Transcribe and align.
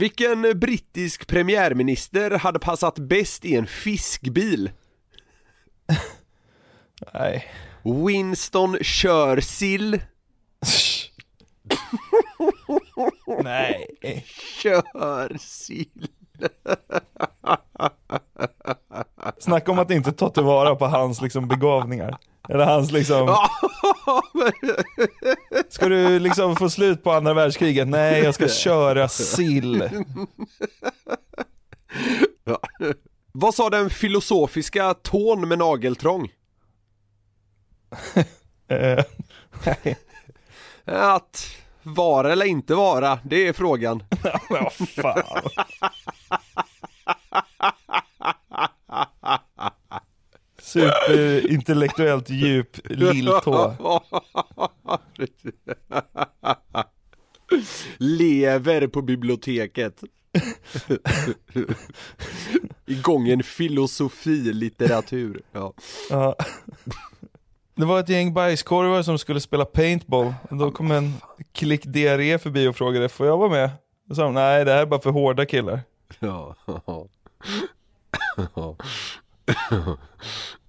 Vilken 0.00 0.58
brittisk 0.58 1.26
premiärminister 1.26 2.30
hade 2.30 2.58
passat 2.58 2.98
bäst 2.98 3.44
i 3.44 3.56
en 3.56 3.66
fiskbil? 3.66 4.70
Nej. 7.14 7.44
Winston 8.06 8.78
Churchill 8.80 9.94
Nej. 13.42 13.86
Churchill 14.62 16.08
Snacka 19.38 19.72
om 19.72 19.78
att 19.78 19.90
inte 19.90 20.12
ta 20.12 20.30
tillvara 20.30 20.76
på 20.76 20.86
hans 20.86 21.20
liksom 21.20 21.48
begåvningar. 21.48 22.18
Eller 22.48 22.64
hans 22.64 22.92
liksom, 22.92 23.36
ska 25.68 25.88
du 25.88 26.18
liksom 26.18 26.56
få 26.56 26.70
slut 26.70 27.04
på 27.04 27.12
andra 27.12 27.34
världskriget? 27.34 27.88
Nej, 27.88 28.22
jag 28.22 28.34
ska 28.34 28.48
köra 28.48 29.08
sill. 29.08 29.90
Vad 33.32 33.54
sa 33.54 33.70
den 33.70 33.90
filosofiska 33.90 34.94
tån 34.94 35.48
med 35.48 35.58
nageltrång? 35.58 36.28
Eh. 38.72 39.04
Att 40.84 41.46
vara 41.82 42.32
eller 42.32 42.46
inte 42.46 42.74
vara, 42.74 43.18
det 43.24 43.48
är 43.48 43.52
frågan. 43.52 44.02
Vad 44.50 44.72
fan. 44.72 45.42
Superintellektuellt 50.62 52.30
djup 52.30 52.76
lilltå. 52.84 53.74
Lever 57.98 58.86
på 58.86 59.02
biblioteket. 59.02 60.02
Igång 62.86 63.28
en 63.28 63.42
filosofi-litteratur. 63.42 65.42
Ja. 65.52 65.74
Ja. 66.10 66.36
Det 67.74 67.84
var 67.84 68.00
ett 68.00 68.08
gäng 68.08 68.34
bajskorvar 68.34 69.02
som 69.02 69.18
skulle 69.18 69.40
spela 69.40 69.64
paintball. 69.64 70.34
Och 70.50 70.56
då 70.56 70.70
kom 70.70 70.90
en 70.90 71.14
klick 71.52 71.84
diarré 71.84 72.38
förbi 72.38 72.66
och 72.66 72.76
frågade, 72.76 73.08
får 73.08 73.26
jag 73.26 73.38
vara 73.38 73.50
med? 73.50 73.70
Och 74.10 74.16
sa 74.16 74.22
de, 74.22 74.34
nej 74.34 74.64
det 74.64 74.72
här 74.72 74.82
är 74.82 74.86
bara 74.86 75.00
för 75.00 75.10
hårda 75.10 75.46
killar. 75.46 75.80
Ja. 76.18 76.56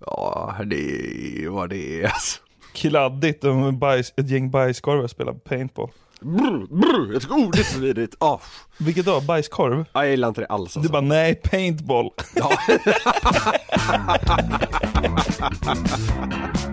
Ja, 0.06 0.56
det 0.66 0.76
är 0.76 1.50
vad 1.50 1.70
det 1.70 2.02
är 2.02 2.06
alltså. 2.06 2.40
Kladdigt 2.74 3.44
om 3.44 3.80
bajs, 3.80 4.14
ett 4.18 4.30
gäng 4.30 4.52
bajskorvar 4.52 5.08
spelar 5.08 5.34
paintball. 5.34 5.90
Brr, 6.22 6.68
brr, 6.76 7.14
jag 7.14 7.22
tycker 7.22 7.36
oh, 7.36 7.52
det 7.52 7.60
är 7.60 7.64
så 7.64 7.80
vidrigt. 7.80 8.16
Oh. 8.20 8.42
Vilket 8.78 9.06
då? 9.06 9.22
Bajskorv? 9.22 9.86
Jag 9.94 10.10
gillar 10.10 10.28
inte 10.28 10.42
det 10.42 10.48
alls 10.48 10.74
Du 10.74 10.80
alltså. 10.80 10.92
bara, 10.92 11.02
nej 11.02 11.36
paintball. 11.36 12.12
Ja. 12.36 12.52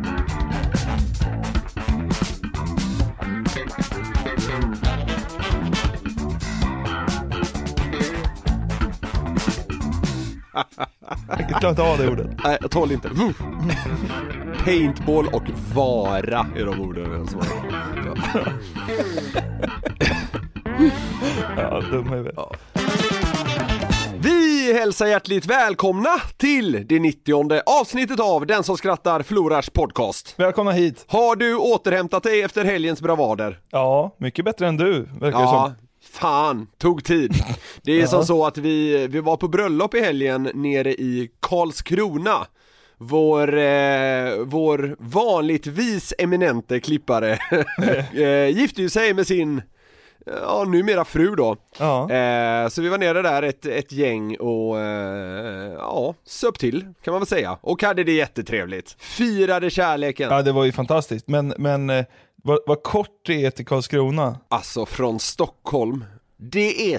Jag 11.29 11.49
klarar 11.49 11.71
inte 11.71 11.83
av 11.83 11.99
det 11.99 12.09
ordet. 12.09 12.27
Nej, 12.45 12.59
jag 12.61 12.71
tål 12.71 12.93
inte. 12.93 13.09
Vuh. 13.09 13.33
Paintball 14.65 15.27
och 15.33 15.43
vara 15.75 16.47
är 16.57 16.65
de 16.65 16.81
orden 16.81 17.13
jag 17.13 17.31
svarar. 17.31 18.59
Ja. 21.57 21.81
Dum 21.81 22.09
huvud. 22.09 22.33
Ja. 22.37 22.53
Vi 24.21 24.73
hälsar 24.73 25.07
hjärtligt 25.07 25.47
välkomna 25.47 26.11
till 26.37 26.87
det 26.89 26.99
90 26.99 27.61
avsnittet 27.81 28.21
av 28.21 28.47
Den 28.47 28.65
som 28.65 28.77
skrattar 28.77 29.23
förlorars 29.23 29.71
podcast. 29.71 30.35
Välkomna 30.37 30.73
hit. 30.73 31.05
Har 31.09 31.37
du 31.37 31.57
återhämtat 31.57 32.23
dig 32.23 32.43
efter 32.43 32.65
helgens 32.65 33.03
bravader? 33.03 33.59
Ja, 33.71 34.15
mycket 34.19 34.45
bättre 34.45 34.69
än 34.69 34.77
du, 34.77 35.09
verkar 35.21 35.39
det 35.41 35.47
som. 35.49 35.73
Fan, 36.21 36.67
tog 36.79 37.05
tid. 37.05 37.35
Det 37.83 37.93
är 37.93 38.01
Ja. 38.01 38.07
som 38.07 38.25
så 38.27 38.47
att 38.47 38.59
vi, 38.59 39.07
vi 39.07 39.21
var 39.21 39.37
på 39.37 39.49
bröllop 39.49 39.95
i 39.95 40.01
helgen 40.01 40.51
nere 40.55 40.93
i 40.93 41.31
Karlskrona. 41.41 42.47
Vår, 43.01 43.59
eh, 43.59 44.37
vår 44.45 44.97
vanligtvis 44.99 46.15
eminente 46.19 46.81
klippare 46.81 47.39
eh, 48.15 48.59
gifte 48.59 48.83
ju 48.83 48.89
sig 48.89 49.15
med 49.15 49.27
sin, 49.27 49.63
ja 50.43 50.65
numera 50.65 51.05
fru 51.05 51.35
då. 51.37 51.57
Ja. 51.79 52.11
Eh, 52.13 52.69
så 52.69 52.83
vi 52.83 52.89
var 52.89 52.99
nere 52.99 53.23
där 53.23 53.43
ett, 53.43 53.67
ett 53.67 53.93
gäng 53.93 54.37
och 54.37 54.79
eh, 54.79 55.73
ja, 55.73 56.15
söp 56.27 56.59
till 56.59 56.81
kan 57.05 57.13
man 57.13 57.21
väl 57.21 57.27
säga. 57.27 57.59
Och 57.61 57.83
hade 57.83 58.05
det 58.05 58.13
jättetrevligt. 58.13 58.97
Firade 58.99 59.71
kärleken. 59.71 60.31
ja, 60.31 60.43
det 60.43 60.53
var 60.53 60.65
ju 60.65 60.73
fantastiskt. 60.73 61.29
Men, 61.29 61.55
men 61.59 61.91
eh, 61.91 62.05
vad, 62.43 62.59
vad 62.67 62.83
kort 62.83 63.21
det 63.27 63.45
är 63.45 63.51
till 63.51 63.67
Karlskrona. 63.67 64.39
Alltså 64.49 64.87
från 64.87 65.19
Stockholm, 65.21 66.05
det 66.37 66.95
är 66.95 66.99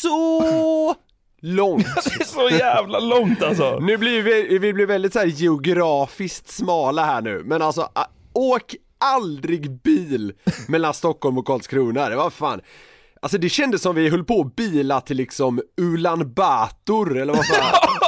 så 0.00 0.94
långt. 1.40 1.86
Det 2.04 2.20
är 2.20 2.24
så 2.24 2.56
jävla 2.56 2.98
långt 2.98 3.42
alltså. 3.42 3.78
Nu 3.78 3.96
blir 3.96 4.22
vi, 4.22 4.58
vi 4.58 4.72
blir 4.72 4.86
väldigt 4.86 5.12
så 5.12 5.18
här 5.18 5.26
geografiskt 5.26 6.48
smala 6.50 7.04
här 7.04 7.20
nu, 7.20 7.42
men 7.44 7.62
alltså 7.62 7.88
åk 8.32 8.74
aldrig 9.00 9.70
bil 9.82 10.32
mellan 10.68 10.94
Stockholm 10.94 11.38
och 11.38 11.46
Karlskrona, 11.46 12.08
det 12.08 12.16
var 12.16 12.30
fan 12.30 12.60
Alltså 13.22 13.38
det 13.38 13.48
kändes 13.48 13.82
som 13.82 13.94
vi 13.94 14.08
höll 14.08 14.24
på 14.24 14.40
att 14.40 14.56
bila 14.56 15.00
till 15.00 15.16
liksom 15.16 15.60
Ulan 15.76 16.32
Bator 16.34 17.18
eller 17.18 17.34
vad 17.34 17.46
fan. 17.46 17.74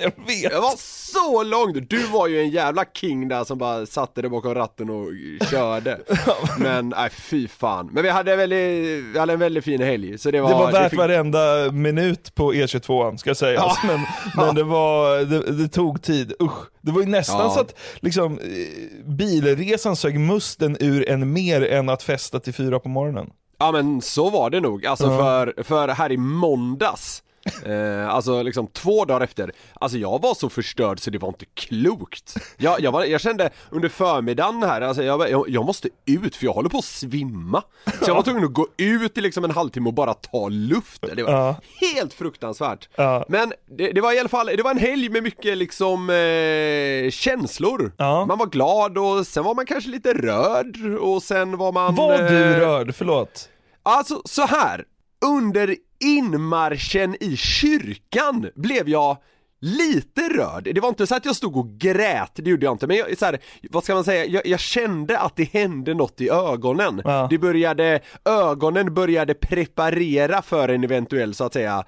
Jag 0.00 0.12
vet. 0.26 0.50
Det 0.52 0.60
var 0.60 0.76
så 1.12 1.42
långt! 1.42 1.90
Du 1.90 2.06
var 2.06 2.28
ju 2.28 2.40
en 2.40 2.50
jävla 2.50 2.84
king 2.94 3.28
där 3.28 3.44
som 3.44 3.58
bara 3.58 3.86
satte 3.86 4.20
dig 4.20 4.30
bakom 4.30 4.54
ratten 4.54 4.90
och 4.90 5.06
körde 5.50 6.00
Men 6.58 6.88
nej 6.88 7.10
fy 7.10 7.48
fan, 7.48 7.88
men 7.92 8.02
vi 8.02 8.08
hade, 8.10 8.36
väldigt, 8.36 9.04
vi 9.14 9.18
hade 9.18 9.32
en 9.32 9.38
väldigt 9.38 9.64
fin 9.64 9.82
helg 9.82 10.18
så 10.18 10.30
det 10.30 10.40
var 10.40 10.48
Det 10.48 10.54
var 10.54 10.72
värt 10.72 10.90
fick- 10.90 10.98
varenda 10.98 11.72
minut 11.72 12.34
på 12.34 12.52
E22 12.52 13.16
ska 13.16 13.34
sägas, 13.34 13.62
Ja. 13.64 13.76
men, 13.86 14.00
men 14.46 14.54
det 14.54 14.62
var, 14.62 15.18
det, 15.24 15.52
det 15.52 15.68
tog 15.68 16.02
tid, 16.02 16.32
usch. 16.42 16.66
Det 16.80 16.90
var 16.92 17.00
ju 17.00 17.06
nästan 17.06 17.40
Ja. 17.40 17.50
så 17.50 17.60
att 17.60 17.74
liksom, 18.00 18.38
eh, 18.38 19.06
bilresan 19.10 19.96
sög 19.96 20.20
musten 20.20 20.76
ur 20.80 21.08
en 21.08 21.32
mer 21.32 21.62
än 21.62 21.88
att 21.88 22.02
festa 22.02 22.40
till 22.40 22.54
fyra 22.54 22.78
på 22.80 22.88
morgonen. 22.88 23.30
Ja 23.58 23.72
men 23.72 24.00
så 24.00 24.30
var 24.30 24.50
det 24.50 24.60
nog, 24.60 24.86
alltså 24.86 25.04
för, 25.06 25.62
för 25.62 25.88
här 25.88 26.12
i 26.12 26.16
måndags 26.16 27.22
Eh, 27.66 28.08
alltså 28.14 28.42
liksom 28.42 28.66
två 28.66 29.04
dagar 29.04 29.20
efter, 29.20 29.52
alltså 29.74 29.98
jag 29.98 30.22
var 30.22 30.34
så 30.34 30.48
förstörd 30.48 31.00
så 31.00 31.10
det 31.10 31.18
var 31.18 31.28
inte 31.28 31.44
klokt 31.54 32.34
Jag, 32.56 32.80
jag, 32.80 32.92
var, 32.92 33.04
jag 33.04 33.20
kände 33.20 33.50
under 33.70 33.88
förmiddagen 33.88 34.62
här, 34.62 34.80
alltså 34.80 35.02
jag, 35.02 35.30
jag, 35.30 35.48
jag 35.48 35.64
måste 35.64 35.88
ut 36.06 36.36
för 36.36 36.44
jag 36.44 36.52
håller 36.52 36.68
på 36.68 36.78
att 36.78 36.84
svimma 36.84 37.62
Så 38.02 38.10
jag 38.10 38.14
var 38.14 38.22
tvungen 38.22 38.44
att 38.44 38.52
gå 38.52 38.66
ut 38.76 39.18
i 39.18 39.20
liksom 39.20 39.44
en 39.44 39.50
halvtimme 39.50 39.88
och 39.88 39.94
bara 39.94 40.14
ta 40.14 40.48
luft, 40.48 41.04
det 41.16 41.22
var 41.22 41.32
Ja. 41.32 41.56
helt 41.94 42.12
fruktansvärt 42.14 42.88
Ja. 42.96 43.24
Men 43.28 43.52
det, 43.78 43.92
det 43.92 44.00
var 44.00 44.12
i 44.16 44.18
alla 44.18 44.28
fall, 44.28 44.46
det 44.46 44.62
var 44.62 44.70
en 44.70 44.78
helg 44.78 45.08
med 45.08 45.22
mycket 45.22 45.56
liksom 45.58 46.10
eh, 46.10 47.10
känslor 47.10 47.92
Ja. 47.96 48.24
Man 48.26 48.38
var 48.38 48.46
glad 48.46 48.98
och 48.98 49.26
sen 49.26 49.44
var 49.44 49.54
man 49.54 49.66
kanske 49.66 49.90
lite 49.90 50.14
rörd 50.14 50.76
och 51.00 51.22
sen 51.22 51.56
var 51.56 51.72
man 51.72 51.94
Var 51.94 52.18
du 52.18 52.44
eh, 52.54 52.58
rörd? 52.58 52.94
Förlåt. 52.94 53.48
Alltså 53.82 54.22
så 54.24 54.42
här. 54.46 54.84
Under 55.26 55.76
inmarschen 56.04 57.16
i 57.20 57.36
kyrkan 57.36 58.50
blev 58.54 58.88
jag 58.88 59.16
lite 59.60 60.20
rörd. 60.20 60.74
Det 60.74 60.80
var 60.80 60.88
inte 60.88 61.06
så 61.06 61.14
att 61.14 61.24
jag 61.24 61.36
stod 61.36 61.56
och 61.56 61.68
grät, 61.68 62.30
det 62.34 62.50
gjorde 62.50 62.66
jag 62.66 62.74
inte, 62.74 62.86
men 62.86 62.96
jag, 62.96 63.18
så 63.18 63.24
här, 63.24 63.38
vad 63.70 63.84
ska 63.84 63.94
man 63.94 64.04
säga, 64.04 64.24
jag, 64.24 64.46
jag 64.46 64.60
kände 64.60 65.18
att 65.18 65.36
det 65.36 65.44
hände 65.52 65.94
något 65.94 66.20
i 66.20 66.30
ögonen. 66.30 67.02
Ja. 67.04 67.26
Det 67.30 67.38
började, 67.38 68.00
ögonen 68.24 68.94
började 68.94 69.34
preparera 69.34 70.42
för 70.42 70.68
en 70.68 70.84
eventuell 70.84 71.34
så 71.34 71.44
att 71.44 71.52
säga 71.52 71.84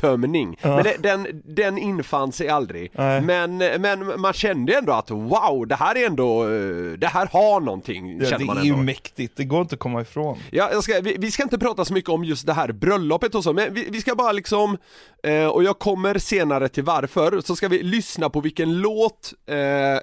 tårtömning. 0.00 0.58
Men 0.62 0.82
det, 0.82 0.96
den, 0.98 1.42
den 1.44 1.78
infann 1.78 2.32
sig 2.32 2.48
aldrig. 2.48 2.90
Nej. 2.94 3.20
Men, 3.20 3.56
men 3.56 4.20
man 4.20 4.32
kände 4.32 4.74
ändå 4.78 4.92
att 4.92 5.10
wow, 5.10 5.66
det 5.66 5.74
här 5.74 5.96
är 5.96 6.06
ändå, 6.06 6.42
eh, 6.42 6.92
det 6.98 7.06
här 7.06 7.28
har 7.32 7.60
någonting, 7.60 8.20
Ja, 8.20 8.38
det 8.38 8.44
är 8.60 8.64
ju 8.64 8.76
mäktigt, 8.76 9.36
det 9.36 9.44
går 9.44 9.60
inte 9.60 9.74
att 9.74 9.78
komma 9.78 10.00
ifrån. 10.00 10.38
Ja, 10.50 10.68
jag 10.72 10.82
ska, 10.84 11.00
vi, 11.00 11.16
vi 11.18 11.30
ska 11.30 11.42
inte 11.42 11.58
prata 11.58 11.84
så 11.84 11.92
mycket 11.92 12.10
om 12.10 12.24
just 12.24 12.46
det 12.46 12.52
här 12.52 12.72
bröllopet 12.72 13.34
och 13.34 13.44
så, 13.44 13.52
men 13.52 13.74
vi, 13.74 13.86
vi 13.90 14.00
ska 14.00 14.14
bara 14.14 14.32
liksom, 14.32 14.78
eh, 15.22 15.46
och 15.46 15.64
jag 15.64 15.78
kommer 15.78 16.18
senare 16.18 16.68
till 16.68 16.84
varför, 16.84 17.40
så 17.40 17.56
ska 17.56 17.68
vi 17.68 17.82
lyssna 17.82 18.30
på 18.30 18.40
vilken 18.40 18.80
låt 18.80 19.32
eh, 19.46 19.54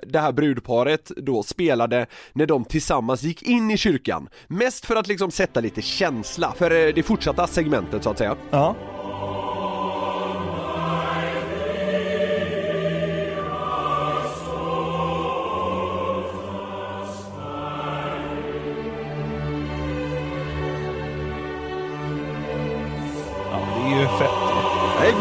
det 0.08 0.20
här 0.20 0.32
brudparet 0.32 1.12
då 1.18 1.44
spelade 1.44 2.06
när 2.34 2.46
de 2.46 2.66
tillsammans 2.66 3.24
gick 3.24 3.44
in 3.44 3.72
i 3.72 3.78
kyrkan. 3.78 4.30
Mest 4.48 4.86
för 4.86 4.96
att 4.96 5.08
liksom 5.08 5.32
sätta 5.32 5.60
lite 5.60 5.82
känsla 5.82 6.54
för 6.58 6.72
eh, 6.72 6.94
det 6.94 7.04
fortsatta 7.04 7.48
segmentet 7.48 8.04
så 8.04 8.10
att 8.10 8.18
säga. 8.18 8.36
Ja. 8.52 8.76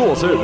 Gåshud. 0.08 0.38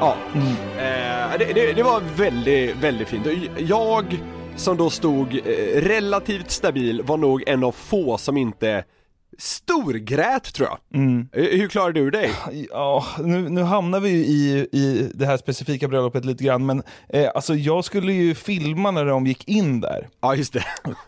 Ja, 0.00 0.16
eh, 0.32 1.38
det, 1.38 1.52
det, 1.54 1.72
det 1.72 1.82
var 1.82 2.02
väldigt, 2.16 2.76
väldigt 2.76 3.08
fint. 3.08 3.26
Jag 3.58 4.20
som 4.56 4.76
då 4.76 4.90
stod 4.90 5.34
eh, 5.34 5.80
relativt 5.80 6.50
stabil 6.50 7.02
var 7.02 7.16
nog 7.16 7.42
en 7.46 7.64
av 7.64 7.72
få 7.72 8.18
som 8.18 8.36
inte 8.36 8.84
storgrät 9.38 10.54
tror 10.54 10.68
jag. 10.68 10.78
Eh, 11.32 11.58
Hur 11.58 11.68
klarade 11.68 12.00
du 12.00 12.10
dig? 12.10 12.30
Ja, 12.70 13.04
nu, 13.18 13.48
nu 13.48 13.62
hamnar 13.62 14.00
vi 14.00 14.08
ju 14.10 14.16
i, 14.24 14.68
i 14.72 15.10
det 15.14 15.26
här 15.26 15.36
specifika 15.36 15.88
bröllopet 15.88 16.24
lite 16.24 16.44
grann, 16.44 16.66
men 16.66 16.82
eh, 17.08 17.28
alltså 17.34 17.54
jag 17.54 17.84
skulle 17.84 18.12
ju 18.12 18.34
filma 18.34 18.90
när 18.90 19.04
de 19.04 19.26
gick 19.26 19.48
in 19.48 19.80
där. 19.80 20.08
Ja, 20.20 20.34
just 20.34 20.52
det. 20.52 20.64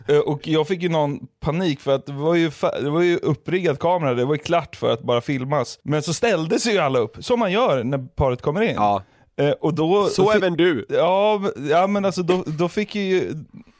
Eh, 0.13 0.17
Och 0.19 0.47
jag 0.47 0.67
fick 0.67 0.81
ju 0.83 0.89
någon 0.89 1.19
panik 1.39 1.79
för 1.79 1.95
att 1.95 2.05
det 2.05 2.13
var 2.13 2.35
ju, 2.35 2.51
det 2.81 2.89
var 2.89 3.01
ju 3.01 3.17
uppriggad 3.17 3.79
kamera, 3.79 4.13
det 4.13 4.25
var 4.25 4.33
ju 4.35 4.39
klart 4.39 4.75
för 4.75 4.93
att 4.93 5.01
bara 5.03 5.21
filmas. 5.21 5.79
Men 5.83 6.01
så 6.01 6.13
ställde 6.13 6.59
sig 6.59 6.73
ju 6.73 6.79
alla 6.79 6.99
upp, 6.99 7.17
som 7.19 7.39
man 7.39 7.51
gör 7.51 7.83
när 7.83 7.97
paret 7.97 8.41
kommer 8.41 8.61
in. 8.61 8.75
Ja, 8.75 9.03
Eh, 9.41 9.51
Och 9.51 9.73
då, 9.73 10.05
så 10.05 10.21
då 10.23 10.31
även 10.31 10.53
du. 10.53 10.85
Ja, 10.89 11.41
ja 11.69 11.87
men 11.87 12.05
alltså 12.05 12.23
då, 12.23 12.43
då 12.47 12.69
fick 12.69 12.95
ju 12.95 13.33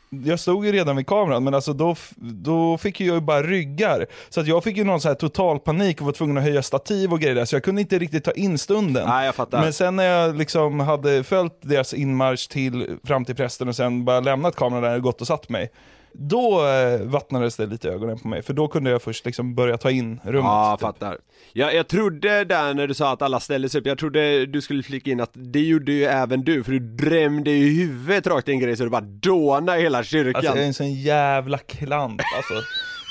jag 0.10 0.40
stod 0.40 0.66
ju 0.66 0.72
redan 0.72 0.96
vid 0.96 1.08
kameran, 1.08 1.44
men 1.44 1.54
alltså 1.54 1.74
då, 1.74 1.96
då 2.18 2.78
fick 2.78 3.02
jag 3.02 3.16
ju 3.16 3.22
bara 3.22 3.44
ryggar. 3.44 4.06
Så 4.30 4.40
att 4.40 4.48
jag 4.48 4.64
fick 4.64 4.78
ju 4.78 4.84
någon 4.84 5.02
så 5.02 5.08
här 5.08 5.16
total 5.16 5.60
panik 5.60 6.00
och 6.00 6.06
var 6.06 6.14
tvungen 6.14 6.38
att 6.38 6.44
höja 6.44 6.64
stativ 6.64 7.12
och 7.14 7.20
grejer 7.20 7.36
där, 7.36 7.46
så 7.46 7.56
jag 7.56 7.64
kunde 7.64 7.82
inte 7.82 8.00
riktigt 8.00 8.24
ta 8.24 8.32
in 8.32 8.58
stunden. 8.58 9.08
Nej, 9.08 9.26
jag 9.26 9.36
fattar. 9.36 9.62
Men 9.62 9.74
sen 9.74 9.96
när 9.96 10.04
jag 10.04 10.38
liksom 10.38 10.80
hade 10.80 11.24
följt 11.24 11.54
deras 11.62 11.94
inmarsch 11.94 12.50
till, 12.50 12.98
fram 13.04 13.26
till 13.26 13.36
prästen 13.36 13.68
och 13.68 13.76
sen 13.76 14.06
bara 14.06 14.20
lämnat 14.20 14.56
kameran 14.56 14.84
där 14.84 14.96
och 14.96 15.02
gått 15.02 15.22
och 15.22 15.28
satt 15.28 15.50
mig, 15.50 15.72
då 16.14 16.68
eh, 16.68 17.02
vattnades 17.02 17.56
det 17.56 17.66
lite 17.66 17.88
i 17.88 17.92
ögonen 17.92 18.20
på 18.20 18.28
mig, 18.28 18.42
för 18.42 18.54
då 18.54 18.68
kunde 18.68 18.90
jag 18.92 19.02
först 19.02 19.26
liksom 19.26 19.56
börja 19.56 19.78
ta 19.78 19.92
in 19.92 20.20
rummet. 20.24 20.44
Ja, 20.46 20.70
jag 20.70 20.80
typ. 20.80 20.82
fattar. 20.82 21.18
Jag, 21.54 21.76
jag 21.76 21.88
trodde 21.88 22.44
där 22.44 22.74
när 22.74 22.88
du 22.88 22.94
sa 22.94 23.14
att 23.14 23.22
alla 23.22 23.40
ställde 23.40 23.70
sig 23.70 23.82
upp, 23.82 23.88
jag 23.88 23.98
trodde 23.98 24.46
du 24.46 24.62
skulle 24.62 24.84
flika 24.84 25.12
in 25.12 25.20
att 25.20 25.32
det 25.34 25.60
gjorde 25.62 25.92
ju 25.92 26.04
även 26.04 26.44
du, 26.44 26.64
för 26.64 26.72
du 26.72 26.80
drämde 26.80 27.52
ju 27.52 27.84
huvudet 27.86 28.28
rakt 28.28 28.50
i 28.50 28.52
en 28.52 28.60
grej 28.60 28.78
så 28.78 28.84
du 28.84 28.90
bara 28.90 29.02
dånade 29.02 29.80
i 29.80 29.82
hela 29.82 30.04
kyrkan. 30.04 30.36
Alltså 30.36 30.52
jag 30.52 30.64
är 30.64 30.68
en 30.68 30.74
sån 30.74 30.94
jävla 30.94 31.58
klant 31.58 32.22
alltså. 32.38 32.54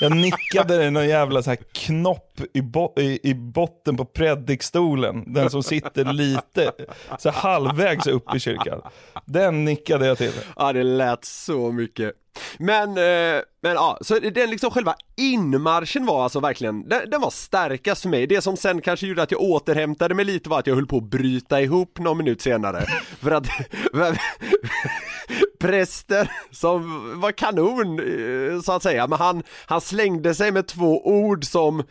Jag 0.01 0.15
nickade 0.15 0.85
i 0.85 0.91
någon 0.91 1.07
jävla 1.07 1.41
så 1.43 1.49
här 1.49 1.57
knopp 1.73 2.41
i, 2.53 2.61
bo- 2.61 2.93
i, 2.99 3.19
i 3.29 3.33
botten 3.33 3.97
på 3.97 4.05
predikstolen, 4.05 5.33
den 5.33 5.49
som 5.49 5.63
sitter 5.63 6.13
lite, 6.13 6.71
så 7.19 7.29
halvvägs 7.29 8.07
upp 8.07 8.35
i 8.35 8.39
kyrkan. 8.39 8.81
Den 9.25 9.65
nickade 9.65 10.05
jag 10.07 10.17
till. 10.17 10.31
Ja, 10.55 10.73
det 10.73 10.83
lät 10.83 11.25
så 11.25 11.71
mycket. 11.71 12.11
Men, 12.57 12.89
eh, 12.89 13.41
men 13.61 13.73
ja, 13.73 13.97
så 14.01 14.19
den 14.19 14.49
liksom 14.49 14.71
själva 14.71 14.95
inmarschen 15.17 16.05
var 16.05 16.23
alltså 16.23 16.39
verkligen, 16.39 16.89
den, 16.89 17.09
den 17.09 17.21
var 17.21 17.29
starkast 17.29 18.01
för 18.01 18.09
mig. 18.09 18.27
Det 18.27 18.41
som 18.41 18.57
sen 18.57 18.81
kanske 18.81 19.07
gjorde 19.07 19.23
att 19.23 19.31
jag 19.31 19.41
återhämtade 19.41 20.15
mig 20.15 20.25
lite 20.25 20.49
var 20.49 20.59
att 20.59 20.67
jag 20.67 20.75
höll 20.75 20.87
på 20.87 20.97
att 20.97 21.03
bryta 21.03 21.61
ihop 21.61 21.99
någon 21.99 22.17
minut 22.17 22.41
senare. 22.41 22.85
för 23.19 23.31
att 23.31 23.47
prästen 25.59 26.27
som 26.51 26.81
var 27.21 27.31
kanon 27.31 27.99
eh, 27.99 28.61
så 28.61 28.71
att 28.71 28.83
säga, 28.83 29.07
men 29.07 29.19
han, 29.19 29.43
han 29.65 29.81
slängde 29.81 30.35
sig 30.35 30.51
med 30.51 30.67
två 30.67 31.07
ord 31.07 31.45
som 31.45 31.83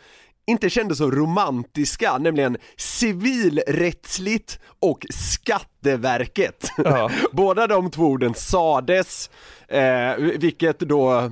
inte 0.49 0.69
kändes 0.69 0.97
så 0.97 1.11
romantiska, 1.11 2.17
nämligen 2.17 2.57
civilrättsligt 2.77 4.59
och 4.79 5.05
Skatteverket. 5.09 6.71
Ja. 6.77 7.09
Båda 7.31 7.67
de 7.67 7.91
två 7.91 8.03
orden 8.05 8.33
sades, 8.33 9.29
eh, 9.67 10.15
vilket 10.17 10.79
då 10.79 11.17
eh, 11.19 11.29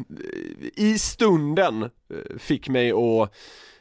i 0.75 0.99
stunden 0.99 1.83
eh, 1.83 1.89
fick 2.39 2.69
mig 2.69 2.91
att 2.91 3.33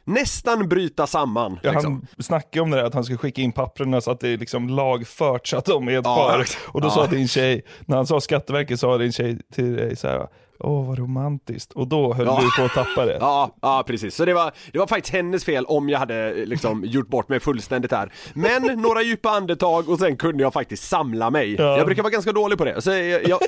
nästan 0.04 0.68
bryta 0.68 1.06
samman. 1.06 1.58
Ja, 1.62 1.72
liksom. 1.72 1.92
Han 2.16 2.22
snackade 2.22 2.60
om 2.62 2.70
det 2.70 2.76
där 2.76 2.84
att 2.84 2.94
han 2.94 3.04
skulle 3.04 3.18
skicka 3.18 3.42
in 3.42 3.52
papperna 3.52 4.00
så 4.00 4.10
att 4.10 4.20
det 4.20 4.28
är 4.28 4.38
liksom 4.38 4.68
lagfört 4.68 5.46
så 5.46 5.56
att 5.56 5.64
de 5.64 5.88
är 5.88 5.98
ett 5.98 6.04
Ja, 6.04 6.14
par. 6.16 6.46
Och 6.68 6.80
då 6.80 6.86
Ja. 6.86 6.90
sa 6.90 7.06
din 7.06 7.28
tjej, 7.28 7.62
när 7.86 7.96
han 7.96 8.06
sa 8.06 8.20
Skatteverket 8.20 8.80
sa 8.80 8.98
din 8.98 9.12
tjej 9.12 9.38
till 9.54 9.76
dig 9.76 9.96
så 9.96 10.08
här. 10.08 10.26
Åh 10.58 10.86
vad 10.88 10.98
romantiskt. 10.98 11.72
Och 11.72 11.88
då 11.88 12.12
höll 12.14 12.26
Ja. 12.26 12.40
du 12.42 12.62
på 12.62 12.66
att 12.66 12.86
tappa 12.86 13.06
det. 13.06 13.16
Ja, 13.20 13.56
ja 13.62 13.84
precis. 13.86 14.14
Så 14.14 14.24
det 14.24 14.34
var, 14.34 14.52
det 14.72 14.78
var 14.78 14.86
faktiskt 14.86 15.14
hennes 15.14 15.44
fel 15.44 15.64
om 15.66 15.88
jag 15.88 15.98
hade 15.98 16.34
liksom 16.46 16.84
gjort 16.84 17.08
bort 17.08 17.28
mig 17.28 17.40
fullständigt 17.40 17.92
här. 17.92 18.12
Men 18.34 18.62
några 18.62 19.02
djupa 19.02 19.30
andetag 19.30 19.88
och 19.88 19.98
sen 19.98 20.16
kunde 20.16 20.42
jag 20.42 20.52
faktiskt 20.52 20.88
samla 20.88 21.30
mig. 21.30 21.54
Ja. 21.58 21.76
Jag 21.76 21.86
brukar 21.86 22.02
vara 22.02 22.10
ganska 22.12 22.32
dålig 22.32 22.58
på 22.58 22.64
det. 22.64 22.82
Så 22.82 22.90
jag, 22.90 23.28
jag, 23.28 23.38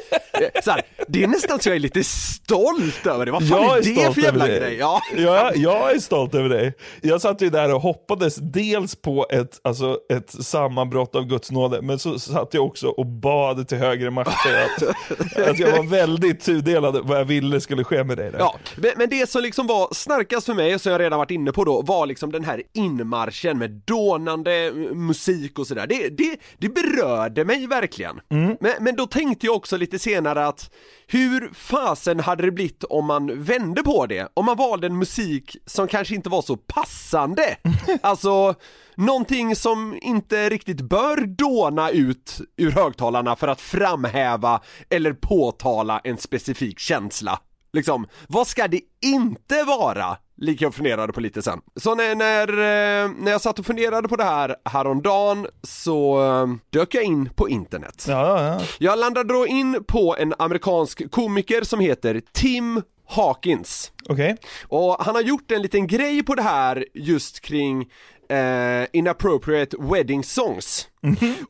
så 0.64 0.70
här, 0.70 0.82
det 1.08 1.22
är 1.22 1.26
nästan 1.28 1.58
så 1.60 1.68
jag 1.68 1.76
är 1.76 1.80
lite 1.80 2.04
stolt 2.04 3.06
över 3.06 3.26
det. 3.26 3.32
Vad 3.32 3.48
fan 3.48 3.62
Jag 3.62 3.72
är 3.72 3.78
är 3.78 3.82
det 3.82 4.00
stolt 4.00 4.14
för 4.14 4.22
jävla 4.22 4.46
det. 4.46 4.58
grej? 4.60 4.76
Ja. 4.80 5.00
Ja, 5.16 5.50
jag 5.54 5.94
är 5.94 5.98
stolt 5.98 6.34
över 6.34 6.48
dig. 6.48 6.72
Jag 7.02 7.20
satt 7.20 7.42
ju 7.42 7.50
där 7.50 7.74
och 7.74 7.80
hoppades 7.82 8.36
dels 8.36 8.96
på 8.96 9.26
ett, 9.30 9.60
alltså, 9.64 9.98
ett 10.12 10.30
sammanbrott 10.44 11.14
av 11.16 11.24
Guds 11.24 11.50
nåde, 11.50 11.82
men 11.82 11.98
så 11.98 12.18
satt 12.18 12.54
jag 12.54 12.64
också 12.66 12.86
och 12.88 13.06
bad 13.06 13.68
till 13.68 13.78
högre 13.78 14.10
makter 14.10 14.64
att, 14.64 14.82
att 15.48 15.58
jag 15.58 15.76
var 15.76 15.82
väldigt 15.90 16.40
tudelad 16.44 16.96
vad 17.00 17.20
jag 17.20 17.24
ville 17.24 17.60
skulle 17.60 17.84
ske 17.84 18.04
med 18.04 18.16
dig 18.16 18.30
där. 18.30 18.38
Ja, 18.38 18.58
men, 18.96 19.08
det 19.08 19.30
som 19.30 19.42
liksom 19.42 19.66
var 19.66 19.94
starkast 19.94 20.46
för 20.46 20.54
mig, 20.54 20.78
som 20.78 20.92
jag 20.92 21.00
redan 21.00 21.18
varit 21.18 21.30
inne 21.30 21.52
på 21.52 21.64
då, 21.64 21.82
var 21.82 22.06
liksom 22.06 22.32
den 22.32 22.44
här 22.44 22.62
inmarschen 22.74 23.58
med 23.58 23.70
dånande 23.70 24.72
musik 24.94 25.58
och 25.58 25.66
sådär. 25.66 25.86
Det, 25.86 26.08
det, 26.08 26.36
det 26.58 26.68
berörde 26.68 27.44
mig 27.44 27.66
verkligen. 27.66 28.20
Men, 28.28 28.72
men 28.80 28.96
då 28.96 29.06
tänkte 29.06 29.46
jag 29.46 29.56
också 29.56 29.76
lite 29.76 29.98
senare 29.98 30.46
att 30.46 30.70
hur 31.06 31.50
fasen 31.54 32.20
hade 32.20 32.42
det 32.42 32.50
blivit 32.50 32.84
om 32.84 33.04
man 33.04 33.42
vände 33.42 33.82
på 33.82 34.06
det? 34.06 34.28
Om 34.34 34.44
man 34.44 34.56
valde 34.56 34.86
en 34.86 34.98
musik 34.98 35.56
som 35.66 35.88
kanske 35.88 36.14
inte 36.14 36.28
var 36.28 36.42
så 36.42 36.56
passande? 36.56 37.56
Alltså, 38.00 38.54
någonting 38.98 39.56
som 39.56 39.98
inte 40.02 40.48
riktigt 40.48 40.80
bör 40.80 41.16
dåna 41.26 41.90
ut 41.90 42.40
ur 42.56 42.70
högtalarna 42.70 43.36
för 43.36 43.48
att 43.48 43.60
framhäva 43.60 44.60
eller 44.90 45.12
påtala 45.12 46.00
en 46.04 46.18
specifik 46.18 46.78
känsla. 46.78 47.40
Liksom, 47.72 48.06
vad 48.28 48.46
ska 48.46 48.68
det 48.68 48.80
inte 49.02 49.62
vara? 49.62 50.16
Lik 50.40 50.62
jag 50.62 50.74
funderade 50.74 51.12
på 51.12 51.20
lite 51.20 51.42
sen. 51.42 51.60
Så 51.76 51.94
när, 51.94 52.14
när, 52.14 52.48
eh, 52.48 53.10
när 53.18 53.30
jag 53.32 53.40
satt 53.40 53.58
och 53.58 53.66
funderade 53.66 54.08
på 54.08 54.16
det 54.16 54.24
här 54.24 54.56
häromdagen 54.64 55.46
så 55.62 56.22
eh, 56.26 56.46
dök 56.70 56.94
jag 56.94 57.04
in 57.04 57.30
på 57.36 57.48
internet. 57.48 58.04
Ja, 58.08 58.42
ja, 58.44 58.60
Jag 58.78 58.98
landade 58.98 59.34
då 59.34 59.46
in 59.46 59.84
på 59.88 60.16
en 60.18 60.34
amerikansk 60.38 61.10
komiker 61.10 61.62
som 61.62 61.80
heter 61.80 62.22
Tim 62.32 62.82
Hawkins. 63.08 63.92
okej. 64.08 64.36
Och 64.68 64.96
han 65.04 65.14
har 65.14 65.22
gjort 65.22 65.50
en 65.50 65.62
liten 65.62 65.86
grej 65.86 66.22
på 66.22 66.34
det 66.34 66.42
här 66.42 66.84
just 66.94 67.40
kring 67.40 67.86
eh, 68.28 68.86
inappropriate 68.92 69.76
wedding 69.80 70.24
songs. 70.24 70.88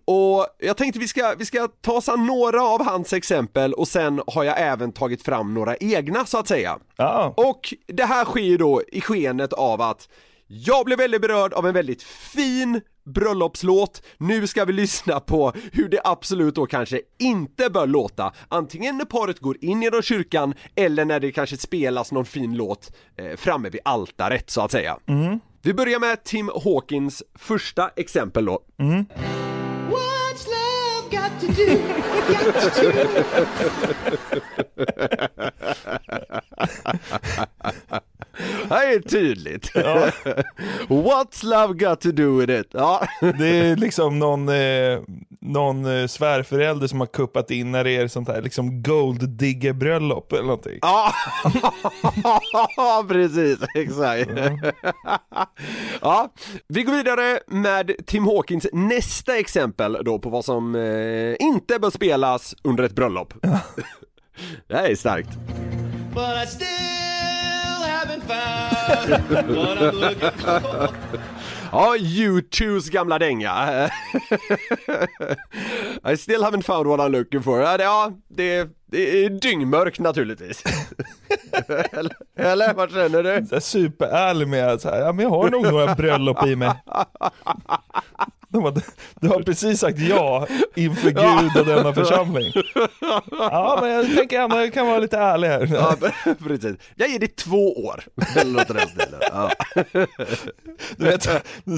Och 0.05 0.47
jag 0.59 0.77
tänkte 0.77 1.01
vi 1.01 1.09
ska, 1.09 1.35
vi 1.39 1.45
ska 1.45 1.69
ta 1.81 1.93
oss 1.93 2.09
an 2.09 2.27
några 2.27 2.63
av 2.63 2.85
hans 2.85 3.13
exempel 3.13 3.73
och 3.75 3.89
sen 3.89 4.23
har 4.27 4.45
jag 4.45 4.61
även 4.61 4.93
tagit 4.93 5.23
fram 5.23 5.55
några 5.55 5.77
egna 5.77 6.27
så 6.27 6.39
att 6.39 6.49
säga. 6.49 6.79
Ja, 6.97 7.35
Och 7.37 7.75
det 7.87 8.05
här 8.05 8.25
sker 8.25 8.41
ju 8.41 8.57
då 8.57 8.83
i 8.93 9.01
skenet 9.01 9.53
av 9.53 9.81
att 9.81 10.09
jag 10.47 10.85
blev 10.85 10.99
väldigt 10.99 11.21
berörd 11.23 11.53
av 11.53 11.67
en 11.67 11.75
väldigt 11.75 12.03
fin 12.03 12.81
bröllopslåt. 13.15 14.03
Nu 14.19 14.47
ska 14.47 14.65
vi 14.65 14.73
lyssna 14.73 15.21
på 15.21 15.53
hur 15.73 15.89
det 15.89 16.01
absolut 16.05 16.55
då 16.55 16.67
kanske 16.67 17.01
inte 17.19 17.71
bör 17.71 17.87
låta. 17.87 18.33
Antingen 18.49 18.99
när 18.99 19.05
paret 19.05 19.39
går 19.39 19.57
in 19.61 19.83
genom 19.83 20.03
kyrkan 20.03 20.55
eller 20.75 21.05
när 21.05 21.21
det 21.21 21.33
kanske 21.33 21.57
spelas 21.57 22.13
någon 22.13 22.25
fin 22.25 22.55
låt 22.57 22.93
eh, 23.17 23.37
framme 23.37 23.69
vid 23.69 23.81
altaret 23.85 24.51
så 24.51 24.61
att 24.61 24.71
säga. 24.71 24.99
Vi 25.63 25.75
börjar 25.75 26.01
med 26.01 26.25
Tim 26.25 26.51
Hawkins 26.65 27.23
första 27.35 27.91
exempel 27.97 28.45
då. 28.45 28.63
What's 28.79 30.49
Det 38.69 38.75
är 38.75 39.01
tydligt. 39.01 39.73
What's 40.89 41.45
love 41.45 41.75
got 41.75 42.01
to 42.01 42.13
do 42.13 42.41
with 42.41 42.53
it? 42.53 42.69
Ja. 42.71 43.07
det 43.21 43.49
är 43.49 43.77
liksom 43.77 44.19
någon, 44.19 44.49
eh, 44.49 45.01
någon 45.41 46.01
eh, 46.01 46.07
svärförälder 46.07 46.87
som 46.87 47.01
har 47.01 47.07
kuppat 47.07 47.51
in 47.51 47.73
när 47.73 47.85
det 47.85 47.97
är 47.97 48.09
sånt 48.09 48.29
här 48.29 48.43
liksom 48.43 48.83
gold 48.83 49.29
digger 49.29 49.73
bröllop 49.73 50.33
eller 50.33 50.43
någonting. 50.43 50.79
Ja, 50.83 51.13
precis, 53.09 53.59
exakt. 53.75 54.31
ja, 56.01 56.33
vi 56.69 56.83
går 56.83 56.93
vidare 56.93 57.41
med 57.47 57.93
Tim 58.07 58.25
Hawkins 58.25 58.67
nästa 58.73 59.39
exempel 59.39 59.99
då 60.05 60.19
på 60.19 60.31
vad 60.31 60.45
som 60.45 60.75
eh, 60.75 61.47
inte 61.47 61.79
bör 61.79 61.91
spelas 61.91 62.55
under 62.63 62.85
ett 62.85 62.95
bröllop. 62.95 63.35
det 64.67 64.77
här 64.77 64.91
är 64.91 64.95
starkt. 64.95 65.29
Found 68.29 69.57
what 69.57 69.79
I'm 69.79 70.01
looking 70.01 70.31
for. 70.31 70.89
Ja, 71.73 71.97
U2s 71.97 72.91
gamla 72.91 73.19
dänga. 73.19 73.91
I 76.13 76.17
still 76.17 76.43
haven't 76.43 76.63
found 76.63 76.87
what 76.87 77.01
I'm 77.01 77.09
looking 77.09 77.43
for. 77.43 77.61
Ja, 77.61 77.77
det, 77.77 78.15
det, 78.29 78.71
det 78.87 79.25
är 79.25 79.31
dyngmörkt 79.31 79.99
naturligtvis. 79.99 80.65
eller, 81.93 82.13
eller 82.37 82.75
vad 82.75 82.91
känner 82.91 83.23
du? 83.23 83.47
Så 83.47 83.61
superärlig 83.61 84.49
med 84.49 84.69
att 84.69 84.85
ja 84.85 85.13
men 85.13 85.23
jag 85.23 85.31
har 85.31 85.51
nog 85.51 85.63
några 85.63 85.95
bröllop 85.95 86.47
i 86.47 86.57
mig. 86.57 86.73
De 88.49 88.63
har, 88.63 88.75
du 89.21 89.29
har 89.29 89.43
precis 89.43 89.81
sagt 89.81 89.99
ja 89.99 90.47
inför 90.75 91.11
Gud 91.11 91.61
och 91.61 91.67
denna 91.67 91.95
församling. 91.95 92.53
Ja 93.31 93.79
men 93.81 93.91
jag 93.91 94.17
tänker 94.17 94.41
ändå 94.41 94.57
jag 94.57 94.73
kan 94.73 94.87
vara 94.87 94.99
lite 94.99 95.19
ärlig 95.19 95.49
här. 95.49 95.69
Ja, 95.73 95.97
precis. 96.47 96.77
Jag 96.97 97.09
ger 97.09 97.19
dig 97.19 97.29
två 97.29 97.73
år. 97.73 98.05
Eller 98.37 98.53
något 98.53 98.71
i 98.71 98.73
den 98.73 98.89
stilen. 98.89 99.21
Ja. 99.33 99.51
Du 100.97 101.05
vet, 101.05 101.23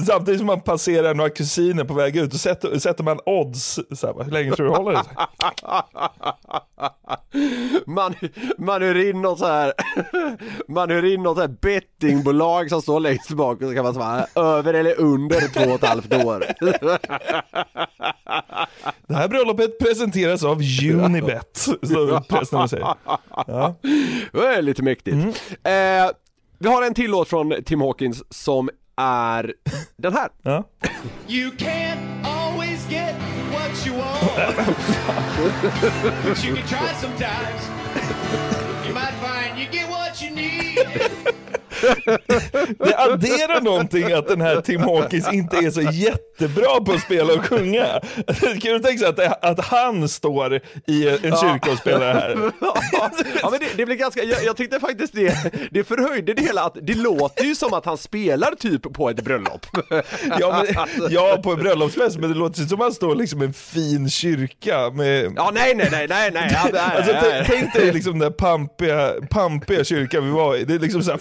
samtidigt 0.07 0.39
som 0.39 0.47
man 0.47 0.61
passerar 0.61 1.13
några 1.13 1.29
kusiner 1.29 1.83
på 1.83 1.93
väg 1.93 2.17
ut, 2.17 2.31
då 2.31 2.37
sätter, 2.37 2.79
sätter 2.79 3.03
man 3.03 3.19
odds. 3.25 3.79
Så 3.95 4.07
här, 4.07 4.23
hur 4.23 4.31
länge 4.31 4.51
tror 4.51 4.65
du 4.65 4.71
det 4.71 4.77
håller? 4.77 5.01
Man, 7.85 8.15
man 8.57 8.81
hyr 8.81 9.09
in 9.09 9.21
något 9.21 9.39
så 9.39 9.47
här 9.47 9.73
Man 10.67 10.89
hyr 10.89 11.03
in 11.13 11.23
något 11.23 11.37
så 11.37 11.41
här 11.41 11.55
bettingbolag 11.61 12.69
som 12.69 12.81
står 12.81 12.99
längst 12.99 13.31
bak 13.31 13.61
och 13.61 13.67
så 13.67 13.75
kan 13.75 13.83
man 13.83 13.93
svara 13.93 14.25
över 14.35 14.73
eller 14.73 14.99
under 14.99 15.39
två 15.53 15.69
och 15.69 15.75
ett 15.75 15.89
halvt 15.89 16.13
år. 16.13 16.45
Det 19.07 19.15
här 19.15 19.27
bröllopet 19.27 19.79
presenteras 19.79 20.43
av 20.43 20.61
Unibet, 20.83 21.67
så 21.81 22.21
prästen 22.29 22.69
säger. 22.69 22.87
Ja. 23.47 23.75
Det 24.33 24.47
är 24.47 24.61
lite 24.61 24.83
mäktigt. 24.83 25.15
Eh, 25.63 25.71
vi 26.59 26.67
har 26.67 26.83
en 26.83 26.93
till 26.93 27.11
låt 27.11 27.29
från 27.29 27.53
Tim 27.65 27.81
Hawkins 27.81 28.23
som 28.29 28.69
är 28.95 29.53
den 29.97 30.13
här. 30.13 30.29
Ja. 30.41 30.63
You 31.27 31.51
can't 31.51 32.25
always 32.25 32.89
get 32.91 33.15
what 33.53 33.87
you 33.87 33.95
want. 33.97 34.21
but 36.25 36.45
you 36.45 36.55
can 36.55 36.67
try 36.67 36.93
sometimes. 37.01 37.69
You 38.85 38.93
might 38.93 39.13
find 39.21 39.59
you 39.59 39.67
get 39.71 39.89
what 39.89 40.21
you 40.23 40.35
need. 40.35 40.77
Det 42.79 42.95
adderar 42.97 43.61
någonting 43.61 44.11
att 44.13 44.27
den 44.27 44.41
här 44.41 44.61
Tim 44.61 44.81
Hawkins 44.81 45.33
inte 45.33 45.57
är 45.57 45.71
så 45.71 45.81
jättebra 45.81 46.81
på 46.85 46.91
att 46.91 47.01
spela 47.01 47.33
och 47.33 47.45
sjunga. 47.45 47.85
Kan 48.61 48.73
du 48.73 48.79
tänka 48.79 48.97
sig 48.99 49.07
att, 49.07 49.15
det- 49.15 49.37
att 49.41 49.65
han 49.65 50.09
står 50.09 50.55
i 50.87 51.07
en 51.09 51.21
kyrka 51.21 51.71
och 51.71 51.77
spelar 51.77 52.13
här? 52.13 52.51
ja 53.41 53.49
men 53.51 53.59
det, 53.59 53.65
det 53.77 53.85
blir 53.85 53.95
ganska, 53.95 54.23
jag, 54.23 54.43
jag 54.43 54.57
tyckte 54.57 54.79
faktiskt 54.79 55.13
det, 55.13 55.35
det 55.71 55.83
förhöjde 55.83 56.33
det 56.33 56.41
hela 56.41 56.61
att 56.63 56.77
det 56.81 56.93
låter 56.97 57.43
ju 57.43 57.55
som 57.55 57.73
att 57.73 57.85
han 57.85 57.97
spelar 57.97 58.51
typ 58.55 58.93
på 58.93 59.09
ett 59.09 59.21
bröllop. 59.23 59.65
Ja, 60.39 60.63
men, 60.97 61.11
ja 61.11 61.39
på 61.43 61.51
en 61.51 61.59
bröllopsfest, 61.59 62.17
men 62.19 62.29
det 62.29 62.35
låter 62.37 62.61
som 62.61 62.79
att 62.81 62.85
han 62.85 62.93
står 62.93 63.15
liksom 63.15 63.41
i 63.41 63.45
en 63.45 63.53
fin 63.53 64.09
kyrka 64.09 64.89
med 64.89 65.33
Ja 65.35 65.51
nej 65.53 65.75
nej 65.75 65.87
nej 65.91 66.07
nej 66.09 66.31
nej, 66.33 66.57
ja, 66.73 66.79
Alltså, 66.81 67.13
tänk 67.47 67.73
dig 67.73 67.91
liksom 67.93 68.11
den 68.11 68.19
där 68.19 68.29
pampiga, 68.37 69.11
pampiga 69.29 69.83
kyrkan 69.83 70.25
vi 70.25 70.31
var 70.31 70.55
i, 70.55 70.63
det 70.63 70.73
är 70.75 70.79
liksom 70.79 71.03
så 71.03 71.11
här 71.11 71.19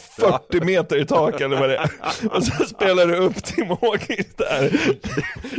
40 0.52 0.64
meter 0.64 0.97
i 0.97 1.07
tak 1.07 1.40
eller 1.40 1.61
vad 1.61 1.69
det 1.69 1.76
är. 1.76 1.90
Och 2.30 2.45
så 2.45 2.64
spelar 2.64 3.07
du 3.07 3.14
upp 3.16 3.45
Tim 3.45 3.69
Hawkins 3.69 4.35
där, 4.37 4.71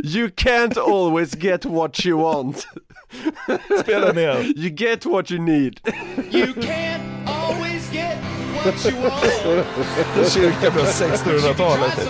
You 0.03 0.27
can't 0.27 0.79
always 0.79 1.35
get 1.35 1.65
what 1.65 2.05
you 2.05 2.17
want. 2.21 2.67
spela 3.81 4.11
ner. 4.11 4.53
You 4.57 4.69
get 4.69 5.05
what 5.05 5.31
you 5.31 5.41
need. 5.41 5.79
You 6.31 6.45
can't 6.53 7.01
always 7.27 7.91
get 7.91 8.17
what 8.65 8.85
you 8.85 9.01
want. 9.01 9.65
En 10.17 10.29
kyrka 10.29 10.71
från 10.71 10.85
You 10.85 10.91
can 11.09 11.09
1600-talet. 11.09 12.09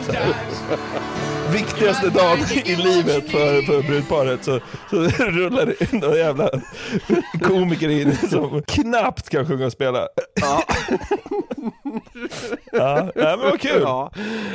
Viktigaste 1.51 2.09
dagen 2.09 2.39
i 2.65 2.75
livet 2.75 3.31
för, 3.31 3.61
för 3.61 3.81
brudparet 3.81 4.45
så, 4.45 4.59
så 4.89 4.95
rullar 5.23 5.65
det 5.65 5.93
in 5.93 5.99
några 5.99 6.17
jävla 6.17 6.49
komiker 7.41 7.89
in 7.89 8.17
som 8.17 8.63
knappt 8.67 9.29
kan 9.29 9.47
sjunga 9.47 9.65
och 9.65 9.71
spela. 9.71 10.07
Ja. 10.41 10.63
Ja, 12.71 13.11
men 13.15 13.39
vad 13.39 13.61
kul. 13.61 13.81
Ja. 13.81 14.11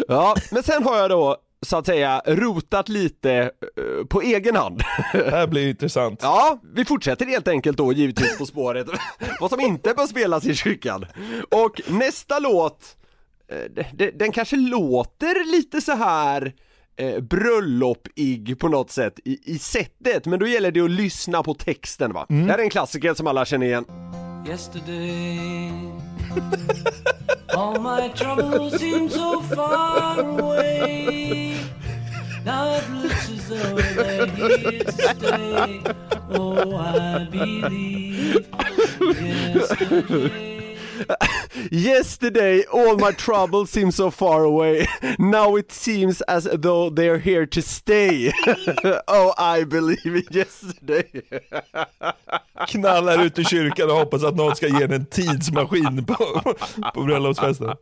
ja, 0.09 0.37
men 0.51 0.63
sen 0.63 0.83
har 0.83 0.99
jag 0.99 1.11
då 1.11 1.37
så 1.67 1.77
att 1.77 1.87
säga 1.87 2.23
rotat 2.27 2.89
lite 2.89 3.33
eh, 3.33 4.07
på 4.09 4.23
egen 4.23 4.57
hand. 4.57 4.83
Det 5.13 5.31
här 5.31 5.47
blir 5.47 5.69
intressant. 5.69 6.21
Ja, 6.23 6.61
vi 6.75 6.85
fortsätter 6.85 7.27
helt 7.27 7.49
enkelt 7.49 7.79
då 7.79 7.93
givetvis 7.93 8.39
På 8.39 8.47
spåret, 8.47 8.87
vad 9.41 9.51
som 9.51 9.61
inte 9.61 9.95
bör 9.95 10.07
spelas 10.07 10.47
i 10.47 10.55
kyrkan. 10.55 11.07
Och 11.51 11.81
nästa 11.87 12.39
låt, 12.39 12.97
eh, 13.49 14.11
den 14.15 14.33
kanske 14.33 14.57
låter 14.57 15.53
lite 15.53 15.81
så 15.81 15.93
här 15.93 16.55
eh, 16.97 17.21
bröllopig 17.21 18.59
på 18.59 18.69
något 18.69 18.91
sätt 18.91 19.21
i, 19.25 19.55
i 19.55 19.59
sättet, 19.59 20.27
men 20.27 20.39
då 20.39 20.47
gäller 20.47 20.71
det 20.71 20.81
att 20.81 20.91
lyssna 20.91 21.43
på 21.43 21.55
texten 21.55 22.13
va. 22.13 22.27
Det 22.29 22.35
här 22.35 22.59
är 22.59 22.63
en 22.63 22.71
klassiker 22.71 23.15
som 23.15 23.27
alla 23.27 23.45
känner 23.45 23.67
igen. 23.67 23.85
Yesterday, 24.49 25.71
all 27.57 27.81
my 27.81 28.09
troubles 28.17 28.81
seem 28.81 29.11
so 29.11 29.43
far 29.43 30.19
away. 30.21 31.55
Now 32.45 32.77
it 32.77 32.89
looks 33.03 33.29
as 33.31 33.49
though 33.49 33.77
they're 33.77 34.27
here 34.27 34.85
to 34.85 34.93
stay. 34.93 35.81
Oh, 36.39 36.77
I 36.77 37.25
believe 37.31 38.47
yesterday. 39.21 40.53
Yesterday 41.71 42.65
all 42.73 42.97
my 42.97 43.13
troubles 43.13 43.71
seem 43.71 43.91
so 43.91 44.11
far 44.11 44.45
away, 44.45 44.87
now 45.19 45.57
it 45.57 45.73
seems 45.73 46.21
as 46.23 46.49
though 46.53 46.91
they're 46.91 47.19
here 47.19 47.47
to 47.47 47.63
stay. 47.63 48.33
oh 49.09 49.35
I 49.39 49.65
believe 49.65 50.07
in 50.07 50.25
yesterday. 50.31 51.23
Knallar 52.69 53.23
ut 53.25 53.39
i 53.39 53.45
kyrkan 53.45 53.91
och 53.91 53.97
hoppas 53.97 54.25
att 54.25 54.37
någon 54.37 54.57
ska 54.57 54.69
ge 54.69 54.85
en 54.85 55.07
tidsmaskin 55.07 56.05
på, 56.05 56.43
på 56.95 57.03
bröllopsfesten. 57.03 57.77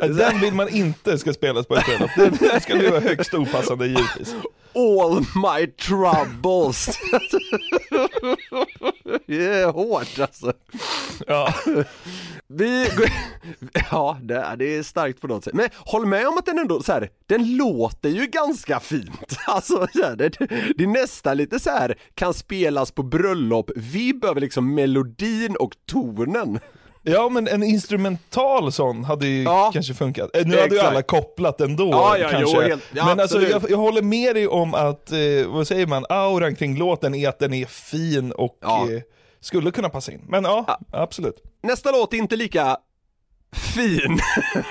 Den 0.00 0.40
vill 0.40 0.54
man 0.54 0.68
inte 0.68 1.18
ska 1.18 1.32
spelas 1.32 1.66
på 1.66 1.76
ett 1.76 1.86
bröllop. 1.86 2.10
Den 2.40 2.60
ska 2.60 2.90
vara 2.90 3.00
högst 3.00 3.34
opassande 3.34 3.86
givetvis. 3.86 4.34
All 4.74 5.20
my 5.20 5.66
troubles. 5.66 6.98
Det 9.26 9.46
är 9.46 9.72
hårt 9.72 10.18
alltså. 10.18 10.52
Ja. 11.26 11.54
Vi 12.46 12.88
går... 12.96 13.06
Ja, 13.90 14.18
det 14.22 14.34
är, 14.76 14.82
starkt 14.82 15.20
på 15.20 15.26
något 15.26 15.44
sätt. 15.44 15.54
Men 15.54 15.68
håll 15.74 16.06
med 16.06 16.28
om 16.28 16.38
att 16.38 16.46
den 16.46 16.58
ändå 16.58 16.82
så 16.82 16.92
här, 16.92 17.10
den 17.26 17.56
låter 17.56 18.08
ju 18.08 18.26
ganska 18.26 18.80
fint. 18.80 19.36
Alltså, 19.46 19.86
så 19.92 20.02
här, 20.02 20.16
det, 20.16 20.28
det 20.76 20.84
är 20.84 20.86
nästan 20.86 21.36
lite 21.36 21.60
så 21.60 21.70
här 21.70 21.98
kan 22.14 22.34
spelas 22.34 22.92
på 22.92 23.02
bröllop, 23.02 23.70
vi 23.76 24.14
behöver 24.14 24.40
liksom 24.40 24.74
melodin 24.74 25.56
och 25.56 25.76
tonen. 25.86 26.58
Ja 27.02 27.28
men 27.28 27.48
en 27.48 27.62
instrumental 27.62 28.72
sån 28.72 29.04
hade 29.04 29.26
ju 29.26 29.42
Ja. 29.42 29.70
kanske 29.74 29.94
funkat. 29.94 30.36
Eh, 30.36 30.46
Nu 30.46 30.60
hade 30.60 30.74
ju 30.74 30.80
alla 30.80 31.02
kopplat 31.02 31.60
ändå 31.60 31.88
Ja, 31.90 32.18
ja, 32.18 32.28
jo, 32.32 32.38
kanske. 32.38 32.68
helt- 32.68 32.82
ja, 32.92 33.04
men 33.06 33.20
alltså 33.20 33.36
absolut. 33.38 33.50
jag, 33.62 33.70
jag 33.70 33.76
håller 33.78 34.02
med 34.02 34.36
dig 34.36 34.48
om 34.48 34.74
att, 34.74 35.12
eh, 35.12 35.18
vad 35.48 35.66
säger 35.66 35.86
man, 35.86 36.06
auran 36.08 36.54
kring 36.54 36.78
låten 36.78 37.14
är 37.14 37.28
att 37.28 37.38
den 37.38 37.54
är 37.54 37.66
fin 37.66 38.32
och 38.32 38.58
Ja. 38.62 38.86
eh, 38.92 39.00
skulle 39.40 39.70
kunna 39.70 39.88
passa 39.88 40.12
in. 40.12 40.20
Men 40.28 40.44
ja, 40.44 40.78
absolut. 40.92 41.36
Nästa 41.62 41.90
låt 41.90 42.12
är 42.14 42.16
inte 42.18 42.36
lika 42.36 42.76
fin. 43.74 44.18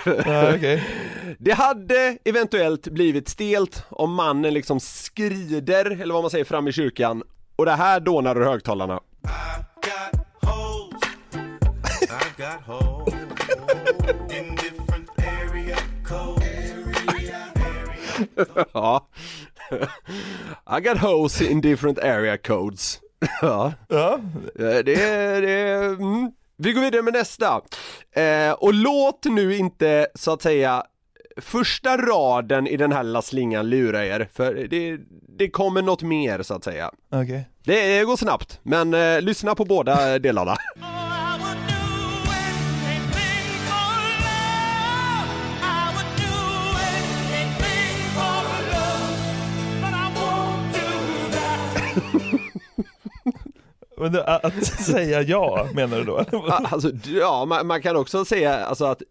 Ja, 0.05 0.53
okej. 0.55 0.83
Det 1.39 1.51
hade 1.51 2.17
eventuellt 2.25 2.88
blivit 2.88 3.29
stelt 3.29 3.83
om 3.89 4.13
mannen 4.13 4.53
liksom 4.53 4.79
skrider, 4.79 6.01
eller 6.01 6.13
vad 6.13 6.24
man 6.24 6.29
säger, 6.29 6.45
fram 6.45 6.67
i 6.67 6.71
kyrkan 6.71 7.24
och 7.55 7.65
det 7.65 7.71
här 7.71 8.00
dånar 8.00 8.38
ur 8.41 8.45
högtalarna. 8.45 8.93
got 9.75 10.21
holes. 10.41 10.88
I 12.08 12.41
got 12.41 12.62
holes 12.65 13.13
in 14.32 14.56
different 14.56 15.10
area 15.18 15.77
codes. 16.03 17.00
Ja. 18.74 19.08
I 20.77 20.82
got 20.82 20.98
hoes 20.98 21.41
in 21.41 21.62
different 21.62 22.00
area 22.00 22.38
codes. 22.38 23.00
Ja, 23.41 23.74
Ja, 23.88 24.20
det, 24.56 24.82
det, 25.41 25.72
mm. 25.86 26.32
Vi 26.58 26.74
går 26.74 26.82
vidare 26.82 27.01
med 27.01 27.13
nästa. 27.13 27.62
Eh, 28.12 28.51
och 28.51 28.74
låt 28.74 29.25
nu 29.25 29.56
inte, 29.56 30.08
så 30.15 30.34
att 30.34 30.41
säga, 30.41 30.84
första 31.38 31.98
raden 31.98 32.68
i 32.68 32.77
den 32.77 32.91
här 32.91 33.03
lilla 33.03 33.22
slingan 33.22 33.70
lura 33.70 34.06
er, 34.06 34.29
för 34.34 34.53
det, 34.53 34.98
det 35.38 35.50
kommer 35.50 35.82
något 35.82 36.01
mer 36.01 36.41
så 36.41 36.53
att 36.53 36.63
säga. 36.63 36.91
okej. 37.12 37.50
Det 37.63 38.03
går 38.03 38.18
snabbt, 38.18 38.60
men 38.63 38.94
eh, 38.94 39.22
lyssna 39.22 39.56
på 39.56 39.65
båda 39.65 40.20
delarna. 40.20 40.56
att 54.25 54.65
säga 54.65 55.22
ja 55.22 55.68
menar 55.74 55.98
du 55.98 56.03
då? 56.03 56.25
Alltså, 56.72 56.91
ja, 57.06 57.46
man, 57.46 57.68
man 57.68 57.82
kan 57.82 57.96
också 57.96 58.25
säga 58.25 58.65
alltså 58.65 58.86
att 58.86 59.01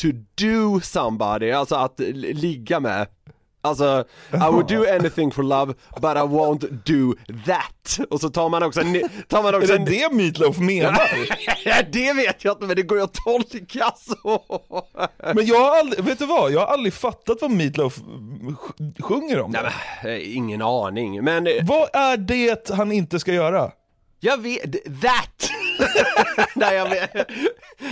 to 0.00 0.08
do 0.34 0.80
somebody, 0.80 1.50
alltså 1.52 1.74
att 1.74 2.00
ligga 2.14 2.80
med. 2.80 3.06
Alltså, 3.62 4.04
I 4.32 4.36
would 4.52 4.68
do 4.68 4.84
anything 4.94 5.30
for 5.30 5.42
love, 5.42 5.74
but 5.94 6.04
I 6.16 6.20
won't 6.20 6.68
do 6.84 7.14
that. 7.46 8.06
Och 8.10 8.20
så 8.20 8.28
tar 8.30 8.48
man 8.48 8.62
också, 8.62 8.80
tar 9.28 9.42
man 9.42 9.54
Är 9.54 9.58
också 9.58 9.72
det 9.72 9.78
en- 9.78 9.84
det 9.84 10.12
Meatloaf 10.12 10.58
menar? 10.58 11.00
det 11.92 12.12
vet 12.12 12.44
jag 12.44 12.52
inte 12.54 12.66
men 12.66 12.76
det 12.76 12.82
går 12.82 12.98
ju 12.98 13.04
att 13.04 13.14
tolka 13.14 13.92
så. 13.96 14.42
Men 15.34 15.46
jag 15.46 15.60
har 15.60 15.78
aldrig, 15.78 16.04
vet 16.04 16.18
du 16.18 16.26
vad? 16.26 16.52
Jag 16.52 16.60
har 16.60 16.66
aldrig 16.66 16.92
fattat 16.94 17.38
vad 17.40 17.50
Meatloaf 17.50 17.98
sj- 17.98 19.02
sjunger 19.02 19.40
om. 19.40 19.50
Nej 19.50 19.62
men, 20.02 20.12
eh, 20.12 20.36
ingen 20.36 20.62
aning, 20.62 21.24
men 21.24 21.46
eh, 21.46 21.52
Vad 21.62 21.88
är 21.92 22.16
det 22.16 22.70
han 22.70 22.92
inte 22.92 23.18
ska 23.20 23.32
göra? 23.32 23.70
Jag 24.20 24.42
vet, 24.42 24.72
that! 25.02 25.50
Nej 26.54 26.76
jag 26.76 26.90
vet. 26.90 27.12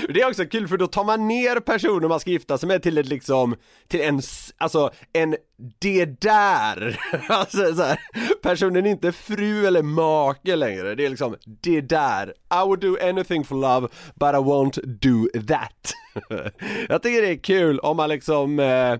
Det 0.08 0.20
är 0.20 0.28
också 0.28 0.44
kul 0.44 0.68
för 0.68 0.76
då 0.76 0.86
tar 0.86 1.04
man 1.04 1.28
ner 1.28 1.60
personer 1.60 2.08
man 2.08 2.20
ska 2.20 2.30
gifta 2.30 2.58
sig 2.58 2.66
med 2.66 2.82
till 2.82 2.98
ett 2.98 3.06
liksom, 3.06 3.56
till 3.88 4.00
en, 4.00 4.22
alltså 4.58 4.90
en 5.12 5.36
det 5.78 6.20
där, 6.20 7.00
alltså 7.28 7.74
så 7.74 7.82
här, 7.82 7.98
personen 8.42 8.86
är 8.86 8.90
inte 8.90 9.12
fru 9.12 9.66
eller 9.66 9.82
make 9.82 10.56
längre, 10.56 10.94
det 10.94 11.04
är 11.04 11.10
liksom 11.10 11.36
det 11.44 11.80
där, 11.80 12.28
I 12.28 12.66
would 12.66 12.80
do 12.80 12.96
anything 13.02 13.44
for 13.44 13.56
love 13.56 13.88
but 14.14 14.28
I 14.28 14.38
won't 14.38 14.86
do 14.86 15.40
that. 15.48 15.94
Jag 16.88 17.02
tycker 17.02 17.22
det 17.22 17.30
är 17.30 17.42
kul 17.42 17.78
om 17.78 17.96
man 17.96 18.08
liksom 18.08 18.58
eh, 18.58 18.96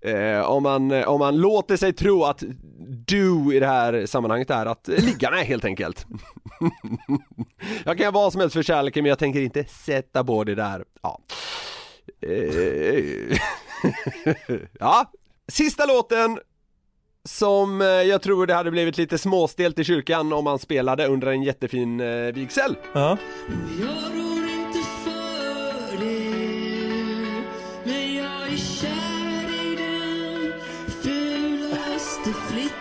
Eh, 0.00 0.40
om, 0.40 0.62
man, 0.62 0.90
eh, 0.90 1.08
om 1.08 1.18
man 1.18 1.36
låter 1.36 1.76
sig 1.76 1.92
tro 1.92 2.24
att 2.24 2.42
do 3.06 3.52
i 3.52 3.60
det 3.60 3.66
här 3.66 4.06
sammanhanget 4.06 4.50
är 4.50 4.66
att 4.66 4.88
ligga 4.88 5.30
med 5.30 5.46
helt 5.46 5.64
enkelt 5.64 6.06
jag 7.84 7.96
kan 7.96 8.04
göra 8.04 8.10
vad 8.10 8.32
som 8.32 8.40
helst 8.40 8.54
för 8.54 8.62
kärleken 8.62 9.02
men 9.02 9.08
jag 9.08 9.18
tänker 9.18 9.40
inte 9.40 9.64
sätta 9.64 10.24
på 10.24 10.44
det 10.44 10.54
där. 10.54 10.84
Ja. 11.02 11.20
Eh, 12.22 13.38
ja, 14.80 15.12
sista 15.48 15.86
låten 15.86 16.38
som 17.24 17.80
eh, 17.80 17.86
jag 17.86 18.22
tror 18.22 18.46
det 18.46 18.54
hade 18.54 18.70
blivit 18.70 18.98
lite 18.98 19.18
småstelt 19.18 19.78
i 19.78 19.84
kyrkan 19.84 20.32
om 20.32 20.44
man 20.44 20.58
spelade 20.58 21.06
under 21.06 21.26
en 21.26 21.42
jättefin 21.42 22.00
eh, 22.00 22.32
vigsel. 22.32 22.76
Ja. 22.92 23.18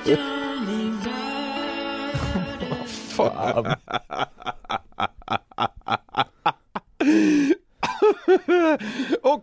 Rår 0.05 0.44
världen 3.29 3.75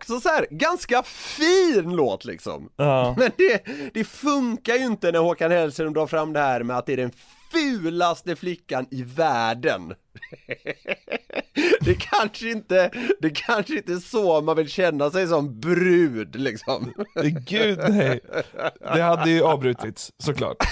Också 0.03 0.19
så 0.19 0.29
här, 0.29 0.47
ganska 0.49 1.03
fin 1.03 1.95
låt 1.95 2.25
liksom. 2.25 2.69
Ja. 2.75 3.15
Men 3.17 3.31
det, 3.37 3.65
det 3.93 4.03
funkar 4.03 4.75
ju 4.75 4.85
inte 4.85 5.11
när 5.11 5.19
Håkan 5.19 5.51
Hellström 5.51 5.93
drar 5.93 6.07
fram 6.07 6.33
det 6.33 6.39
här 6.39 6.63
med 6.63 6.77
att 6.77 6.85
det 6.85 6.93
är 6.93 6.97
den 6.97 7.11
fulaste 7.51 8.35
flickan 8.35 8.87
i 8.91 9.03
världen. 9.03 9.93
Det 11.81 11.95
kanske 11.95 12.49
inte, 12.49 12.91
det 13.19 13.29
kanske 13.29 13.75
inte 13.75 13.93
är 13.93 13.97
så 13.97 14.41
man 14.41 14.55
vill 14.57 14.69
känna 14.69 15.11
sig 15.11 15.27
som 15.27 15.59
brud 15.59 16.35
liksom. 16.35 16.93
Gud 17.47 17.79
nej. 17.89 18.19
Det 18.79 19.01
hade 19.01 19.29
ju 19.29 19.43
avbrutits 19.43 20.11
såklart. 20.23 20.57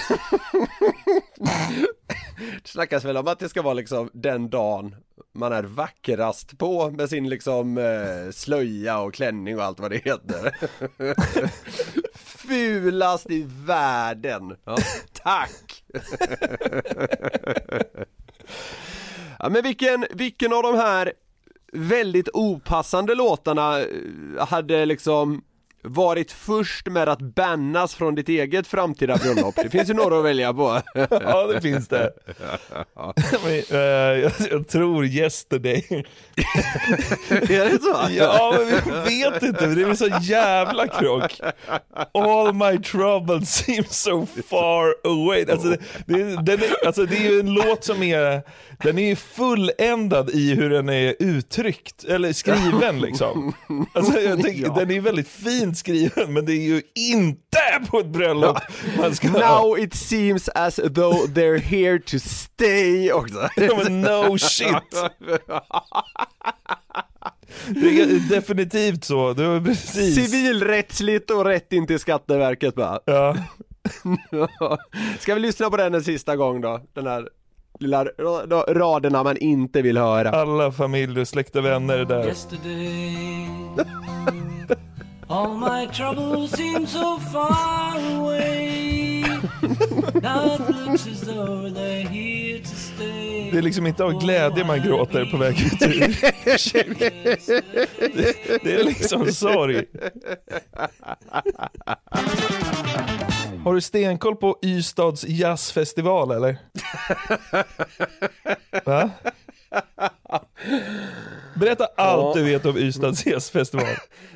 Det 2.62 2.68
snackas 2.68 3.04
väl 3.04 3.16
om 3.16 3.28
att 3.28 3.38
det 3.38 3.48
ska 3.48 3.62
vara 3.62 3.74
liksom 3.74 4.10
den 4.12 4.50
dagen 4.50 4.96
man 5.34 5.52
är 5.52 5.62
vackrast 5.62 6.58
på 6.58 6.90
med 6.90 7.08
sin 7.08 7.28
liksom 7.28 7.78
eh, 7.78 8.30
slöja 8.32 8.98
och 8.98 9.14
klänning 9.14 9.56
och 9.56 9.64
allt 9.64 9.80
vad 9.80 9.90
det 9.90 9.96
heter. 9.96 10.56
Fulast 12.14 13.30
i 13.30 13.46
världen. 13.48 14.56
Ja, 14.64 14.76
tack! 15.12 15.84
ja 19.38 19.48
men 19.48 19.62
vilken, 19.62 20.06
vilken 20.10 20.52
av 20.52 20.62
de 20.62 20.74
här 20.74 21.12
väldigt 21.72 22.28
opassande 22.32 23.14
låtarna 23.14 23.80
eh, 23.80 23.86
hade 24.38 24.86
liksom 24.86 25.44
varit 25.82 26.32
först 26.32 26.86
med 26.86 27.08
att 27.08 27.20
bannas 27.20 27.94
från 27.94 28.14
ditt 28.14 28.28
eget 28.28 28.66
framtida 28.66 29.16
bröllop? 29.16 29.54
Det 29.56 29.70
finns 29.70 29.90
ju 29.90 29.94
några 29.94 30.18
att 30.18 30.24
välja 30.24 30.52
på. 30.52 30.82
Ja, 31.10 31.46
det 31.46 31.60
finns 31.60 31.88
det. 31.88 32.12
Men, 33.44 33.62
eh, 33.70 33.78
jag, 34.20 34.32
jag 34.50 34.68
tror 34.68 35.04
yesterday. 35.04 35.84
är 37.30 37.70
det 37.70 37.82
så? 37.82 38.14
Ja, 38.16 38.58
men 38.58 39.04
vi 39.04 39.22
vet 39.22 39.42
inte, 39.42 39.66
det 39.66 39.82
är 39.82 39.94
så 39.94 40.08
jävla 40.20 40.88
krock. 40.88 41.40
All 42.14 42.52
my 42.54 42.78
troubles 42.82 43.48
seem 43.48 43.84
so 43.90 44.26
far 44.50 44.94
away. 45.04 45.46
Alltså 45.50 45.68
det, 45.68 45.78
det, 46.06 46.22
den 46.42 46.62
är, 46.62 46.86
alltså 46.86 47.06
det 47.06 47.16
är 47.16 47.30
ju 47.30 47.40
en 47.40 47.54
låt 47.54 47.84
som 47.84 48.02
är, 48.02 48.42
den 48.82 48.98
är 48.98 49.08
ju 49.08 49.16
fulländad 49.16 50.30
i 50.30 50.54
hur 50.54 50.70
den 50.70 50.88
är 50.88 51.14
uttryckt, 51.18 52.04
eller 52.04 52.32
skriven 52.32 53.00
liksom. 53.00 53.52
Alltså 53.94 54.12
tänker, 54.12 54.62
Ja. 54.66 54.74
den 54.78 54.90
är 54.90 55.00
väldigt 55.00 55.28
fint 55.28 55.78
skriven, 55.78 56.32
men 56.32 56.44
det 56.46 56.52
är 56.52 56.62
ju 56.62 56.82
inte 56.94 57.88
på 57.90 57.98
ett 57.98 58.06
bröllop 58.06 58.58
man 58.98 59.14
ska 59.14 59.28
Now 59.28 59.78
it 59.78 59.94
seems 59.94 60.48
as 60.48 60.74
though 60.76 61.26
they're 61.26 61.58
here 61.58 61.98
to 61.98 62.18
stay 62.18 63.12
också. 63.12 63.48
Ja, 63.56 63.80
men 63.84 64.00
no 64.00 64.38
shit! 64.38 64.74
Det 67.68 67.88
är 68.00 68.28
definitivt 68.28 69.04
så, 69.04 69.32
det 69.32 69.48
var 69.48 69.60
precis. 69.60 70.14
Civilrättsligt 70.14 71.30
och 71.30 71.44
rätt 71.44 71.72
in 71.72 71.86
till 71.86 71.98
Skatteverket 71.98 72.74
bara. 72.74 73.00
Ja. 73.04 73.36
Ska 75.20 75.34
vi 75.34 75.40
lyssna 75.40 75.70
på 75.70 75.76
den 75.76 75.94
en 75.94 76.04
sista 76.04 76.36
gång 76.36 76.60
då? 76.60 76.80
Den 76.92 77.06
här 77.06 77.28
lilla 77.82 78.04
ra- 78.04 78.46
ra- 78.46 78.74
raderna 78.74 79.22
man 79.22 79.36
inte 79.36 79.82
vill 79.82 79.98
höra. 79.98 80.30
Alla 80.30 80.72
familjer, 80.72 81.24
släkt 81.24 81.56
och 81.56 81.64
vänner 81.64 81.98
är 81.98 82.04
där. 82.04 82.34
All 85.28 85.56
my 85.56 85.86
troubles 85.94 86.50
seem 86.50 86.86
so 86.86 87.18
far 87.32 87.96
away 88.16 89.24
Now 90.22 90.54
it 90.54 90.60
looks 90.76 91.06
as 91.06 91.20
though 91.20 91.68
they're 91.68 92.06
here 92.08 92.58
to 92.58 92.68
stay 92.74 93.50
Det 93.52 93.58
är 93.58 93.62
liksom 93.62 93.86
inte 93.86 94.04
av 94.04 94.20
glädje 94.20 94.64
man 94.64 94.82
gråter 94.82 95.24
på 95.24 95.36
väg 95.36 95.60
ut 95.60 95.82
ur 95.82 96.00
det, 98.16 98.60
det 98.64 98.74
är 98.74 98.84
liksom 98.84 99.26
sorg. 99.32 99.84
Har 103.64 103.74
du 103.74 103.80
stenkoll 103.80 104.36
på 104.36 104.58
Ystads 104.62 105.24
jazzfestival 105.24 106.30
eller? 106.30 106.58
Va? 108.84 109.10
Berätta 111.54 111.86
allt 111.96 112.34
du 112.34 112.44
vet 112.44 112.66
om 112.66 112.76
Ystads 112.76 113.26
jazzfestival. 113.26 113.86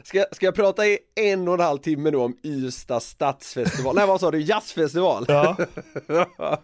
Ska, 0.04 0.24
ska 0.32 0.46
jag 0.46 0.54
prata 0.54 0.86
i 0.86 0.98
en 1.14 1.48
och 1.48 1.54
en 1.54 1.60
halv 1.60 1.78
timme 1.78 2.10
nu 2.10 2.16
om 2.16 2.36
Ystad 2.42 3.00
stadsfestival? 3.00 3.94
Nej 3.96 4.06
vad 4.06 4.20
sa 4.20 4.30
du? 4.30 4.40
Jazzfestival? 4.40 5.24
Ja. 5.28 5.56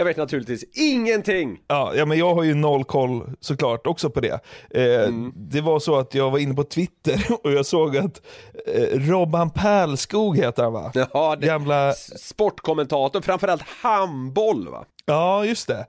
Jag 0.00 0.04
vet 0.04 0.16
naturligtvis 0.16 0.64
ingenting! 0.72 1.58
Ja, 1.66 1.92
ja, 1.94 2.04
men 2.06 2.18
jag 2.18 2.34
har 2.34 2.42
ju 2.42 2.54
noll 2.54 2.84
koll 2.84 3.30
såklart 3.40 3.86
också 3.86 4.10
på 4.10 4.20
det. 4.20 4.40
Eh, 4.70 5.12
Det 5.34 5.60
var 5.60 5.78
så 5.80 5.96
att 5.98 6.14
jag 6.14 6.30
var 6.30 6.38
inne 6.38 6.54
på 6.54 6.64
Twitter 6.64 7.26
och 7.44 7.52
jag 7.52 7.66
såg 7.66 7.96
att 7.96 8.22
eh, 8.66 8.98
Robban 8.98 9.50
Pärlskog 9.50 10.36
heter 10.36 10.62
han 10.62 10.72
va? 10.72 10.92
Ja, 10.94 11.36
det, 11.40 11.46
Gamla, 11.46 11.92
sportkommentator, 12.18 13.20
framförallt 13.20 13.62
handboll 13.62 14.68
va? 14.68 14.84
ja 15.04 15.44
just 15.44 15.68
det. 15.68 15.86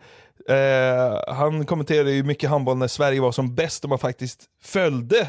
Eh, 0.55 1.33
han 1.35 1.65
kommenterade 1.65 2.11
ju 2.11 2.23
mycket 2.23 2.49
handboll 2.49 2.77
när 2.77 2.87
Sverige 2.87 3.21
var 3.21 3.31
som 3.31 3.55
bäst 3.55 3.83
och 3.83 3.89
man 3.89 3.99
faktiskt 3.99 4.43
följde 4.63 5.27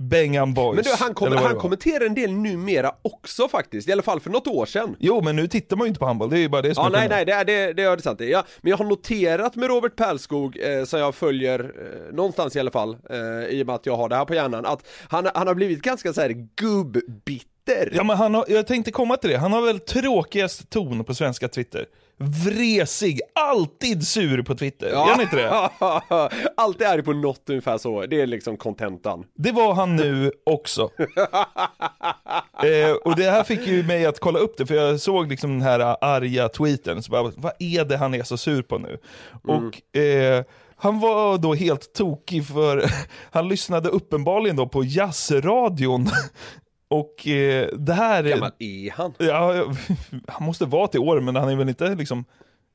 Bengan 0.00 0.54
Boys. 0.54 0.74
Men 0.74 0.84
du, 0.84 0.90
han, 1.24 1.30
det 1.32 1.38
han 1.38 1.56
kommenterar 1.56 2.06
en 2.06 2.14
del 2.14 2.32
numera 2.32 2.92
också 3.02 3.48
faktiskt, 3.48 3.88
i 3.88 3.92
alla 3.92 4.02
fall 4.02 4.20
för 4.20 4.30
något 4.30 4.46
år 4.46 4.66
sedan. 4.66 4.96
Jo, 4.98 5.20
men 5.22 5.36
nu 5.36 5.46
tittar 5.48 5.76
man 5.76 5.84
ju 5.84 5.88
inte 5.88 6.00
på 6.00 6.06
handboll, 6.06 6.30
det 6.30 6.36
är 6.38 6.40
ju 6.40 6.48
bara 6.48 6.62
det 6.62 6.74
som 6.74 6.84
Ja, 6.84 6.90
nej, 6.90 7.08
nej, 7.08 7.24
det, 7.24 7.32
är- 7.32 7.44
det, 7.44 7.72
det 7.72 7.82
är 7.82 7.96
det 7.96 8.02
sant. 8.02 8.20
Ja, 8.20 8.44
men 8.60 8.70
jag 8.70 8.76
har 8.76 8.84
noterat 8.84 9.56
med 9.56 9.68
Robert 9.68 9.96
Pärlskog, 9.96 10.56
eh, 10.60 10.84
som 10.84 11.00
jag 11.00 11.14
följer, 11.14 11.60
eh, 11.60 12.14
någonstans 12.14 12.56
i 12.56 12.60
alla 12.60 12.70
fall, 12.70 12.96
eh, 13.10 13.48
i 13.48 13.62
och 13.62 13.66
med 13.66 13.74
att 13.74 13.86
jag 13.86 13.96
har 13.96 14.08
det 14.08 14.16
här 14.16 14.24
på 14.24 14.34
hjärnan, 14.34 14.66
att 14.66 14.86
han, 15.08 15.28
han 15.34 15.46
har 15.46 15.54
blivit 15.54 15.82
ganska 15.82 16.12
så 16.12 16.20
här 16.20 16.46
gubbbitter. 16.56 17.90
Ja 17.92 18.04
men 18.04 18.16
han 18.16 18.34
har, 18.34 18.44
jag 18.48 18.66
tänkte 18.66 18.90
komma 18.90 19.16
till 19.16 19.30
det, 19.30 19.36
han 19.36 19.52
har 19.52 19.62
väl 19.62 19.80
tråkigast 19.80 20.70
ton 20.70 21.04
på 21.04 21.14
svenska 21.14 21.48
Twitter. 21.48 21.86
Vresig, 22.18 23.20
alltid 23.34 24.06
sur 24.06 24.42
på 24.42 24.54
Twitter. 24.54 24.86
Är 24.86 25.10
han 25.10 25.20
inte 25.20 25.36
det? 25.36 25.50
Alltid 26.56 26.86
arg 26.86 27.02
på 27.02 27.12
något 27.12 27.50
ungefär 27.50 27.78
så, 27.78 28.06
det 28.06 28.20
är 28.20 28.26
liksom 28.26 28.56
kontentan. 28.56 29.24
Det 29.34 29.52
var 29.52 29.74
han 29.74 29.96
nu 29.96 30.32
också. 30.46 30.82
eh, 32.62 32.92
och 33.04 33.16
det 33.16 33.30
här 33.30 33.44
fick 33.44 33.66
ju 33.66 33.82
mig 33.82 34.06
att 34.06 34.20
kolla 34.20 34.38
upp 34.38 34.56
det, 34.56 34.66
för 34.66 34.74
jag 34.74 35.00
såg 35.00 35.28
liksom 35.28 35.50
den 35.50 35.62
här 35.62 35.96
arga 36.00 36.48
tweeten, 36.48 37.02
så 37.02 37.10
bara, 37.10 37.32
vad 37.36 37.52
är 37.58 37.84
det 37.84 37.96
han 37.96 38.14
är 38.14 38.22
så 38.22 38.36
sur 38.36 38.62
på 38.62 38.78
nu? 38.78 38.98
Och 39.42 39.98
eh, 40.00 40.44
han 40.76 41.00
var 41.00 41.38
då 41.38 41.54
helt 41.54 41.92
tokig 41.92 42.46
för, 42.46 42.84
han 43.30 43.48
lyssnade 43.48 43.88
uppenbarligen 43.88 44.56
då 44.56 44.68
på 44.68 44.84
jazzradion. 44.84 46.08
Och 46.88 47.28
eh, 47.28 47.68
det 47.78 47.92
här... 47.92 48.22
Hur 48.22 48.30
gammal 48.30 48.52
är 48.58 48.90
han? 48.90 49.14
Ja, 49.18 49.54
han 50.28 50.46
måste 50.46 50.64
vara 50.64 50.88
till 50.88 51.00
år, 51.00 51.20
men 51.20 51.36
han 51.36 51.48
är 51.48 51.56
väl 51.56 51.68
inte 51.68 51.94
liksom 51.94 52.24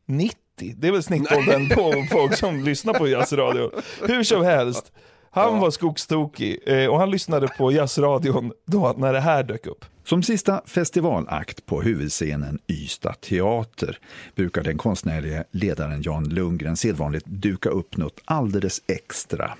90? 0.06 0.38
Det 0.78 0.88
är 0.88 0.92
väl 0.92 1.04
snittåldern 1.04 1.70
på 1.70 2.06
folk 2.12 2.38
som 2.38 2.60
lyssnar 2.64 2.94
på 2.94 3.08
jazzradio. 3.08 3.72
Hur 4.02 4.24
som 4.24 4.44
helst, 4.44 4.92
han 5.32 5.60
var 5.60 5.72
skogstokig 5.72 6.60
eh, 6.66 6.88
och 6.88 7.00
han 7.00 7.12
lyssnade 7.12 7.48
på 7.48 7.72
jazzradion 7.72 8.52
då 8.66 8.94
när 8.98 9.14
det 9.14 9.20
här 9.20 9.44
dök 9.44 9.68
upp. 9.68 9.86
Som 10.06 10.24
sista 10.24 10.62
festivalakt 10.66 11.66
på 11.66 11.82
huvudscenen 11.82 12.60
Ystad 12.68 13.22
teater 13.22 14.00
brukar 14.36 14.64
den 14.64 14.78
konstnärliga 14.78 15.44
ledaren 15.52 16.02
Jan 16.02 16.24
Lundgren 16.24 16.78
sedvanligt 16.78 17.26
duka 17.26 17.70
upp 17.70 17.98
något 17.98 18.22
alldeles 18.26 18.82
extra. 18.88 19.54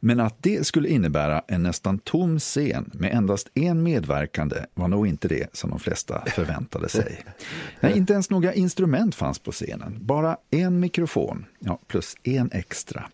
Men 0.00 0.20
att 0.20 0.42
det 0.42 0.66
skulle 0.66 0.88
innebära 0.88 1.42
en 1.48 1.62
nästan 1.62 1.98
tom 1.98 2.38
scen 2.38 2.90
med 2.94 3.12
endast 3.12 3.48
en 3.54 3.82
medverkande 3.82 4.56
var 4.74 4.88
nog 4.88 5.06
inte 5.06 5.28
det 5.28 5.56
som 5.56 5.70
de 5.70 5.78
flesta 5.78 6.24
förväntade 6.26 6.88
sig. 6.88 7.24
Nej, 7.80 7.96
inte 7.96 8.12
ens 8.12 8.30
några 8.30 8.54
instrument 8.54 9.14
fanns 9.14 9.38
på 9.38 9.52
scenen, 9.52 9.98
bara 10.00 10.36
en 10.50 10.80
mikrofon, 10.80 11.46
ja, 11.58 11.78
plus 11.86 12.16
en 12.22 12.50
extra. 12.52 13.04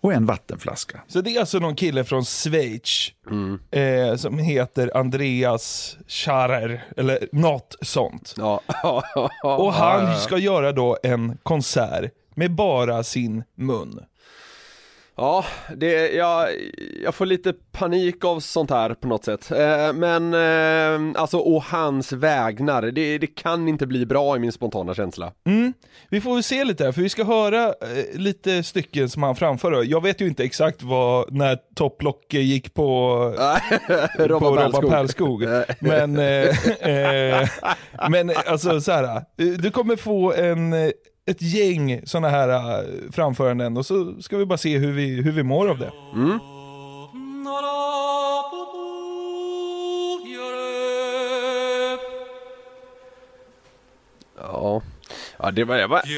Och 0.00 0.12
en 0.12 0.26
vattenflaska. 0.26 1.00
Så 1.06 1.20
det 1.20 1.36
är 1.36 1.40
alltså 1.40 1.58
någon 1.58 1.74
kille 1.76 2.04
från 2.04 2.24
Schweiz 2.24 3.12
eh, 3.70 4.16
som 4.16 4.38
heter 4.38 4.96
Andreas 4.96 5.96
Scharer, 6.08 6.84
eller 6.96 7.28
något 7.32 7.76
sånt. 7.80 8.34
Ja. 8.36 8.60
Och 9.42 9.72
han 9.72 10.16
ska 10.20 10.38
göra 10.38 10.72
då 10.72 10.98
en 11.02 11.38
konsert 11.42 12.12
med 12.34 12.54
bara 12.54 13.02
sin 13.02 13.44
mun. 13.54 14.00
Ja, 15.18 15.44
det, 15.76 16.12
jag, 16.12 16.48
jag 17.02 17.14
får 17.14 17.26
lite 17.26 17.52
panik 17.72 18.24
av 18.24 18.40
sånt 18.40 18.70
här 18.70 18.94
på 18.94 19.08
något 19.08 19.24
sätt. 19.24 19.50
Eh, 19.50 19.92
men 19.92 20.34
eh, 20.34 21.20
alltså, 21.20 21.38
å 21.38 21.62
hans 21.66 22.12
vägnar, 22.12 22.82
det, 22.82 23.18
det 23.18 23.26
kan 23.26 23.68
inte 23.68 23.86
bli 23.86 24.06
bra 24.06 24.36
i 24.36 24.38
min 24.38 24.52
spontana 24.52 24.94
känsla. 24.94 25.32
Mm. 25.46 25.72
Vi 26.08 26.20
får 26.20 26.34
väl 26.34 26.42
se 26.42 26.64
lite 26.64 26.84
här, 26.84 26.92
för 26.92 27.02
vi 27.02 27.08
ska 27.08 27.24
höra 27.24 27.64
eh, 27.66 27.74
lite 28.14 28.62
stycken 28.62 29.08
som 29.08 29.22
han 29.22 29.36
framför. 29.36 29.84
Jag 29.84 30.02
vet 30.02 30.20
ju 30.20 30.26
inte 30.26 30.44
exakt 30.44 30.82
vad, 30.82 31.32
när 31.32 31.58
topplocket 31.74 32.40
gick 32.40 32.74
på, 32.74 32.84
på 34.16 34.22
Robban 34.22 34.56
Robban 34.56 34.90
Pärlskog. 34.90 35.44
Men, 35.80 36.12
men 38.10 38.32
alltså 38.46 38.80
så 38.80 38.92
här, 38.92 39.22
du 39.36 39.70
kommer 39.70 39.96
få 39.96 40.32
en, 40.32 40.74
ett 41.26 41.42
gäng 41.42 42.00
sådana 42.04 42.28
här 42.28 42.48
eh, 42.48 43.10
framföranden 43.12 43.76
och 43.76 43.86
så 43.86 44.22
ska 44.22 44.36
vi 44.36 44.46
bara 44.46 44.58
se 44.58 44.78
hur 44.78 44.92
vi, 44.92 45.22
hur 45.22 45.32
vi 45.32 45.42
mår 45.42 45.68
av 45.68 45.78
det. 45.78 45.92
Ja, 54.38 54.82
ja 55.38 55.50
det 55.50 55.64
var... 55.64 55.76
Jag 55.76 55.88
var 55.88 56.02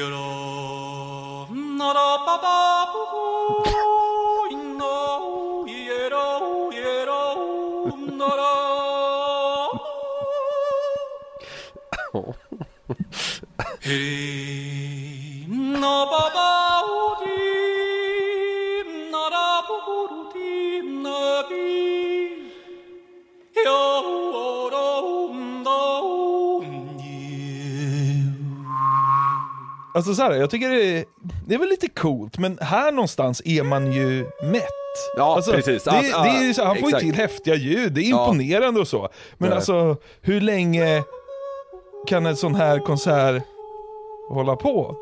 Alltså 29.99 30.15
så 30.15 30.21
här, 30.21 30.31
jag 30.31 30.49
tycker 30.49 30.69
det 30.69 30.97
är, 30.97 31.05
det 31.47 31.53
är 31.53 31.59
väl 31.59 31.69
lite 31.69 31.87
coolt, 31.87 32.37
men 32.37 32.57
här 32.61 32.91
någonstans 32.91 33.41
är 33.45 33.63
man 33.63 33.91
ju 33.93 34.23
mätt. 34.43 34.63
Ja, 35.17 35.35
alltså, 35.35 35.51
precis. 35.51 35.83
Det, 35.83 35.91
det 35.91 36.49
är 36.49 36.53
så, 36.53 36.65
han 36.65 36.77
får 36.77 36.91
ju 36.91 36.99
till 36.99 37.15
häftiga 37.15 37.55
ljud, 37.55 37.93
det 37.93 38.01
är 38.01 38.09
imponerande 38.09 38.79
och 38.79 38.87
så. 38.87 39.09
Men 39.37 39.51
är 39.51 39.55
alltså, 39.55 39.97
hur 40.21 40.41
länge 40.41 41.03
kan 42.07 42.25
en 42.25 42.35
sån 42.35 42.55
här 42.55 42.79
konsert 42.79 43.43
hålla 44.29 44.55
på? 44.55 44.95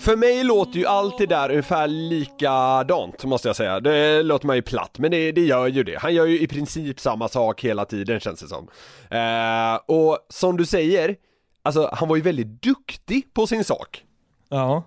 För 0.00 0.16
mig 0.16 0.44
låter 0.44 0.78
ju 0.78 0.86
allt 0.86 1.18
det 1.18 1.26
där 1.26 1.50
ungefär 1.50 1.86
likadant 1.86 3.24
måste 3.24 3.48
jag 3.48 3.56
säga. 3.56 3.80
Det 3.80 4.22
låter 4.22 4.46
man 4.46 4.56
ju 4.56 4.62
platt, 4.62 4.98
men 4.98 5.10
det, 5.10 5.32
det 5.32 5.40
gör 5.40 5.66
ju 5.66 5.82
det. 5.82 5.98
Han 5.98 6.14
gör 6.14 6.26
ju 6.26 6.40
i 6.40 6.46
princip 6.46 7.00
samma 7.00 7.28
sak 7.28 7.64
hela 7.64 7.84
tiden 7.84 8.20
känns 8.20 8.40
det 8.40 8.48
som. 8.48 8.68
Eh, 9.10 9.96
och 9.96 10.18
som 10.28 10.56
du 10.56 10.66
säger, 10.66 11.16
alltså 11.62 11.90
han 11.92 12.08
var 12.08 12.16
ju 12.16 12.22
väldigt 12.22 12.62
duktig 12.62 13.34
på 13.34 13.46
sin 13.46 13.64
sak. 13.64 14.04
Ja. 14.48 14.84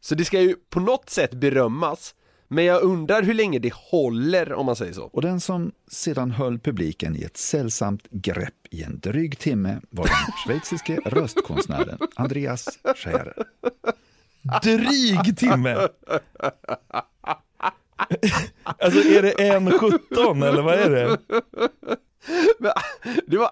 Så 0.00 0.14
det 0.14 0.24
ska 0.24 0.40
ju 0.40 0.56
på 0.70 0.80
något 0.80 1.10
sätt 1.10 1.34
berömmas. 1.34 2.14
Men 2.48 2.64
jag 2.64 2.82
undrar 2.82 3.22
hur 3.22 3.34
länge 3.34 3.58
det 3.58 3.72
håller 3.74 4.52
om 4.52 4.66
man 4.66 4.76
säger 4.76 4.92
så. 4.92 5.04
Och 5.04 5.22
den 5.22 5.40
som 5.40 5.72
sedan 5.88 6.30
höll 6.30 6.58
publiken 6.58 7.16
i 7.16 7.22
ett 7.22 7.36
sällsamt 7.36 8.06
grepp 8.10 8.54
i 8.70 8.82
en 8.82 8.98
dryg 9.00 9.38
timme 9.38 9.80
var 9.90 10.04
den 10.04 10.14
schweiziske 10.44 10.96
röstkonstnären 11.04 11.98
Andreas 12.16 12.78
Scherer. 12.96 13.34
Dryg 14.62 15.36
timme! 15.36 15.74
alltså 18.62 19.00
är 19.00 19.22
det 19.22 19.32
1.17 19.32 20.48
eller 20.48 20.62
vad 20.62 20.74
är 20.74 20.90
det? 20.90 21.18
Men, 22.58 22.72
det 23.26 23.36
var, 23.36 23.50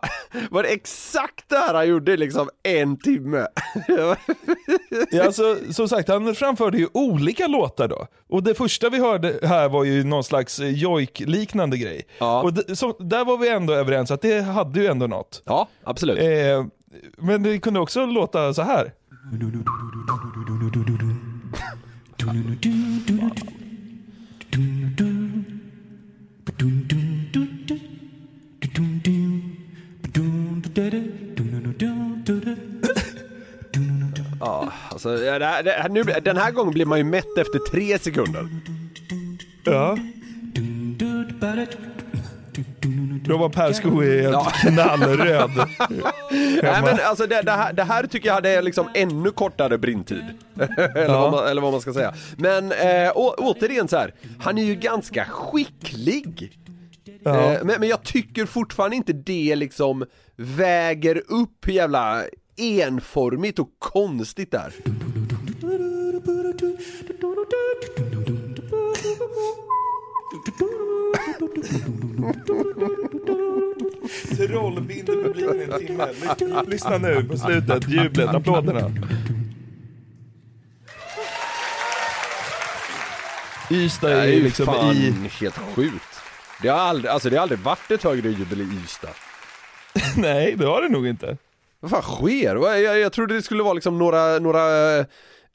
var 0.51 0.63
det 0.63 0.69
exakt 0.69 1.49
det 1.49 1.57
här 1.57 1.75
han 1.75 1.89
gjorde 1.89 2.17
liksom 2.17 2.49
en 2.63 2.97
timme? 2.97 3.47
Ja, 5.11 5.25
alltså, 5.25 5.57
som 5.71 5.89
sagt, 5.89 6.09
han 6.09 6.35
framförde 6.35 6.79
ju 6.79 6.89
olika 6.95 7.47
låtar 7.47 7.89
då. 7.89 8.07
Och 8.29 8.43
det 8.43 8.55
första 8.55 8.91
vi 8.91 8.99
hörde 8.99 9.39
här 9.43 9.69
var 9.69 9.85
ju 9.85 10.05
någon 10.05 10.25
slags 10.25 10.61
eh, 10.61 10.69
jojk-liknande 10.69 11.79
grej. 11.79 12.07
Ja. 12.19 12.43
Och 12.43 12.53
det, 12.53 12.77
så, 12.77 12.97
där 12.99 13.25
var 13.25 13.37
vi 13.37 13.49
ändå 13.49 13.73
överens 13.73 14.11
att 14.11 14.23
det 14.23 14.41
hade 14.41 14.81
ju 14.81 14.87
ändå 14.87 15.07
något. 15.07 15.43
ja, 15.45 15.69
absolut. 15.85 16.19
Eh, 16.19 16.67
men 17.19 17.43
det 17.43 17.59
kunde 17.59 17.81
också 17.81 18.07
låta 18.07 18.55
så 18.55 18.63
här. 18.63 18.93
Det 35.39 35.63
det 35.65 35.89
nu, 35.91 36.03
den 36.03 36.37
här 36.37 36.51
gången 36.51 36.75
blir 36.75 36.87
man 36.87 36.99
ju 36.99 37.05
mätt 37.05 37.39
efter 37.39 37.59
tre 37.71 37.99
sekunder. 37.99 38.49
Ja. 39.65 39.99
Robban 43.27 43.51
Perskog 43.51 44.05
är 44.05 44.23
helt 44.23 44.33
Ja. 44.35 44.53
knallröd. 44.61 45.51
Nej 46.63 46.83
men 46.83 46.99
alltså 47.05 47.27
det, 47.27 47.43
det, 47.43 47.51
här, 47.51 47.73
det 47.73 47.83
här 47.83 48.07
tycker 48.07 48.27
jag 48.29 48.35
hade 48.35 48.63
liksom 48.63 48.89
ännu 48.95 49.31
kortare 49.31 49.79
brintid. 49.79 50.25
eller, 50.95 51.09
vad 51.09 51.33
man, 51.33 51.49
eller 51.49 51.63
vad 51.63 51.73
man 51.73 51.81
ska 51.81 51.93
säga. 51.93 52.15
Men 52.37 52.73
äh, 52.73 53.13
å, 53.15 53.35
återigen 53.39 53.89
så 53.89 53.97
här, 53.97 54.15
han 54.41 54.59
är 54.59 54.65
ju 54.65 54.75
ganska 54.75 55.25
skicklig. 55.25 56.53
Ja. 57.23 57.53
Eh, 57.53 57.65
men, 57.65 57.81
men 57.81 57.89
jag 57.89 58.03
tycker 58.03 58.47
fortfarande 58.47 58.97
inte 58.97 59.13
det 59.13 59.57
liksom 59.57 60.05
väger 60.37 61.23
upp 61.29 61.67
hur 61.67 61.73
jävla 61.73 62.23
enformigt 62.57 63.59
och 63.59 63.69
konstigt 63.79 64.51
det 64.51 64.59
är. 64.59 64.73
Trollbinder 74.37 75.23
publiken 75.23 75.61
i 75.61 75.65
en 75.73 75.79
timme. 75.87 76.07
Ly- 76.39 76.71
Lyssna 76.71 76.99
nu 76.99 77.25
på 77.25 77.37
slutet, 77.39 77.89
jublet, 77.89 78.29
applåderna. 78.35 78.91
Ystad 83.71 84.09
Det 84.11 84.15
är 84.21 84.27
ju 84.27 84.43
liksom 84.43 84.67
fan 84.67 84.97
i... 84.97 85.15
helt 85.41 85.59
sjukt. 85.75 86.21
Det 86.63 86.69
har 86.69 86.79
aldrig, 86.79 87.11
alltså 87.11 87.31
det 87.31 87.37
har 87.37 87.43
aldrig 87.43 87.59
varit 87.61 87.91
ett 87.91 88.03
högre 88.03 88.29
jubel 88.29 88.61
i 88.61 88.69
Ystad. 88.85 89.09
Nej, 90.17 90.55
det 90.59 90.67
har 90.67 90.83
det 90.83 90.89
nog 90.89 91.07
inte. 91.07 91.37
Vad 91.81 91.91
fan 91.91 92.03
sker? 92.03 92.57
Vad- 92.57 92.81
Jag, 92.83 92.99
jag 92.99 93.13
trodde 93.13 93.35
det 93.35 93.43
skulle 93.43 93.63
vara 93.63 93.73
liksom 93.75 93.99
några, 93.99 94.39
några 94.39 94.97
eh, 94.99 95.05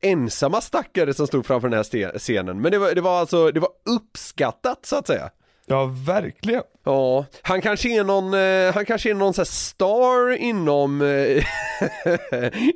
ensamma 0.02 0.62
stackare 0.62 1.14
som 1.14 1.28
stod 1.28 1.46
framför 1.46 1.70
den 1.70 1.78
här 1.78 2.18
scenen, 2.18 2.62
men 2.62 2.72
det 2.72 2.78
var, 2.78 2.96
det 2.96 3.02
var 3.02 3.20
alltså, 3.20 3.52
det 3.52 3.60
var 3.60 3.70
uppskattat 3.86 4.86
så 4.86 4.96
att 4.96 5.08
säga. 5.08 5.30
Ja, 5.72 5.86
verkligen. 6.06 6.64
Ja, 6.84 7.26
han 7.42 7.62
kanske 7.62 8.00
är 8.00 8.04
någon, 8.04 8.34
eh, 8.34 8.74
han 8.74 8.86
kanske 8.86 9.10
är 9.10 9.14
någon 9.14 9.34
här 9.34 9.44
star 9.44 10.36
inom, 10.36 11.02
eh, 11.02 11.44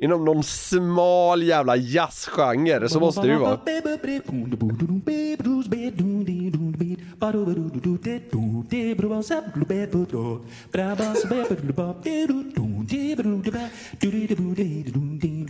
inom 0.00 0.24
någon 0.24 0.42
smal 0.42 1.42
jävla 1.42 1.76
jazzgenre, 1.76 2.88
så 2.88 3.00
måste 3.00 3.20
det 3.20 3.28
ju 3.28 3.38
vara. 3.38 3.58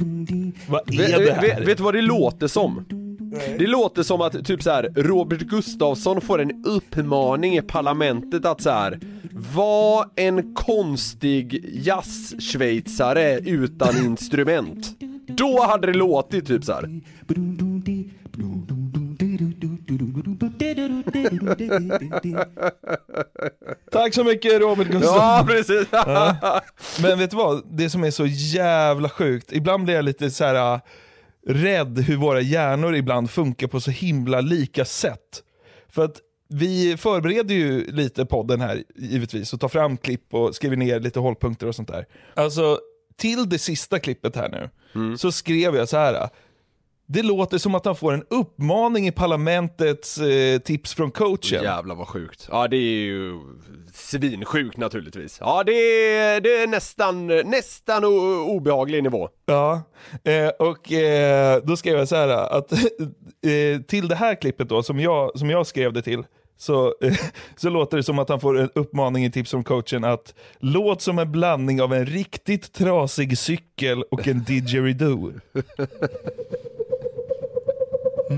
Vad 0.69 0.95
är 0.95 0.99
Vet, 0.99 1.27
det 1.27 1.33
här? 1.33 1.43
vet, 1.43 1.69
vet 1.69 1.77
du 1.77 1.83
vad 1.85 1.95
det 1.95 2.01
låter 2.03 2.47
som? 2.47 2.85
Det 3.59 3.67
låter 3.67 4.03
som 4.03 4.21
att 4.21 4.45
typ 4.45 4.63
så 4.63 4.71
här 4.71 4.93
Robert 4.97 5.41
Gustafsson 5.41 6.21
får 6.21 6.41
en 6.41 6.65
uppmaning 6.65 7.57
i 7.57 7.63
parlamentet 7.63 8.45
att 8.45 8.61
så 8.61 8.71
här 8.71 9.01
Var 9.55 10.07
en 10.17 10.55
konstig 10.55 11.65
jazzschweizare 11.73 13.39
utan 13.39 14.05
instrument 14.07 14.97
Då 15.29 15.63
hade 15.63 15.87
det 15.87 15.99
låtit 15.99 16.47
typ 16.47 16.65
så 16.65 16.73
här. 16.73 17.01
Tack 23.91 24.15
så 24.15 24.25
mycket 24.25 24.61
Robert 24.61 24.87
Gustafsson. 24.87 25.17
Ja 25.17 25.45
precis! 25.49 25.87
Men 27.03 27.19
vet 27.19 27.31
du 27.31 27.37
vad? 27.37 27.77
Det 27.77 27.91
som 27.91 28.05
är 28.05 28.11
så 28.11 28.27
jävla 28.27 29.09
sjukt, 29.09 29.53
ibland 29.53 29.85
blir 29.85 29.95
jag 29.95 30.05
lite 30.05 30.31
så 30.31 30.45
här 30.45 30.75
äh, 30.75 30.81
rädd 31.47 31.99
hur 31.99 32.17
våra 32.17 32.41
hjärnor 32.41 32.95
ibland 32.95 33.31
funkar 33.31 33.67
på 33.67 33.81
så 33.81 33.91
himla 33.91 34.41
lika 34.41 34.85
sätt. 34.85 35.43
För 35.89 36.05
att 36.05 36.21
vi 36.49 36.97
förbereder 36.97 37.55
ju 37.55 37.93
lite 37.93 38.27
podden 38.27 38.61
här 38.61 38.83
givetvis 38.97 39.53
och 39.53 39.61
tar 39.61 39.69
fram 39.69 39.97
klipp 39.97 40.35
och 40.35 40.55
skriver 40.55 40.77
ner 40.77 41.01
lite 41.01 41.21
hållpunkter 41.21 41.67
och 41.67 41.75
sånt 41.75 41.89
där. 41.89 42.07
Alltså, 42.35 42.79
till 43.17 43.49
det 43.49 43.59
sista 43.59 43.99
klippet 43.99 44.37
här 44.37 44.49
nu, 44.49 44.71
så 45.17 45.33
skrev 45.33 45.77
jag 45.77 45.89
så 45.89 45.97
här. 45.97 46.29
Det 47.07 47.23
låter 47.23 47.59
som 47.59 47.75
att 47.75 47.85
han 47.85 47.97
får 47.97 48.13
en 48.13 48.25
uppmaning 48.31 49.07
i 49.07 49.13
parlamentets 49.13 50.19
eh, 50.19 50.59
tips 50.59 50.95
från 50.95 51.11
coachen. 51.11 51.63
Jävlar 51.63 51.95
vad 51.95 52.09
sjukt. 52.09 52.49
Ja 52.51 52.69
det 52.69 52.77
är 52.77 53.05
ju 53.05 53.41
svinsjukt 53.93 54.77
naturligtvis. 54.77 55.39
Ja 55.41 55.63
det 55.65 55.73
är, 55.73 56.41
det 56.41 56.63
är 56.63 56.67
nästan, 56.67 57.27
nästan 57.27 58.05
obehaglig 58.05 59.03
nivå. 59.03 59.29
Ja, 59.47 59.83
eh, 60.25 60.49
och 60.49 60.93
eh, 60.93 61.63
då 61.65 61.77
skrev 61.77 61.99
jag 61.99 62.09
så 62.09 62.17
här 62.17 62.29
att 62.29 62.73
eh, 63.43 63.83
till 63.89 64.09
det 64.09 64.17
här 64.17 64.35
klippet 64.35 64.69
då, 64.69 64.83
som 64.83 65.01
jag, 65.01 65.39
som 65.39 65.51
jag 65.51 65.67
skrev 65.67 65.93
det 65.93 66.03
till, 66.03 66.25
så, 66.57 66.95
så 67.57 67.71
låter 67.71 67.97
det 67.97 68.03
som 68.03 68.19
att 68.19 68.29
han 68.29 68.41
får 68.41 68.59
en 68.59 68.71
uppmaning 68.75 69.25
i 69.25 69.31
tips 69.31 69.51
från 69.51 69.65
coachen 69.65 70.05
att 70.05 70.35
låt 70.59 71.03
som 71.03 71.19
en 71.19 71.33
blandning 71.33 71.83
av 71.83 71.95
en 71.95 72.07
riktigt 72.07 72.73
trasig 72.73 73.39
cykel 73.39 74.03
och 74.03 74.29
en 74.29 74.45
didgeridoo. 74.45 75.33
Det 78.29 78.37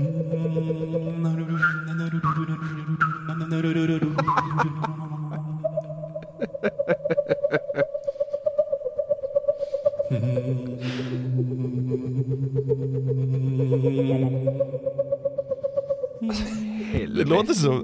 låter 17.25 17.53
så... 17.53 17.81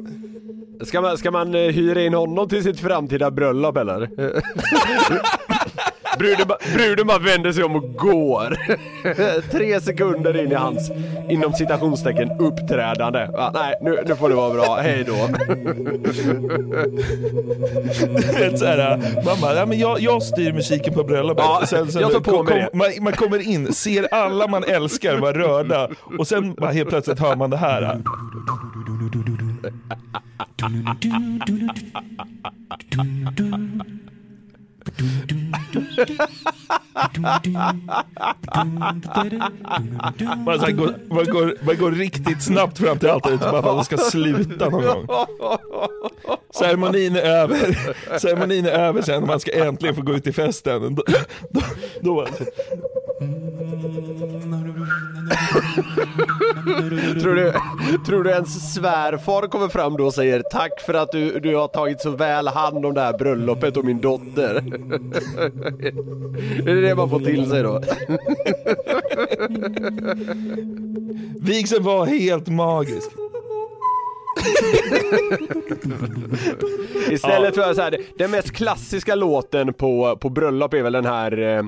Ska 0.82 1.02
man, 1.02 1.18
ska 1.18 1.32
man 1.32 1.56
eh, 1.56 1.62
hyra 1.62 2.02
in 2.02 2.14
honom 2.14 2.50
till 2.50 2.64
sitt 2.64 2.80
framtida 2.80 3.32
bröllop 3.32 3.78
eller? 3.78 4.10
bruden, 6.20 6.48
ba- 6.48 6.58
bruden 6.76 7.08
bara 7.08 7.20
vänder 7.20 7.52
sig 7.52 7.64
om 7.64 7.76
och 7.76 7.94
går. 7.94 8.58
Tre 9.52 9.82
sekunder 9.82 10.44
in 10.44 10.52
i 10.52 10.56
hans, 10.56 10.92
inom 11.30 11.54
citationstecken, 11.54 12.32
uppträdande. 12.40 13.30
Ah, 13.34 13.52
nej, 13.54 13.76
nu, 13.82 14.04
nu 14.08 14.16
får 14.16 14.30
det 14.30 14.36
vara 14.36 14.54
bra, 14.54 14.76
hej 14.82 15.04
då. 15.08 15.14
Vet, 18.40 18.60
så 18.60 18.66
här, 18.66 18.98
man 19.26 19.42
bara, 19.42 19.56
ja, 19.56 19.66
men 19.66 19.80
jag, 19.80 20.00
jag 20.00 20.24
styr 20.24 20.54
musiken 20.54 20.94
på 20.94 21.04
bröllopet. 21.04 21.44
Ja, 21.46 21.62
sen, 21.66 21.92
sen, 21.92 22.02
jag 22.02 22.12
tar 22.12 22.20
på 22.20 22.32
kom, 22.32 22.46
mig 22.46 22.70
kom, 22.70 22.78
man, 22.80 22.90
man 23.02 23.14
kommer 23.14 23.48
in, 23.48 23.74
ser 23.74 24.14
alla 24.14 24.48
man 24.48 24.64
älskar 24.64 25.18
vara 25.18 25.34
rörda 25.38 25.90
och 26.20 26.28
sen 26.28 26.54
bara 26.54 26.72
helt 26.72 26.90
plötsligt 26.90 27.20
hör 27.20 27.36
man 27.36 27.50
det 27.50 27.58
här. 27.58 28.02
Man, 40.46 40.60
så 40.60 40.66
här, 40.66 40.72
går, 40.72 40.96
man, 41.10 41.26
går, 41.26 41.58
man 41.66 41.78
går 41.78 41.92
riktigt 41.92 42.44
snabbt 42.44 42.78
fram 42.78 43.00
till 43.00 43.10
altaret 43.10 43.40
bara 43.40 43.62
för 43.62 43.72
att 43.72 43.80
det 43.80 43.86
ska 43.86 43.98
sluta 43.98 44.70
någon 44.70 44.84
gång. 44.84 45.08
Ceremonin 46.54 47.16
är 47.16 47.22
över, 47.22 47.78
ceremonin 48.20 48.66
är 48.66 48.72
över 48.72 49.02
sen 49.02 49.22
och 49.22 49.28
man 49.28 49.40
ska 49.40 49.66
äntligen 49.66 49.96
få 49.96 50.02
gå 50.02 50.14
ut 50.14 50.28
i 50.28 50.34
festen. 50.34 50.96
Då, 50.96 51.04
då, 51.50 51.62
då, 52.02 52.28
Tror 57.22 57.36
du, 57.36 57.54
tror 58.06 58.24
du 58.24 58.30
ens 58.30 58.74
svärfar 58.74 59.48
kommer 59.48 59.68
fram 59.68 59.98
då 59.98 60.06
och 60.06 60.14
säger 60.14 60.44
tack 60.52 60.82
för 60.86 60.94
att 60.94 61.12
du, 61.12 61.40
du 61.40 61.56
har 61.56 61.68
tagit 61.68 62.02
så 62.02 62.10
väl 62.10 62.48
hand 62.48 62.86
om 62.86 62.94
det 62.94 63.02
här 63.02 63.18
bröllopet 63.18 63.78
och 63.78 63.86
min 63.86 64.02
dotter? 64.02 64.56
Är 66.68 66.76
det 66.76 66.82
det 66.82 66.96
man 66.96 67.10
får 67.10 67.20
till 67.20 67.50
sig 67.50 67.64
då? 67.64 67.82
vigseln 71.42 71.84
var 71.84 72.06
helt 72.06 72.48
magisk. 72.48 73.10
Istället 77.10 77.56
för 77.56 77.74
så 77.74 77.82
här, 77.82 77.98
den 78.18 78.32
mest 78.32 78.52
klassiska 78.52 79.16
låten 79.16 79.74
på, 79.74 80.18
på 80.22 80.30
bröllop 80.30 80.74
är 80.74 80.84
väl 80.84 80.94
den 80.94 81.06
här 81.06 81.40
eh, 81.40 81.64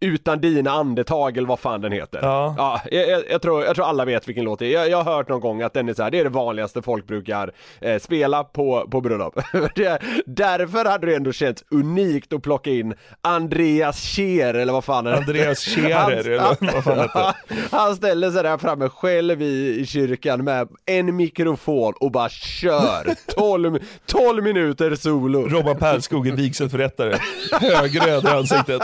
Utan 0.00 0.40
dina 0.40 0.70
andetag 0.70 1.36
eller 1.36 1.48
vad 1.48 1.58
fan 1.58 1.80
den 1.80 1.92
heter. 1.92 2.18
Ja. 2.22 2.80
jag, 2.90 3.08
jag, 3.08 3.22
jag, 3.30 3.42
tror, 3.42 3.64
jag 3.64 3.76
tror 3.76 3.86
alla 3.86 4.04
vet 4.04 4.28
vilken 4.28 4.44
låt 4.44 4.58
det 4.58 4.66
är. 4.66 4.72
Jag, 4.72 4.90
jag 4.90 5.02
har 5.02 5.14
hört 5.16 5.28
någon 5.28 5.40
gång 5.40 5.62
att 5.62 5.72
den 5.72 5.88
är 5.88 5.94
så 5.94 6.02
här, 6.02 6.10
det 6.10 6.20
är 6.20 6.24
det 6.24 6.30
vanligaste 6.30 6.82
folk 6.82 7.06
brukar 7.06 7.52
eh, 7.80 7.98
spela 7.98 8.44
på, 8.44 8.88
på 8.90 9.00
bröllop. 9.00 9.34
det, 9.74 9.98
därför 10.26 10.84
hade 10.84 11.06
det 11.06 11.14
ändå 11.14 11.32
känts 11.32 11.64
unikt 11.70 12.32
att 12.32 12.42
plocka 12.42 12.70
in 12.70 12.94
Andreas 13.20 14.00
Scheer 14.00 14.54
eller 14.54 14.72
vad 14.72 14.84
fan 14.84 15.06
han 15.06 15.14
Andreas 15.14 15.58
Scherer, 15.58 16.28
eller 16.28 16.72
vad 16.72 16.84
fan 16.84 16.98
heter 16.98 17.24
det? 17.24 17.34
Han 17.76 17.96
ställer 17.96 18.30
sig 18.30 18.42
där 18.42 18.58
framme 18.58 18.88
själv 18.88 19.42
i, 19.42 19.80
i 19.80 19.86
kyrkan 19.86 20.44
med 20.44 20.68
en 20.86 21.16
mikrofon 21.16 21.94
och 22.00 22.10
bara 22.14 22.28
kör 22.28 23.14
12, 23.34 23.78
12 24.06 24.44
minuter 24.44 24.94
solo. 24.94 25.48
Robban 25.48 25.76
Perskog 25.76 26.28
är 26.28 26.32
vigselförrättare. 26.32 27.18
Högröd 27.60 28.24
i 28.24 28.28
ansiktet. 28.28 28.82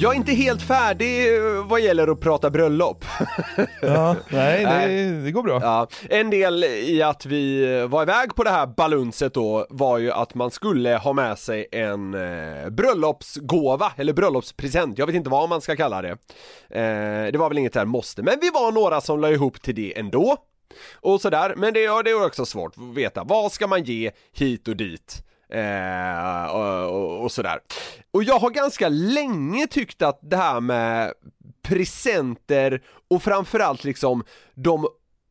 Jag 0.00 0.12
är 0.12 0.16
inte 0.16 0.32
helt 0.32 0.62
färdig 0.62 1.36
eh, 1.36 1.66
vad 1.66 1.80
gäller 1.80 2.08
att 2.08 2.20
prata 2.20 2.50
bröllop. 2.50 3.04
Ja, 3.82 4.16
nej, 4.28 4.64
det, 4.64 5.24
det 5.24 5.30
går 5.30 5.42
bra. 5.42 5.60
Ja, 5.62 5.88
en 6.10 6.30
del 6.30 6.64
i 6.64 7.02
att 7.02 7.26
vi 7.26 7.66
var 7.90 8.02
iväg 8.02 8.34
på 8.34 8.44
det 8.44 8.50
här 8.50 8.66
balunset 8.66 9.34
då 9.34 9.66
var 9.70 9.98
ju 9.98 10.12
att 10.12 10.34
man 10.34 10.50
skulle 10.50 10.96
ha 10.96 11.12
med 11.12 11.38
sig 11.38 11.66
en 11.72 12.14
eh, 12.14 12.70
bröllopsgåva, 12.70 13.92
eller 13.96 14.12
bröllopspresent, 14.12 14.98
jag 14.98 15.06
vet 15.06 15.14
inte 15.14 15.30
vad 15.30 15.48
man 15.48 15.60
ska 15.60 15.76
kalla 15.76 16.02
det. 16.02 16.10
Eh, 16.70 17.32
det 17.32 17.38
var 17.38 17.48
väl 17.48 17.58
inget 17.58 17.72
där 17.72 17.84
måste, 17.84 18.22
men 18.22 18.34
vi 18.40 18.50
var 18.50 18.72
några 18.72 19.00
som 19.00 19.20
la 19.20 19.30
ihop 19.30 19.62
till 19.62 19.74
det 19.74 19.98
ändå. 19.98 20.36
Och 20.94 21.20
sådär, 21.20 21.54
men 21.56 21.74
det, 21.74 21.80
ja, 21.80 22.02
det 22.02 22.10
är 22.10 22.26
också 22.26 22.46
svårt 22.46 22.72
att 22.76 22.96
veta, 22.96 23.24
vad 23.24 23.52
ska 23.52 23.66
man 23.66 23.82
ge 23.84 24.10
hit 24.32 24.68
och 24.68 24.76
dit? 24.76 25.22
Eh, 25.52 26.44
och, 26.44 26.90
och, 26.90 27.22
och 27.22 27.32
sådär. 27.32 27.58
Och 28.10 28.24
jag 28.24 28.38
har 28.38 28.50
ganska 28.50 28.88
länge 28.88 29.66
tyckt 29.66 30.02
att 30.02 30.18
det 30.22 30.36
här 30.36 30.60
med 30.60 31.12
presenter 31.62 32.82
och 33.10 33.22
framförallt 33.22 33.84
liksom 33.84 34.24
de 34.54 34.86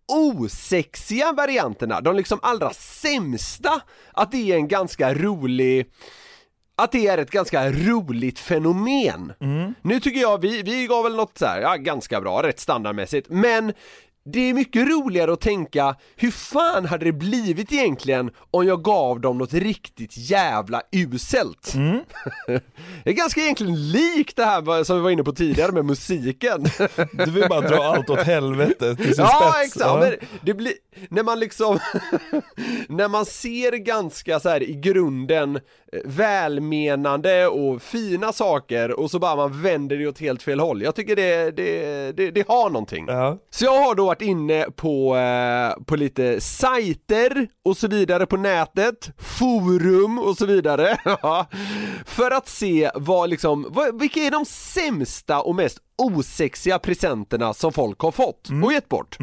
osexiga 0.07 1.31
varianterna, 1.33 2.01
de 2.01 2.15
liksom 2.15 2.39
allra 2.41 2.73
sämsta, 2.73 3.81
att 4.13 4.31
det 4.31 4.51
är 4.51 4.55
en 4.55 4.67
ganska 4.67 5.13
rolig 5.13 5.91
att 6.79 6.91
det 6.91 7.07
är 7.07 7.17
ett 7.17 7.31
ganska 7.31 7.71
roligt 7.71 8.39
fenomen. 8.39 9.33
Nu 9.81 9.99
tycker 9.99 10.19
jag, 10.19 10.41
vi, 10.41 10.61
vi 10.61 10.87
gav 10.87 11.03
väl 11.03 11.15
något 11.15 11.37
så 11.37 11.45
här, 11.45 11.61
ja, 11.61 11.75
ganska 11.75 12.21
bra, 12.21 12.43
rätt 12.43 12.59
standardmässigt, 12.59 13.29
men 13.29 13.73
det 14.33 14.39
är 14.49 14.53
mycket 14.53 14.87
roligare 14.87 15.33
att 15.33 15.41
tänka, 15.41 15.95
hur 16.15 16.31
fan 16.31 16.85
hade 16.85 17.05
det 17.05 17.11
blivit 17.11 17.71
egentligen 17.73 18.31
om 18.51 18.67
jag 18.67 18.83
gav 18.83 19.19
dem 19.21 19.37
något 19.37 19.53
riktigt 19.53 20.17
jävla 20.17 20.81
uselt? 20.91 21.73
det 23.03 23.09
är 23.09 23.13
ganska 23.13 23.41
egentligen 23.41 23.91
likt 23.91 24.35
det 24.35 24.45
här 24.45 24.83
som 24.83 24.95
vi 24.95 25.01
var 25.01 25.09
inne 25.09 25.23
på 25.23 25.31
tidigare 25.33 25.71
med 25.71 25.85
musiken. 25.85 26.65
Du 27.25 27.31
vill 27.31 27.49
bara 27.49 27.61
dra 27.61 27.83
allt 27.83 28.09
åt 28.09 28.19
helvete 28.23 28.95
till 28.95 29.15
sin 29.15 29.23
Ja 29.23 29.51
spets. 29.53 29.65
exakt, 29.75 29.85
Ja. 29.89 29.99
men 29.99 30.13
det 30.41 30.53
blir, 30.53 30.73
när 31.09 31.23
man 31.23 31.39
liksom, 31.39 31.79
när 32.89 33.07
man 33.07 33.25
ser 33.25 33.71
ganska 33.71 34.39
så 34.39 34.49
här 34.49 34.63
i 34.63 34.73
grunden 34.73 35.55
eh, 35.55 35.61
välmenande 36.05 37.47
och 37.47 37.81
fina 37.81 38.33
saker 38.33 38.99
och 38.99 39.11
så 39.11 39.19
bara 39.19 39.35
man 39.35 39.61
vänder 39.61 39.97
det 39.97 40.07
åt 40.07 40.19
helt 40.19 40.43
fel 40.43 40.59
håll. 40.59 40.81
Jag 40.81 40.95
tycker 40.95 41.15
det, 41.15 41.51
det, 41.51 42.11
det, 42.17 42.31
det 42.31 42.47
har 42.47 42.69
någonting. 42.69 43.05
Ja. 43.07 43.37
Så 43.49 43.65
jag 43.65 43.83
har 43.83 43.95
då 43.95 44.11
varit 44.17 44.29
inne 44.29 44.65
på, 44.75 45.17
eh, 45.17 45.83
på 45.83 45.95
lite 45.95 46.41
sajter 46.41 47.47
och 47.65 47.77
så 47.77 47.87
vidare 47.87 48.25
på 48.25 48.37
nätet, 48.37 49.09
forum 49.17 50.19
och 50.19 50.37
så 50.37 50.45
vidare, 50.45 50.97
för 52.05 52.31
att 52.31 52.47
se 52.47 52.91
vad 52.95 53.29
liksom, 53.29 53.65
vad, 53.69 53.99
vilka 53.99 54.19
är 54.19 54.31
de 54.31 54.45
sämsta 54.45 55.41
och 55.41 55.55
mest 55.55 55.77
osexiga 55.97 56.79
presenterna 56.79 57.53
som 57.53 57.73
folk 57.73 57.99
har 57.99 58.11
fått 58.11 58.49
och 58.63 58.73
gett 58.73 58.89
bort. 58.89 59.17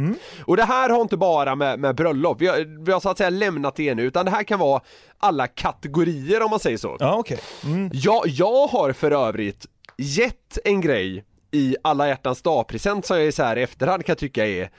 Och 0.44 0.56
det 0.56 0.64
här 0.64 0.90
har 0.90 1.00
inte 1.00 1.16
bara 1.16 1.54
med, 1.54 1.78
med 1.78 1.94
bröllop, 1.94 2.40
vi 2.40 2.46
har, 2.46 2.84
vi 2.84 2.92
har 2.92 3.00
så 3.00 3.08
att 3.08 3.18
säga 3.18 3.30
lämnat 3.30 3.76
det 3.76 3.94
nu, 3.94 4.02
utan 4.02 4.24
det 4.24 4.30
här 4.30 4.42
kan 4.42 4.58
vara 4.58 4.80
alla 5.18 5.46
kategorier 5.46 6.42
om 6.42 6.50
man 6.50 6.60
säger 6.60 6.78
så. 6.78 6.96
Ja, 7.00 7.16
okej. 7.16 7.38
Mm. 7.64 7.90
Jag, 7.92 8.22
jag 8.26 8.66
har 8.66 8.92
för 8.92 9.10
övrigt 9.10 9.66
gett 9.96 10.58
en 10.64 10.80
grej 10.80 11.24
i 11.54 11.76
alla 11.82 12.08
hjärtans 12.08 12.42
dag-present 12.42 13.06
som 13.06 13.16
jag 13.16 13.26
i 13.26 13.32
så 13.32 13.42
här 13.42 13.58
i 13.58 13.62
efterhand 13.62 14.06
kan 14.06 14.16
tycka 14.16 14.46
är 14.46 14.70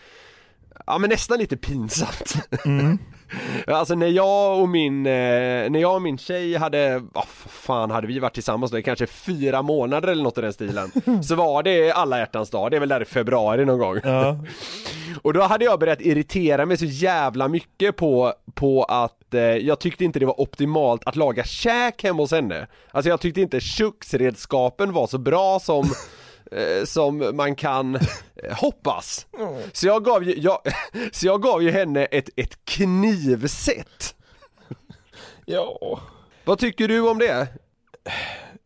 Ja 0.88 0.98
men 0.98 1.10
nästan 1.10 1.40
lite 1.40 1.58
pinsamt. 1.58 2.36
Alltså 3.68 3.96
när 3.96 4.08
jag 4.08 4.62
och 4.62 4.70
min, 4.70 5.06
eh, 5.06 5.12
när 5.70 5.80
jag 5.80 5.96
och 5.96 6.02
min 6.02 6.18
tjej 6.18 6.56
hade, 6.56 7.02
vad 7.14 7.28
fan 7.48 7.92
hade 7.92 8.08
vi 8.08 8.20
varit 8.20 8.34
tillsammans 8.34 8.72
då, 8.72 8.82
kanske 8.82 9.08
fyra 9.08 9.62
månader 9.62 10.08
eller 10.08 10.24
något 10.24 10.38
i 10.38 10.42
den 10.42 10.54
stilen. 10.54 10.92
Så 11.24 11.36
var 11.36 11.64
det 11.64 11.92
alla 11.92 12.20
hjärtans 12.20 12.50
dag, 12.50 12.72
det 12.72 12.78
är 12.78 12.80
väl 12.80 12.90
där 12.90 13.02
i 13.02 13.06
februari 13.06 13.66
någon 13.66 13.80
gång. 13.80 14.00
Ja. 14.04 14.40
och 15.22 15.34
då 15.34 15.42
hade 15.42 15.66
jag 15.66 15.80
börjat 15.80 16.02
irritera 16.02 16.66
mig 16.66 16.78
så 16.78 16.86
jävla 16.86 17.48
mycket 17.48 17.96
på, 17.96 18.34
på 18.54 18.84
att 18.84 19.34
eh, 19.34 19.42
jag 19.42 19.80
tyckte 19.80 20.06
inte 20.06 20.20
det 20.20 20.26
var 20.26 20.42
optimalt 20.42 21.02
att 21.06 21.16
laga 21.16 21.44
käk 21.44 22.04
hemma 22.04 22.24
hos 22.24 22.32
henne. 22.32 22.68
Alltså 22.92 23.10
jag 23.10 23.22
tyckte 23.22 23.42
inte 23.42 23.60
köksredskapen 23.60 24.94
var 24.94 25.08
så 25.08 25.18
bra 25.18 25.60
som 25.60 25.86
eh, 26.52 26.86
som 26.86 27.32
man 27.38 27.56
kan 27.56 27.96
eh, 27.96 28.02
hoppas. 28.58 29.28
Så 29.74 29.88
jag 29.88 30.06
gav 30.06 30.24
ju, 30.24 30.40
jag, 30.40 30.60
så 31.12 31.26
jag 31.28 31.42
gav 31.42 31.64
ju 31.64 31.72
henne 31.72 32.06
ett, 32.06 32.30
ett 32.36 32.66
knivset. 32.66 34.16
ja. 35.46 36.00
Vad 36.44 36.60
tycker 36.60 36.88
du 36.88 37.00
om 37.10 37.20
det? 37.20 37.48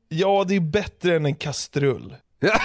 Ja, 0.09 0.45
det 0.47 0.55
är 0.55 0.59
bättre 0.59 1.15
än 1.15 1.25
en 1.25 1.35
kastrull. 1.35 2.15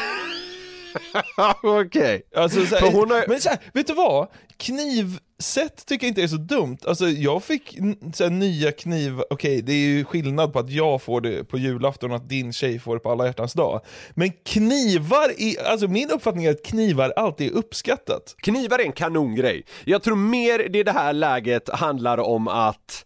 Okej. 1.62 2.22
Alltså, 2.36 2.66
så 2.66 2.74
här, 2.74 2.80
För 2.82 2.92
hon 2.92 3.10
har- 3.10 3.24
Men 3.28 3.40
så 3.40 3.48
här, 3.48 3.58
vet 3.72 3.86
du 3.86 3.94
vad? 3.94 4.28
Sätt 5.44 5.86
tycker 5.86 6.06
jag 6.06 6.10
inte 6.10 6.22
är 6.22 6.28
så 6.28 6.36
dumt. 6.36 6.78
Alltså 6.86 7.08
jag 7.08 7.42
fick 7.42 7.78
så 8.14 8.24
här, 8.24 8.30
nya 8.30 8.72
kniv, 8.72 9.20
okej 9.30 9.62
det 9.62 9.72
är 9.72 9.76
ju 9.76 10.04
skillnad 10.04 10.52
på 10.52 10.58
att 10.58 10.70
jag 10.70 11.02
får 11.02 11.20
det 11.20 11.44
på 11.44 11.58
julafton 11.58 12.10
och 12.10 12.16
att 12.16 12.28
din 12.28 12.52
tjej 12.52 12.78
får 12.78 12.94
det 12.94 13.00
på 13.00 13.10
alla 13.10 13.26
hjärtans 13.26 13.52
dag. 13.52 13.80
Men 14.14 14.32
knivar, 14.44 15.32
är, 15.38 15.64
alltså 15.64 15.88
min 15.88 16.10
uppfattning 16.10 16.44
är 16.44 16.50
att 16.50 16.64
knivar 16.64 17.12
alltid 17.16 17.52
är 17.52 17.56
uppskattat. 17.56 18.34
Knivar 18.38 18.78
är 18.78 18.84
en 18.84 18.92
kanongrej. 18.92 19.64
Jag 19.84 20.02
tror 20.02 20.16
mer 20.16 20.68
det 20.68 20.78
i 20.78 20.82
det 20.82 20.92
här 20.92 21.12
läget 21.12 21.68
handlar 21.68 22.18
om 22.18 22.48
att 22.48 23.04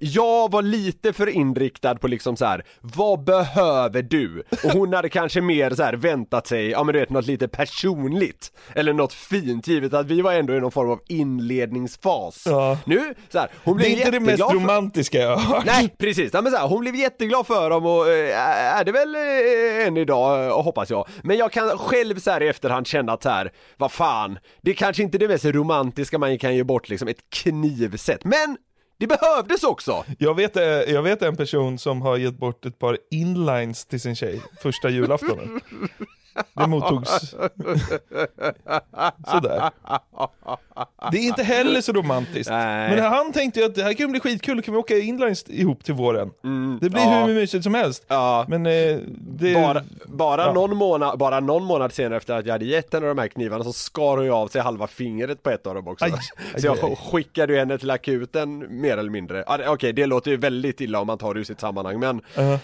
jag 0.00 0.50
var 0.52 0.62
lite 0.62 1.12
för 1.12 1.26
inriktad 1.26 1.94
på 1.94 2.08
liksom 2.08 2.36
så 2.36 2.44
här. 2.44 2.64
vad 2.80 3.24
behöver 3.24 4.02
du? 4.02 4.42
Och 4.64 4.70
hon 4.70 4.92
hade 4.92 5.08
kanske 5.08 5.40
mer 5.40 5.70
så 5.70 5.82
här 5.82 5.92
väntat 5.94 6.46
sig, 6.46 6.70
ja 6.70 6.84
men 6.84 6.92
du 6.92 6.98
vet 7.00 7.10
något 7.10 7.26
lite 7.26 7.48
personligt 7.48 8.52
Eller 8.74 8.92
något 8.92 9.12
fint, 9.12 9.68
givet 9.68 9.94
att 9.94 10.06
vi 10.06 10.20
var 10.20 10.32
ändå 10.32 10.54
i 10.54 10.60
någon 10.60 10.70
form 10.72 10.90
av 10.90 11.00
inledningsfas 11.08 12.42
Ja. 12.46 12.78
Nu, 12.84 13.14
så 13.28 13.38
här, 13.38 13.50
hon 13.64 13.76
Det 13.76 13.84
blev 13.84 13.92
är 13.92 13.96
inte 13.98 14.10
det 14.10 14.20
mest 14.20 14.30
jätteglad 14.30 14.50
för- 14.50 14.58
romantiska 14.58 15.18
jag 15.18 15.36
har 15.36 15.54
hört. 15.56 15.64
Nej 15.66 15.94
precis, 15.98 16.30
ja, 16.32 16.40
men 16.42 16.52
så 16.52 16.58
här, 16.58 16.68
hon 16.68 16.80
blev 16.80 16.94
jätteglad 16.96 17.46
för 17.46 17.70
dem 17.70 17.86
och 17.86 18.08
äh, 18.08 18.78
är 18.78 18.84
det 18.84 18.92
väl 18.92 19.14
äh, 19.14 19.86
än 19.86 19.96
idag 19.96 20.46
äh, 20.46 20.62
hoppas 20.62 20.90
jag. 20.90 21.08
Men 21.22 21.36
jag 21.36 21.52
kan 21.52 21.68
själv 21.78 22.18
så 22.18 22.30
här 22.30 22.42
i 22.42 22.48
efterhand 22.48 22.86
känna 22.86 23.12
att 23.12 23.22
så 23.22 23.28
här, 23.28 23.52
vad 23.76 23.92
fan, 23.92 24.38
det 24.62 24.70
är 24.70 24.74
kanske 24.74 25.02
inte 25.02 25.18
det 25.18 25.28
mest 25.28 25.44
romantiska 25.44 26.18
man 26.18 26.38
kan 26.38 26.56
ge 26.56 26.64
bort 26.64 26.88
liksom, 26.88 27.08
ett 27.08 27.30
knivset. 27.30 28.24
Men 28.24 28.56
det 28.98 29.06
behövdes 29.06 29.64
också! 29.64 30.04
Jag 30.18 30.34
vet, 30.34 30.56
eh, 30.56 30.64
jag 30.64 31.02
vet 31.02 31.22
en 31.22 31.36
person 31.36 31.78
som 31.78 32.02
har 32.02 32.16
gett 32.16 32.38
bort 32.38 32.66
ett 32.66 32.78
par 32.78 32.98
inlines 33.10 33.86
till 33.86 34.00
sin 34.00 34.16
tjej 34.16 34.42
första 34.62 34.88
julaftonen. 34.88 35.60
Det 36.54 36.66
mottogs 36.66 37.30
sådär. 39.30 39.70
Det 41.12 41.18
är 41.18 41.22
inte 41.22 41.42
heller 41.42 41.80
så 41.80 41.92
romantiskt. 41.92 42.50
Nej. 42.50 42.90
Men 42.96 43.04
han 43.04 43.32
tänkte 43.32 43.60
ju 43.60 43.66
att 43.66 43.74
det 43.74 43.82
här 43.82 43.92
kan 43.92 44.10
bli 44.10 44.20
skitkul, 44.20 44.62
kan 44.62 44.74
vi 44.74 44.80
åka 44.80 44.98
inlines 44.98 45.44
ihop 45.48 45.84
till 45.84 45.94
våren. 45.94 46.30
Det 46.80 46.90
blir 46.90 47.02
ja. 47.02 47.24
hur 47.24 47.34
mysigt 47.34 47.64
som 47.64 47.74
helst. 47.74 48.04
Ja. 48.08 48.44
Men 48.48 48.66
eh, 48.66 48.98
det... 49.18 49.54
Bara, 49.54 49.82
bara, 50.06 50.42
Ja. 50.46 50.52
någon 50.52 50.76
månad, 50.76 51.18
bara 51.18 51.40
någon 51.40 51.64
månad 51.64 51.92
senare 51.92 52.16
efter 52.16 52.34
att 52.34 52.46
jag 52.46 52.52
hade 52.52 52.64
gett 52.64 52.92
henne 52.92 53.06
de 53.06 53.18
här 53.18 53.28
knivarna 53.28 53.64
så 53.64 53.72
skar 53.72 54.16
hon 54.16 54.24
ju 54.24 54.32
av 54.32 54.48
sig 54.48 54.60
halva 54.60 54.86
fingret 54.86 55.42
på 55.42 55.50
ett 55.50 55.66
av 55.66 55.74
dem 55.74 55.88
också. 55.88 56.04
Aj, 56.04 56.12
så 56.56 56.66
jag 56.66 56.76
aj, 56.78 56.80
aj. 56.84 56.96
skickade 57.12 57.52
ju 57.52 57.58
henne 57.58 57.78
till 57.78 57.90
akuten 57.90 58.80
mer 58.80 58.96
eller 58.98 59.10
mindre. 59.10 59.44
Okej, 59.68 59.92
det 59.92 60.06
låter 60.06 60.30
ju 60.30 60.36
väldigt 60.36 60.80
illa 60.80 61.00
om 61.00 61.06
man 61.06 61.18
tar 61.18 61.34
det 61.34 61.40
ur 61.40 61.44
sitt 61.44 61.60
sammanhang 61.60 61.98
men 62.00 62.20
Ja. 62.34 62.42
eh, 62.42 62.58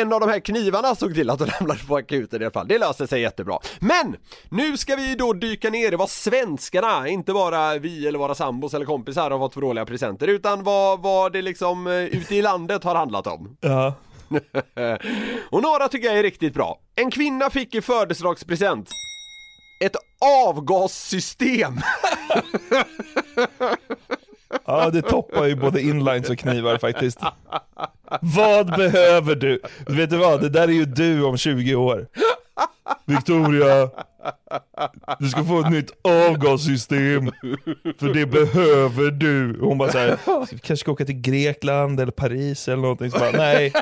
en 0.00 0.12
av 0.12 0.20
de 0.20 0.28
här 0.28 0.40
knivarna 0.40 0.94
såg 0.94 1.14
till 1.14 1.30
att 1.30 1.38
de 1.38 1.46
ramlade 1.46 1.80
på 1.88 1.96
akuten 1.96 2.42
i 2.42 2.44
alla 2.44 2.52
fall. 2.52 2.68
Det 2.68 2.78
löste 2.78 3.06
sig 3.06 3.20
jättebra. 3.20 3.58
Men! 3.80 4.16
Nu 4.48 4.76
ska 4.76 4.96
vi 4.96 5.14
då 5.14 5.32
dyka 5.32 5.70
ner 5.70 5.92
i 5.92 5.96
vad 5.96 6.10
svenskarna, 6.10 7.08
inte 7.08 7.32
bara 7.32 7.55
vi 7.80 8.06
eller 8.06 8.18
våra 8.18 8.34
sambos 8.34 8.74
eller 8.74 8.86
kompisar 8.86 9.30
har 9.30 9.38
fått 9.38 9.54
för 9.54 9.60
dåliga 9.60 9.86
presenter 9.86 10.28
utan 10.28 10.62
vad, 10.62 11.02
vad 11.02 11.32
det 11.32 11.42
liksom 11.42 11.86
eh, 11.86 11.92
ute 11.92 12.34
i 12.34 12.42
landet 12.42 12.84
har 12.84 12.94
handlat 12.94 13.26
om. 13.26 13.56
Ja. 13.60 13.94
Och 15.50 15.62
några 15.62 15.88
tycker 15.88 16.08
jag 16.08 16.18
är 16.18 16.22
riktigt 16.22 16.54
bra. 16.54 16.80
En 16.94 17.10
kvinna 17.10 17.50
fick 17.50 17.74
i 17.74 17.82
födelsedagspresent 17.82 18.90
ett 19.84 19.96
avgassystem. 20.46 21.80
ja, 24.64 24.90
det 24.90 25.02
toppar 25.02 25.46
ju 25.46 25.54
både 25.54 25.82
inlines 25.82 26.30
och 26.30 26.38
knivar 26.38 26.78
faktiskt. 26.78 27.18
Vad 28.20 28.66
behöver 28.66 29.34
du? 29.34 29.60
Vet 29.86 30.10
du 30.10 30.16
vad, 30.16 30.40
det 30.40 30.48
där 30.48 30.68
är 30.68 30.72
ju 30.72 30.84
du 30.84 31.24
om 31.24 31.36
20 31.36 31.74
år. 31.74 32.06
Victoria, 33.04 33.90
du 35.18 35.28
ska 35.28 35.44
få 35.44 35.60
ett 35.60 35.70
nytt 35.70 35.90
avgassystem, 36.02 37.32
för 37.98 38.14
det 38.14 38.26
behöver 38.26 39.10
du. 39.10 39.58
Hon 39.60 39.78
bara 39.78 39.92
såhär, 39.92 40.18
vi 40.50 40.58
kanske 40.58 40.76
ska 40.76 40.92
åka 40.92 41.04
till 41.04 41.20
Grekland 41.20 42.00
eller 42.00 42.12
Paris 42.12 42.68
eller 42.68 42.82
någonting. 42.82 43.10
Så 43.10 43.18
bara, 43.18 43.30
nej, 43.30 43.72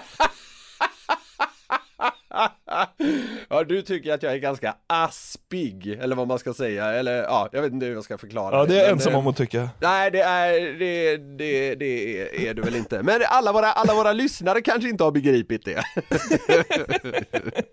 Ja, 3.48 3.64
du 3.64 3.82
tycker 3.82 4.14
att 4.14 4.22
jag 4.22 4.32
är 4.32 4.38
ganska 4.38 4.74
aspig, 4.86 5.98
eller 6.00 6.16
vad 6.16 6.28
man 6.28 6.38
ska 6.38 6.54
säga, 6.54 6.92
eller 6.92 7.22
ja, 7.22 7.48
jag 7.52 7.62
vet 7.62 7.72
inte 7.72 7.86
hur 7.86 7.94
jag 7.94 8.04
ska 8.04 8.18
förklara 8.18 8.56
ja 8.56 8.66
det 8.66 8.78
är 8.78 8.82
jag 8.82 8.90
ensam 8.90 9.14
om 9.14 9.26
att 9.26 9.36
tycka. 9.36 9.68
Nej, 9.80 10.10
det 10.10 10.20
är, 10.20 10.78
det, 10.78 11.16
det, 11.16 11.74
det 11.74 12.20
är, 12.20 12.48
är 12.48 12.54
du 12.54 12.62
väl 12.62 12.76
inte. 12.76 13.02
Men 13.02 13.20
alla 13.28 13.52
våra, 13.52 13.72
alla 13.72 13.94
våra 13.94 14.12
lyssnare 14.12 14.60
kanske 14.60 14.88
inte 14.88 15.04
har 15.04 15.10
begripit 15.10 15.64
det. 15.64 15.84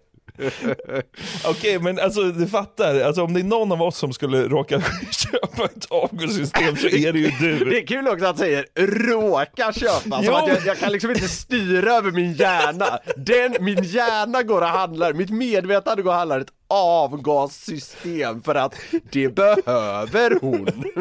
Okej, 1.46 1.80
men 1.80 2.00
alltså 2.00 2.24
du 2.24 2.48
fattar, 2.48 3.00
alltså, 3.02 3.24
om 3.24 3.34
det 3.34 3.40
är 3.40 3.44
någon 3.44 3.72
av 3.72 3.82
oss 3.82 3.98
som 3.98 4.14
skulle 4.14 4.48
råka 4.48 4.82
köpa 5.12 5.66
ett 5.66 5.86
avgassystem 5.90 6.76
så 6.76 6.88
är 6.88 7.14
det 7.14 7.20
ju 7.20 7.28
Det 7.40 7.66
du. 7.66 7.78
är 7.78 7.88
kul 7.88 8.08
också 8.08 8.26
att 8.26 8.38
säga 8.38 8.64
råka 8.76 9.74
köpa, 9.74 10.24
som 10.24 10.34
att 10.36 10.48
jag, 10.48 10.58
jag 10.66 10.78
kan 10.78 10.92
liksom 10.92 11.10
inte 11.12 11.28
styra 11.28 11.94
över 11.94 12.12
min 12.12 12.34
hjärna. 12.34 13.00
Den, 13.18 13.56
min 13.60 13.84
hjärna 13.84 14.44
går 14.44 14.62
och 14.62 14.68
handlar, 14.68 15.14
mitt 15.14 15.30
medvetande 15.30 16.04
går 16.04 16.12
och 16.12 16.18
handlar 16.18 16.40
ett 16.40 16.54
avgassystem 16.68 18.42
för 18.44 18.56
att 18.56 18.76
det 19.12 19.36
behöver 19.36 20.40
hon. 20.42 20.66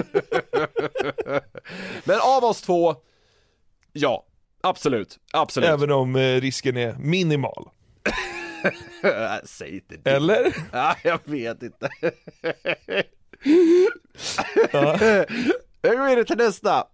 Men 2.04 2.20
av 2.20 2.44
oss 2.44 2.62
två, 2.62 2.94
ja, 3.92 4.24
absolut, 4.62 5.18
absolut. 5.32 5.68
Även 5.68 5.90
om 5.92 6.16
eh, 6.16 6.40
risken 6.40 6.76
är 6.76 6.92
minimal. 6.98 7.68
Säg 9.44 9.74
inte 9.74 9.96
det. 9.96 10.10
Eller? 10.10 10.56
Ja, 10.72 10.96
jag 11.04 11.20
vet 11.24 11.62
inte. 11.62 11.90
Jag 15.82 15.96
går 15.98 16.06
vidare 16.06 16.24
till 16.24 16.36
nästa. 16.36 16.86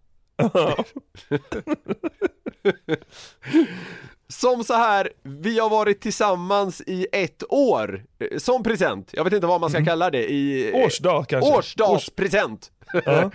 som 4.29 4.65
så 4.65 4.75
här, 4.75 5.13
vi 5.23 5.59
har 5.59 5.71
varit 5.71 6.01
tillsammans 6.01 6.83
i 6.87 7.07
ett 7.13 7.43
år, 7.49 8.05
som 8.39 8.63
present. 8.63 9.11
Jag 9.13 9.25
vet 9.25 9.33
inte 9.33 9.47
vad 9.47 9.61
man 9.61 9.71
ska 9.71 9.85
kalla 9.85 10.11
det 10.11 10.33
i... 10.33 10.73
Årsdag 10.75 11.29
kanske? 11.29 11.51
Årsdagspresent. 11.51 12.71
Ja. 13.05 13.31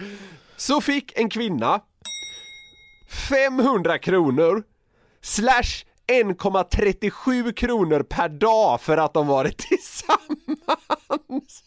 Så 0.55 0.81
fick 0.81 1.19
en 1.19 1.29
kvinna 1.29 1.81
500 3.29 3.97
kronor 3.97 4.63
slash 5.21 5.85
1,37 6.07 7.53
kronor 7.53 8.03
per 8.03 8.29
dag 8.29 8.81
för 8.81 8.97
att 8.97 9.13
de 9.13 9.27
varit 9.27 9.57
tillsammans. 9.69 11.63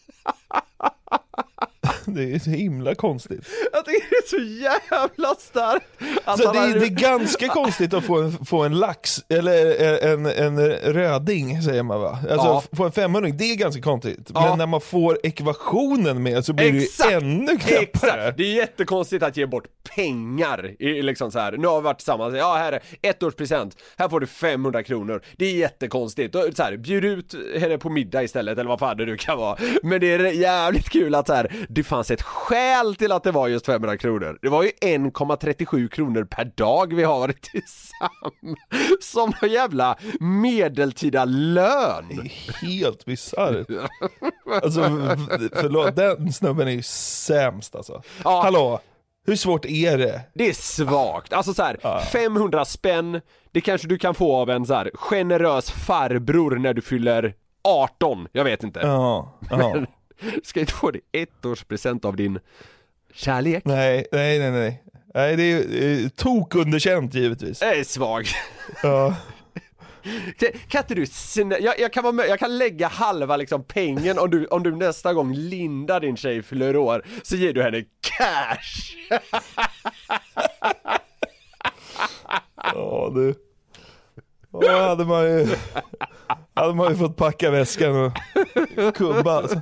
Det 2.15 2.33
är 2.35 2.39
så 2.39 2.49
himla 2.49 2.95
konstigt. 2.95 3.47
Jag 3.73 3.85
tycker 3.85 4.09
det 4.09 4.15
är 4.15 4.27
så 4.29 4.61
jävla 4.63 5.35
starkt. 5.35 5.85
att 6.25 6.39
Så 6.39 6.45
han 6.45 6.55
det, 6.55 6.61
är, 6.61 6.67
hade- 6.67 6.79
det 6.79 6.85
är 6.85 6.89
ganska 6.89 7.47
konstigt 7.47 7.93
att 7.93 8.03
få 8.05 8.21
en, 8.21 8.45
få 8.45 8.63
en 8.63 8.79
lax, 8.79 9.23
eller 9.29 9.81
en, 10.13 10.25
en 10.25 10.69
röding 10.71 11.61
säger 11.61 11.83
man 11.83 12.01
va? 12.01 12.09
Alltså 12.29 12.47
Ja. 12.47 12.63
få 12.77 12.83
en 12.85 12.91
500 12.91 13.29
det 13.37 13.51
är 13.51 13.55
ganska 13.55 13.81
konstigt. 13.81 14.31
Ja. 14.33 14.49
Men 14.49 14.57
när 14.57 14.65
man 14.67 14.81
får 14.81 15.19
ekvationen 15.23 16.23
med 16.23 16.45
så 16.45 16.53
blir 16.53 16.71
det 16.71 16.77
Exakt, 16.77 17.11
ju 17.11 17.15
ännu 17.15 17.57
knäppare. 17.57 17.81
Exakt! 18.21 18.37
Det 18.37 18.43
är 18.43 18.55
jättekonstigt 18.55 19.23
att 19.23 19.37
ge 19.37 19.45
bort 19.45 19.65
pengar, 19.95 20.75
liksom 21.03 21.31
så 21.31 21.39
här. 21.39 21.51
nu 21.51 21.67
har 21.67 21.81
vi 21.81 21.85
varit 21.85 21.97
tillsammans, 21.97 22.35
ja 22.37 22.55
här 22.55 22.71
är 22.73 22.81
ett 23.01 23.23
års 23.23 23.35
present, 23.35 23.75
här 23.97 24.09
får 24.09 24.19
du 24.19 24.27
50000 24.27 24.83
kronor 24.83 25.21
Det 25.37 25.45
är 25.45 25.53
jättekonstigt, 25.53 26.35
så 26.55 26.63
här, 26.63 26.77
bjud 26.77 27.05
ut 27.05 27.35
henne 27.59 27.77
på 27.77 27.89
middag 27.89 28.23
istället 28.23 28.57
eller 28.57 28.69
vad 28.69 28.79
fan 28.79 28.97
det 28.97 29.05
nu 29.05 29.17
kan 29.17 29.37
vara 29.37 29.57
Men 29.83 29.99
det 30.01 30.13
är 30.13 30.19
jävligt 30.19 30.89
kul 30.89 31.15
att 31.15 31.27
så 31.27 31.33
här, 31.33 31.51
det 31.69 31.83
fanns 31.95 32.11
ett 32.11 32.21
skäl 32.21 32.95
till 32.95 33.11
att 33.11 33.23
det 33.23 33.31
var 33.31 33.47
just 33.47 33.65
500 33.65 33.97
kronor 33.97 34.39
Det 34.41 34.49
var 34.49 34.63
ju 34.63 34.69
1,37 34.69 35.87
kronor 35.87 36.23
per 36.23 36.45
dag 36.45 36.93
vi 36.93 37.03
har 37.03 37.19
varit 37.19 37.41
tillsammans 37.51 38.57
Som 39.01 39.33
någon 39.41 39.51
jävla 39.51 39.97
medeltida 40.19 41.25
lön 41.25 42.29
Helt 42.61 43.05
bisarrt. 43.05 43.67
Alltså 44.63 44.81
förlåt, 45.55 45.95
den 45.95 46.33
snubben 46.33 46.67
är 46.67 46.71
ju 46.71 46.83
sämst 46.83 47.75
alltså. 47.75 48.01
Ja. 48.23 48.41
Hallå, 48.41 48.79
hur 49.27 49.35
svårt 49.35 49.65
är 49.65 49.97
det? 49.97 50.21
Det 50.33 50.49
är 50.49 50.53
svagt, 50.53 51.33
alltså 51.33 51.53
så 51.53 51.63
här, 51.63 51.99
500 51.99 52.65
spänn, 52.65 53.21
det 53.51 53.61
kanske 53.61 53.87
du 53.87 53.97
kan 53.97 54.15
få 54.15 54.35
av 54.35 54.49
en 54.49 54.65
så 54.65 54.73
här 54.73 54.91
generös 54.93 55.71
farbror 55.71 56.55
när 56.55 56.73
du 56.73 56.81
fyller 56.81 57.33
18, 57.63 58.27
jag 58.31 58.43
vet 58.43 58.63
inte. 58.63 58.79
Ja, 58.79 59.39
ja. 59.49 59.85
Ska 60.43 60.59
inte 60.59 60.73
få 60.73 60.91
det 60.91 60.99
ettårspresent 61.11 62.05
av 62.05 62.15
din 62.15 62.39
kärlek? 63.13 63.65
Nej, 63.65 64.05
nej, 64.11 64.39
nej, 64.39 64.51
nej. 64.51 64.81
Nej, 65.13 65.35
det 65.35 65.43
är 65.43 65.47
ju 65.47 66.03
eh, 66.03 66.09
tokunderkänt 66.09 67.13
givetvis. 67.13 67.59
Det 67.59 67.65
är 67.65 67.83
svag. 67.83 68.25
Ja. 68.83 69.15
Kan 70.39 70.49
kan 70.67 70.81
inte 70.81 70.95
du 70.95 71.03
snä- 71.05 71.59
jag, 71.61 71.79
jag, 71.79 71.93
kan 71.93 72.03
vara 72.03 72.13
med, 72.13 72.27
jag 72.29 72.39
kan 72.39 72.57
lägga 72.57 72.87
halva 72.87 73.37
liksom 73.37 73.63
pengen 73.63 74.19
om 74.19 74.29
du, 74.29 74.45
om 74.45 74.63
du 74.63 74.75
nästa 74.75 75.13
gång 75.13 75.33
Linda 75.33 75.99
din 75.99 76.17
tjej 76.17 76.43
fyller 76.43 76.75
år, 76.77 77.05
så 77.23 77.35
ger 77.35 77.53
du 77.53 77.63
henne 77.63 77.83
cash! 78.01 78.95
Ja 82.55 83.11
du. 83.15 83.35
Ja, 84.61 84.87
hade 84.87 85.05
man 85.05 85.23
ju, 85.23 85.47
hade 86.55 86.73
man 86.73 86.91
ju 86.91 86.97
fått 86.97 87.17
packa 87.17 87.51
väskan 87.51 87.95
och 87.95 88.95
kubba 88.95 89.31
alltså. 89.31 89.61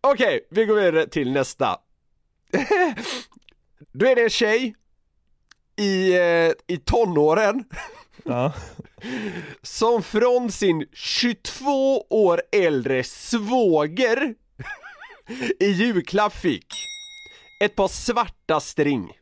Okej, 0.00 0.46
vi 0.50 0.64
går 0.64 0.74
vidare 0.76 1.06
till 1.06 1.32
nästa. 1.32 1.76
Då 3.92 4.06
är 4.06 4.14
det 4.16 4.22
en 4.22 4.30
tjej 4.30 4.74
i, 5.76 6.12
eh, 6.18 6.52
i 6.66 6.76
tonåren 6.84 7.64
Ja. 8.24 8.52
som 9.62 10.02
från 10.02 10.52
sin 10.52 10.86
22 10.92 12.00
år 12.10 12.42
äldre 12.52 13.04
svåger 13.04 14.34
i 15.60 15.66
julklapp 15.66 16.32
fick 16.34 16.66
ett 17.64 17.76
par 17.76 17.88
svarta 17.88 18.60
string. 18.60 19.12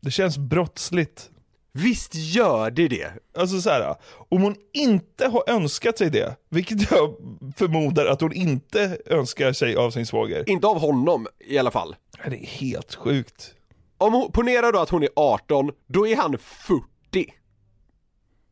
Det 0.00 0.10
känns 0.10 0.38
brottsligt. 0.38 1.30
Visst 1.76 2.14
gör 2.14 2.70
det 2.70 2.88
det? 2.88 3.12
Alltså 3.38 3.60
så 3.60 3.70
här, 3.70 3.96
om 4.28 4.42
hon 4.42 4.56
inte 4.72 5.26
har 5.28 5.44
önskat 5.46 5.98
sig 5.98 6.10
det, 6.10 6.36
vilket 6.48 6.90
jag 6.90 7.14
förmodar 7.56 8.06
att 8.06 8.20
hon 8.20 8.32
inte 8.32 8.98
önskar 9.06 9.52
sig 9.52 9.76
av 9.76 9.90
sin 9.90 10.06
svåger. 10.06 10.50
Inte 10.50 10.66
av 10.66 10.80
honom 10.80 11.26
i 11.40 11.58
alla 11.58 11.70
fall. 11.70 11.96
Det 12.24 12.36
är 12.36 12.46
helt 12.46 12.94
sjukt. 12.94 13.54
Om 13.98 14.12
hon, 14.12 14.32
ponera 14.32 14.72
då 14.72 14.78
att 14.78 14.90
hon 14.90 15.02
är 15.02 15.08
18, 15.16 15.70
då 15.86 16.06
är 16.06 16.16
han 16.16 16.38
40. 16.38 16.84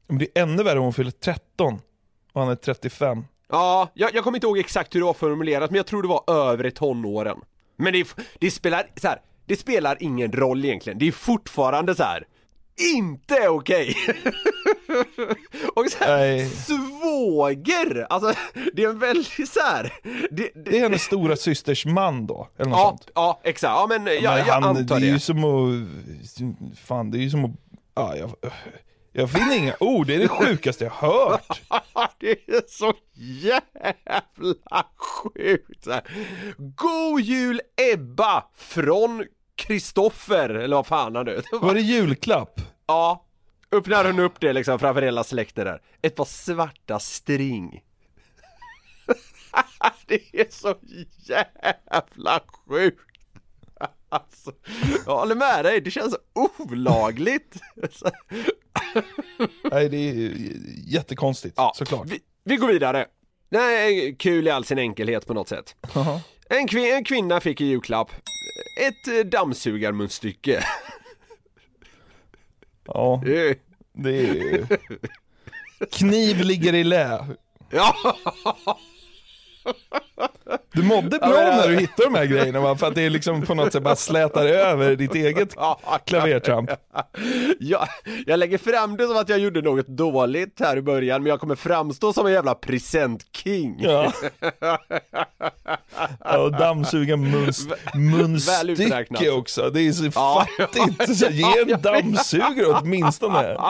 Men 0.07 0.19
det 0.19 0.29
är 0.35 0.43
ännu 0.43 0.63
värre 0.63 0.79
om 0.79 0.85
hon 0.85 0.93
fyller 0.93 1.11
13 1.11 1.81
och 2.33 2.41
han 2.41 2.51
är 2.51 2.55
35. 2.55 3.25
Ja, 3.49 3.89
jag, 3.95 4.15
jag 4.15 4.25
kommer 4.25 4.37
inte 4.37 4.47
ihåg 4.47 4.59
exakt 4.59 4.95
hur 4.95 5.01
det 5.01 5.07
var 5.07 5.15
formulerat, 5.15 5.71
men 5.71 5.77
jag 5.77 5.87
tror 5.87 6.03
det 6.03 6.09
var 6.09 6.25
övre 6.27 6.71
tonåren. 6.71 7.41
Men 7.77 7.93
det, 7.93 8.17
det 8.39 8.51
spelar, 8.51 8.87
så 8.97 9.09
här, 9.09 9.21
det 9.47 9.57
spelar 9.57 9.97
ingen 10.01 10.33
roll 10.33 10.65
egentligen, 10.65 10.99
det 10.99 11.09
är 11.09 11.13
fortfarande 11.13 11.95
så 11.95 12.03
här. 12.03 12.27
Inte 12.95 13.49
okej! 13.49 13.97
och 15.75 15.87
så 15.91 16.05
här, 16.05 16.47
svåger! 16.49 18.07
Alltså, 18.11 18.35
det 18.73 18.85
är 18.85 18.89
en 18.89 18.99
väldigt 18.99 19.49
så 19.49 19.61
här. 19.61 19.93
Det, 20.03 20.51
det, 20.55 20.71
Det 20.71 20.77
är 20.79 20.81
hennes 20.81 21.03
stora 21.03 21.37
systers 21.37 21.87
man 21.87 22.27
då, 22.27 22.49
eller 22.59 22.71
något 22.71 22.79
ja, 22.79 22.89
sånt. 22.89 23.11
ja, 23.15 23.41
exakt, 23.45 23.71
ja 23.71 23.87
men 23.89 24.07
jag, 24.07 24.23
Men 24.23 24.23
jag 24.23 24.45
han, 24.45 24.65
antar 24.65 24.83
det 24.83 24.95
är 24.95 25.01
det. 25.01 25.07
ju 25.07 25.19
som 25.19 25.45
att, 25.45 26.79
fan 26.79 27.11
det 27.11 27.19
är 27.19 27.23
ju 27.23 27.31
som 27.31 27.45
att, 27.45 27.51
ja, 27.95 28.17
jag, 28.17 28.31
jag 29.13 29.31
finner 29.31 29.57
inga 29.59 29.75
ord, 29.81 30.07
det 30.07 30.15
är 30.15 30.19
det 30.19 30.29
sjukaste 30.29 30.85
jag 30.85 30.91
hört. 30.93 31.63
det 32.21 32.31
är 32.31 32.69
så 32.69 32.95
jävla 33.15 34.87
sjukt! 34.97 35.87
God 36.57 37.21
jul 37.21 37.61
Ebba! 37.93 38.45
Från 38.57 39.25
Kristoffer, 39.67 40.49
eller 40.49 40.77
vad 40.77 40.87
fan 40.87 41.17
han 41.17 41.27
nu 41.27 41.43
Var 41.53 41.75
det 41.75 41.81
julklapp? 41.81 42.61
Ja, 42.87 43.25
öppnar 43.73 44.05
hon 44.05 44.21
upp 44.21 44.41
det 44.41 44.53
liksom 44.53 44.79
framför 44.79 45.03
hela 45.03 45.25
släkten 45.25 45.65
där. 45.65 45.83
Ett 46.03 46.15
par 46.17 46.25
svarta 46.25 46.99
string. 46.99 47.83
det 50.07 50.15
är 50.41 50.47
så 50.51 50.75
jävla 51.29 52.41
sjukt. 52.69 52.99
Alltså, 54.09 54.53
jag 55.07 55.17
håller 55.17 55.35
med 55.35 55.65
dig, 55.65 55.81
det 55.81 55.91
känns 55.91 56.17
olagligt. 56.59 57.57
Nej 59.71 59.89
det 59.89 59.97
är 59.97 60.33
jättekonstigt, 60.87 61.55
Ja, 61.57 61.73
såklart. 61.77 62.07
Vi, 62.07 62.21
vi 62.45 62.57
går 62.57 62.69
vidare. 62.69 63.07
Nej, 63.49 64.17
kul 64.19 64.47
i 64.47 64.51
all 64.51 64.65
sin 64.65 64.79
enkelhet 64.79 65.27
på 65.27 65.35
något 65.35 65.49
sätt. 65.49 65.77
En, 66.49 66.69
kvin- 66.69 66.95
en 66.97 67.05
kvinna 67.05 67.41
fick 67.41 67.61
i 67.61 67.65
julklapp 67.65 68.11
ett 68.77 69.09
eh, 69.09 69.15
dammsugarmunstycke. 69.15 70.65
Ja, 72.85 73.23
det 73.93 74.19
är 74.19 74.35
ju... 74.35 74.67
Kniv 75.93 76.41
ligger 76.41 76.75
i 76.75 76.85
lä. 76.85 77.27
ja, 77.71 78.17
Du 80.75 80.83
mådde 80.83 81.19
bra 81.19 81.29
men- 81.29 81.57
när 81.57 81.69
du 81.69 81.77
hittade 81.77 82.05
de 82.09 82.15
här 82.15 82.25
grejerna 82.25 82.61
va? 82.61 82.77
För 82.77 82.87
att 82.87 82.95
det 82.95 83.03
är 83.03 83.11
liksom 83.11 83.43
på 83.43 83.55
något 83.55 83.73
sätt 83.73 83.83
bara 83.83 83.97
slätar 83.97 84.45
över 84.47 84.97
ditt 84.97 85.15
eget 85.15 85.55
klavertramp. 86.07 86.71
ja, 87.61 87.87
jag 88.27 88.39
lägger 88.39 88.59
fram 88.59 88.97
det 88.97 89.07
som 89.07 89.17
att 89.17 89.29
jag 89.29 89.39
gjorde 89.39 89.63
något 89.63 89.87
dåligt 89.87 90.61
här 90.61 90.77
i 90.77 90.83
början, 90.83 91.23
men 91.23 91.31
jag 91.31 91.41
kommer 91.41 91.55
framstå 91.55 92.13
som 92.13 92.27
en 92.27 92.33
jävla 92.33 92.55
presentking. 92.55 93.77
Ja. 93.81 94.13
ja 96.25 96.39
och 96.39 96.53
dammsuga 96.53 97.17
muns, 97.17 97.69
munstycke 97.95 99.31
också. 99.31 99.71
Det 99.71 99.81
är 99.81 99.93
så 99.93 100.05
Ja. 100.15 100.47
fattigt. 100.59 101.19
Så 101.19 101.27
ge 101.31 101.45
en 101.73 101.83
dammsugare 101.83 102.67
åtminstone. 102.67 103.57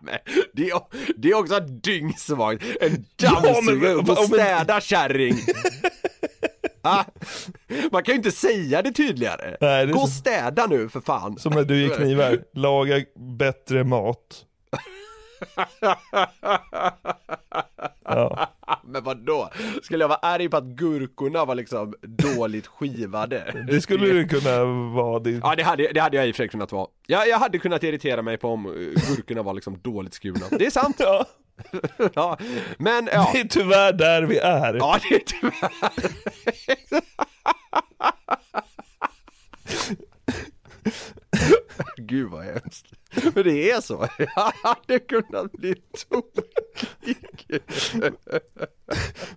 Men 0.00 0.14
det, 0.52 0.70
är, 0.70 0.80
det 1.16 1.28
är 1.30 1.34
också 1.38 1.60
dyngsvagt. 1.60 2.64
En 2.80 3.04
Ja, 3.16 3.40
dammsugare 3.44 3.76
men- 3.80 3.92
upp 3.96 4.08
och 4.08 4.16
men- 4.16 4.26
städa 4.40 4.80
kärring. 4.86 5.34
Ah, 6.88 7.04
Man 7.92 8.02
kan 8.02 8.12
ju 8.12 8.16
inte 8.16 8.30
säga 8.30 8.82
det 8.82 8.92
tydligare. 8.92 9.56
Nej, 9.60 9.86
det 9.86 9.92
Gå 9.92 9.98
och 10.00 10.08
städa 10.08 10.66
nu 10.66 10.88
för 10.88 11.00
fan. 11.00 11.38
Som 11.38 11.52
när 11.52 11.64
du 11.64 11.82
gick 11.82 11.94
knivar. 11.96 12.38
Laga 12.54 13.04
bättre 13.38 13.84
mat. 13.84 14.44
Ja. 18.08 18.48
Men 18.84 19.04
vad 19.04 19.16
då? 19.18 19.50
Skulle 19.82 20.04
jag 20.04 20.08
vara 20.08 20.18
arg 20.18 20.48
på 20.48 20.56
att 20.56 20.64
gurkorna 20.64 21.44
var 21.44 21.54
liksom 21.54 21.94
dåligt 22.02 22.66
skivade? 22.66 23.64
Det 23.68 23.80
skulle 23.80 24.06
du 24.06 24.28
kunna 24.28 24.64
vara. 24.94 25.18
Det, 25.18 25.30
Ja 25.30 25.54
det 25.56 25.62
hade, 25.62 25.92
det 25.92 26.00
hade 26.00 26.16
jag 26.16 26.28
i 26.28 26.30
och 26.32 26.36
för 26.36 26.42
sig 26.42 26.48
kunnat 26.48 26.72
vara. 26.72 26.86
Jag, 27.06 27.28
jag 27.28 27.38
hade 27.38 27.58
kunnat 27.58 27.82
irritera 27.82 28.22
mig 28.22 28.36
på 28.36 28.48
om 28.48 28.66
eh, 28.66 28.72
gurkorna 28.72 29.42
var 29.42 29.54
liksom 29.54 29.78
dåligt 29.82 30.14
skurna. 30.14 30.46
Det 30.50 30.66
är 30.66 30.70
sant. 30.70 30.96
ja, 31.00 31.26
Ja. 32.14 32.38
Men 32.78 33.08
ja. 33.12 33.30
det 33.32 33.40
är 33.40 33.44
tyvärr 33.48 33.92
där 33.92 34.22
vi 34.22 34.38
är. 34.38 34.74
Ja 34.74 34.98
det 35.08 35.14
är 35.14 35.22
tyvärr. 35.26 35.70
Gud 41.96 42.30
vad 42.30 42.44
hemskt. 42.44 42.86
Men 43.34 43.44
det 43.44 43.70
är 43.70 43.80
så, 43.80 44.08
jag 44.18 44.52
hade 44.62 44.98
kunnat 44.98 45.52
bli 45.52 45.74
tokig. 46.10 47.62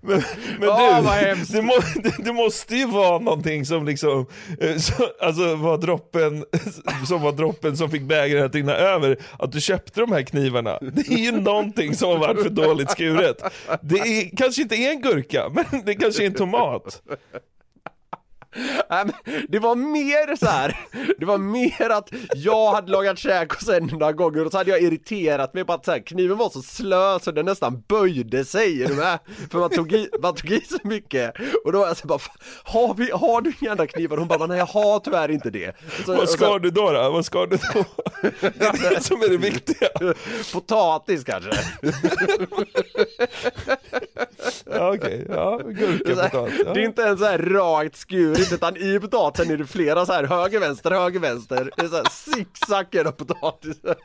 Men, 0.02 0.24
men 0.60 0.70
Ja, 0.70 1.02
du, 1.36 1.54
det, 1.54 1.62
må, 1.62 1.74
det, 2.04 2.24
det 2.24 2.34
måste 2.34 2.76
ju 2.76 2.86
vara 2.86 3.20
någonting 3.20 3.66
som 3.66 3.86
liksom, 3.86 4.26
eh, 4.60 4.78
så, 4.78 4.94
alltså 5.22 5.56
var 5.56 5.78
droppen, 5.78 6.46
som 7.08 7.22
var 7.22 7.32
droppen 7.32 7.78
som 7.78 7.92
fick 7.92 8.02
bägaren 8.02 8.46
att 8.46 8.56
rinna 8.56 8.74
över, 8.74 9.18
att 9.40 9.52
du 9.52 9.62
köpte 9.62 10.00
de 10.00 10.12
här 10.12 10.22
knivarna. 10.22 10.80
Det 10.82 11.08
är 11.08 11.18
ju 11.18 11.32
någonting 11.32 11.96
som 11.96 12.10
har 12.10 12.18
varit 12.18 12.42
för 12.42 12.50
dåligt 12.50 12.92
skuret. 12.92 13.44
Det 13.82 14.00
är, 14.00 14.38
kanske 14.38 14.62
inte 14.62 14.76
är 14.76 14.92
en 14.92 15.02
gurka, 15.02 15.50
men 15.50 15.86
det 15.86 15.96
kanske 15.96 16.24
är 16.24 16.28
en 16.28 16.34
tomat. 16.34 17.02
Det 19.48 19.60
var 19.60 19.76
mer 19.76 20.36
så 20.36 20.46
här. 20.46 20.80
det 21.18 21.26
var 21.26 21.38
mer 21.38 21.90
att 21.90 22.10
jag 22.36 22.72
hade 22.72 22.92
lagat 22.92 23.18
käk 23.20 23.54
och 23.56 23.62
sen 23.62 23.86
några 23.86 24.12
gånger 24.12 24.46
och 24.46 24.52
så 24.52 24.58
hade 24.58 24.70
jag 24.70 24.82
irriterat 24.82 25.54
mig 25.54 25.66
på 25.66 25.74
att 25.74 25.86
så 25.86 25.92
här, 25.92 26.00
kniven 26.00 26.38
var 26.38 26.50
så 26.50 26.62
slö 26.62 27.20
så 27.20 27.32
den 27.32 27.46
nästan 27.46 27.84
böjde 27.88 28.46
sig, 28.46 28.84
är 28.84 28.88
du 28.88 28.94
med? 28.96 29.20
För 29.52 29.60
man 29.60 29.70
tog, 29.70 29.94
i, 29.94 30.10
man 30.22 30.36
tog 30.36 30.52
i 30.52 30.62
så 30.66 30.78
mycket 30.84 31.34
och 31.66 31.72
då 31.72 31.80
var 31.80 31.88
jag 31.88 31.98
så 31.98 32.08
bara, 32.08 32.20
"Fan, 32.20 32.36
har, 32.64 32.94
vi, 32.94 33.12
har 33.12 33.42
du 33.42 33.54
inga 33.62 33.72
andra 33.72 33.88
knivar? 33.88 34.18
Hon 34.18 34.28
bara, 34.28 34.48
nej 34.48 34.58
jag 34.58 34.66
har 34.66 35.00
tyvärr 35.00 35.32
inte 35.32 35.50
det. 35.50 35.76
Så, 36.06 36.16
Vad 36.16 36.30
ska 36.30 36.46
så, 36.46 36.58
du 36.58 36.70
då? 36.72 36.92
då? 36.92 37.10
Vad 37.12 37.26
ska 37.26 37.46
du 37.46 37.58
då? 37.74 37.86
Det 38.42 38.66
är 38.66 38.90
det 38.96 39.04
som 39.04 39.22
är 39.22 39.30
det 39.30 39.38
viktiga. 39.38 39.90
potatis 40.54 41.24
kanske? 41.24 41.52
Ja, 44.66 44.94
okej, 44.96 45.26
ja, 45.30 45.58
gurka, 45.58 46.16
potatis. 46.16 46.62
Ja. 46.66 46.74
Det 46.74 46.82
är 46.82 46.86
inte 46.86 47.04
en 47.08 47.18
så 47.18 47.26
här 47.26 47.38
rakt 47.38 47.98
skurit 48.40 48.54
utan 48.54 48.78
i 48.78 49.00
potatisen 49.00 49.52
är 49.52 49.58
det 49.58 49.68
flera 49.68 50.06
så 50.06 50.14
här 50.14 50.24
höger, 50.24 50.60
vänster, 50.60 50.92
höger, 50.92 51.20
vänster. 51.20 51.72
Det 51.78 51.84
är 51.84 51.88
så 51.88 51.96
här 51.96 52.10
zigzag 52.10 52.86
genom 52.92 53.14
potatisen. 53.14 53.96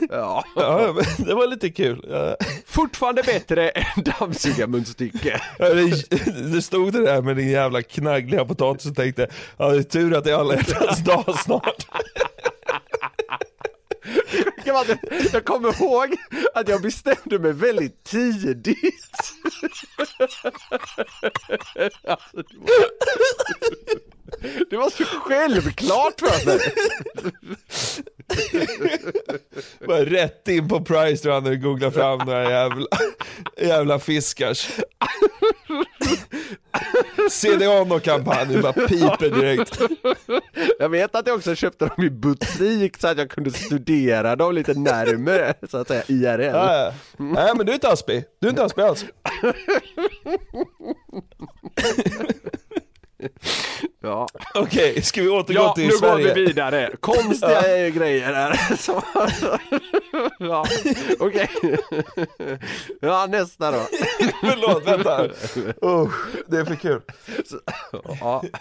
ja. 0.10 0.44
Ja, 0.56 0.94
det 1.18 1.34
var 1.34 1.46
lite 1.46 1.70
kul. 1.70 2.06
Ja. 2.10 2.36
Fortfarande 2.66 3.22
bättre 3.22 3.68
än 3.68 4.02
dammsugarmunstycke. 4.18 5.40
Det 6.52 6.62
stod 6.62 6.92
det 6.92 7.04
där 7.04 7.22
med 7.22 7.36
din 7.36 7.50
jävla 7.50 7.82
knaggliga 7.82 8.44
potatis 8.44 8.86
och 8.86 8.96
tänkte, 8.96 9.28
ja 9.56 9.68
det 9.68 9.78
är 9.78 9.82
tur 9.82 10.16
att 10.16 10.24
det 10.24 10.30
är 10.30 10.36
alla 10.36 10.54
hjärtans 10.54 11.04
dag 11.04 11.38
snart. 11.38 11.86
Kan 14.70 14.86
man- 15.10 15.20
Jag 15.32 15.44
kommer 15.44 15.82
ihåg 15.82 16.16
att 16.54 16.68
jag 16.68 16.82
bestämde 16.82 17.38
mig 17.38 17.52
väldigt 17.52 18.04
tidigt. 18.04 18.96
Alltså, 22.04 22.36
det, 22.36 22.56
var... 22.58 22.86
det 24.70 24.76
var 24.76 24.90
så 24.90 25.04
självklart 25.04 26.20
för 26.20 26.46
mig. 26.46 26.60
Bara 29.86 30.04
rätt 30.04 30.48
in 30.48 30.68
på 30.68 30.80
Price 30.80 31.28
Runner 31.28 31.50
och 31.50 31.60
googla 31.60 31.90
fram 31.90 32.18
några 32.18 32.50
jävla, 32.50 32.86
jävla 33.60 33.98
fiskars. 33.98 34.68
CDON-kampanjen 37.30 38.62
bara 38.62 38.72
piper 38.72 39.30
direkt. 39.30 39.80
Jag 40.78 40.88
vet 40.88 41.14
att 41.14 41.26
jag 41.26 41.36
också 41.36 41.54
köpte 41.54 41.86
dem 41.86 42.04
i 42.04 42.10
butik 42.10 42.96
så 42.96 43.08
att 43.08 43.18
jag 43.18 43.30
kunde 43.30 43.50
studera 43.50 44.36
dem 44.36 44.54
lite 44.54 44.74
närmare, 44.74 45.54
så 45.70 45.76
att 45.76 45.88
säga, 45.88 46.02
IRL. 46.06 46.42
Ja, 46.42 46.74
ja. 46.84 46.92
Nej 47.18 47.52
men 47.56 47.66
du 47.66 47.72
är 47.72 47.74
inte 47.74 47.88
aspig, 47.88 48.24
du 48.40 48.46
är 48.46 48.50
inte 48.50 48.64
aspig 48.64 48.82
alls. 48.82 49.04
Ja, 54.02 54.28
Okej, 54.54 55.02
ska 55.02 55.22
vi 55.22 55.28
återgå 55.28 55.60
ja 55.60 55.74
till 55.74 55.84
nu 55.84 55.90
går 55.90 55.98
Sverige? 55.98 56.34
vi 56.34 56.44
vidare. 56.46 56.90
Konstiga 57.00 57.88
grejer 57.90 58.32
här. 58.32 58.76
Så... 58.76 59.02
Ja, 60.38 60.66
okej. 61.18 61.50
Ja, 63.00 63.26
nästa 63.30 63.70
då. 63.70 63.78
Förlåt, 64.40 64.84
vänta. 64.86 65.28
Oh, 65.80 66.08
det 66.46 66.56
är 66.56 66.64
för 66.64 66.74
kul. 66.74 67.00
Ja. 68.20 68.42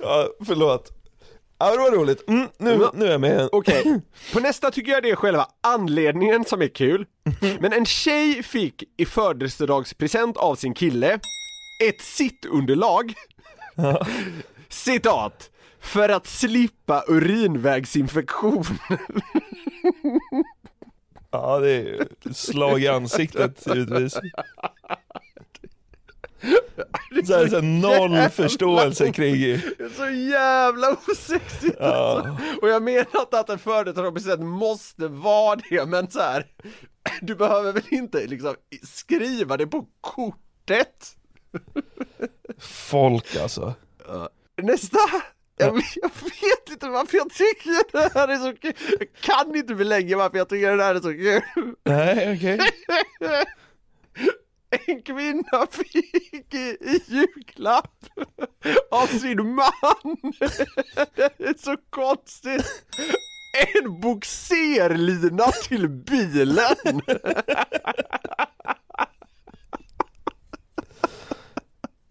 Ja, 0.00 0.28
förlåt. 0.46 0.90
Ja, 1.58 1.70
det 1.72 1.78
var 1.78 1.90
roligt. 1.90 2.28
Mm, 2.28 2.48
nu, 2.58 2.86
nu 2.94 3.06
är 3.06 3.10
jag 3.10 3.20
med. 3.20 3.48
Okej, 3.52 4.00
på 4.32 4.40
nästa 4.40 4.70
tycker 4.70 4.92
jag 4.92 5.02
det 5.02 5.10
är 5.10 5.16
själva 5.16 5.46
anledningen 5.60 6.44
som 6.44 6.62
är 6.62 6.68
kul. 6.68 7.06
Men 7.60 7.72
en 7.72 7.86
tjej 7.86 8.42
fick 8.42 8.84
i 8.96 9.04
födelsedagspresent 9.06 10.36
av 10.36 10.54
sin 10.54 10.74
kille 10.74 11.20
ett 11.78 12.00
sittunderlag. 12.00 13.14
Citat. 14.68 15.50
För 15.80 16.08
att 16.08 16.26
slippa 16.26 17.04
urinvägsinfektion. 17.08 18.64
Ja, 21.30 21.58
det 21.58 21.70
är 21.70 22.06
slag 22.32 22.82
i 22.82 22.88
ansiktet 22.88 23.66
givetvis. 23.66 24.12
Så 27.26 27.34
här, 27.34 27.48
så 27.48 27.54
här, 27.54 27.62
noll 27.62 28.28
förståelse 28.28 29.12
kring 29.12 29.60
så 29.96 30.10
jävla 30.10 30.96
osexigt 31.08 31.80
alltså. 31.80 32.36
Och 32.62 32.68
jag 32.68 32.82
menar 32.82 33.20
inte 33.20 33.40
att 33.40 33.50
en 33.50 33.58
födelsedagspresent 33.58 34.40
måste 34.40 35.08
vara 35.08 35.60
det, 35.70 35.86
men 35.86 36.10
så 36.10 36.20
här. 36.20 36.46
Du 37.20 37.34
behöver 37.34 37.72
väl 37.72 37.82
inte 37.88 38.26
liksom 38.26 38.54
skriva 38.82 39.56
det 39.56 39.66
på 39.66 39.86
kortet? 40.00 41.17
Folk 42.60 43.36
alltså. 43.36 43.74
Nästa! 44.62 44.98
Jag, 45.56 45.72
vet- 45.72 45.96
jag 45.96 46.10
vet 46.24 46.70
inte 46.70 46.88
varför 46.88 47.16
jag 47.16 47.30
tycker 47.30 47.92
det 47.92 48.12
här 48.14 48.28
är 48.28 48.36
så 48.36 48.56
kul. 48.56 48.72
Jag 48.98 49.08
kan 49.20 49.56
inte 49.56 49.74
belägga 49.74 50.16
varför 50.16 50.38
jag 50.38 50.48
tycker 50.48 50.76
det 50.76 50.84
här 50.84 50.94
är 50.94 51.00
så 51.00 51.12
kul. 51.12 51.42
Nej, 51.84 52.36
okej. 52.36 52.58
En 54.86 55.02
kvinna 55.02 55.66
fick 55.70 56.54
i, 56.54 56.58
i 56.80 57.00
julklapp 57.06 58.04
av 58.90 59.06
sin 59.06 59.54
man. 59.54 60.16
Det 61.14 61.40
är 61.40 61.62
så 61.62 61.76
konstigt. 61.90 62.84
En 63.74 64.00
boxerlina 64.00 65.46
till 65.68 65.88
bilen. 65.88 66.76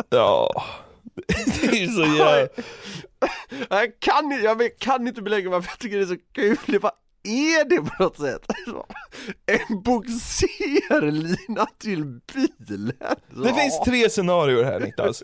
Ja. 0.09 0.63
Det 1.61 1.83
är 1.83 1.87
så 1.87 2.01
jävla... 2.17 2.47
Jag 3.69 3.99
kan, 3.99 4.31
jag 4.43 4.77
kan 4.79 5.07
inte 5.07 5.21
belägga 5.21 5.49
varför 5.49 5.69
jag 5.71 5.79
tycker 5.79 5.97
det 5.97 6.03
är 6.03 6.07
så 6.07 6.17
kul. 6.33 6.57
Det 6.65 6.79
bara 6.79 6.91
är 7.23 7.69
det 7.69 7.77
på 7.77 8.03
något 8.03 8.17
sätt. 8.17 8.45
En 9.45 9.81
boxerlina 9.81 11.67
till 11.77 12.19
bilen. 12.67 12.91
Det 13.43 13.53
finns 13.53 13.79
tre 13.85 14.09
scenarier 14.09 14.63
här 14.63 14.79
Niklas. 14.79 15.23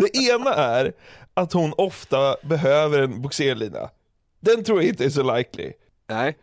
Det 0.00 0.16
ena 0.30 0.54
är 0.54 0.92
att 1.34 1.52
hon 1.52 1.72
ofta 1.76 2.36
behöver 2.42 3.02
en 3.02 3.22
boxerlina. 3.22 3.90
Den 4.40 4.64
tror 4.64 4.78
jag 4.82 4.88
inte 4.88 5.04
är 5.04 5.10
så 5.10 5.36
likely. 5.36 5.72
Nej. 6.08 6.36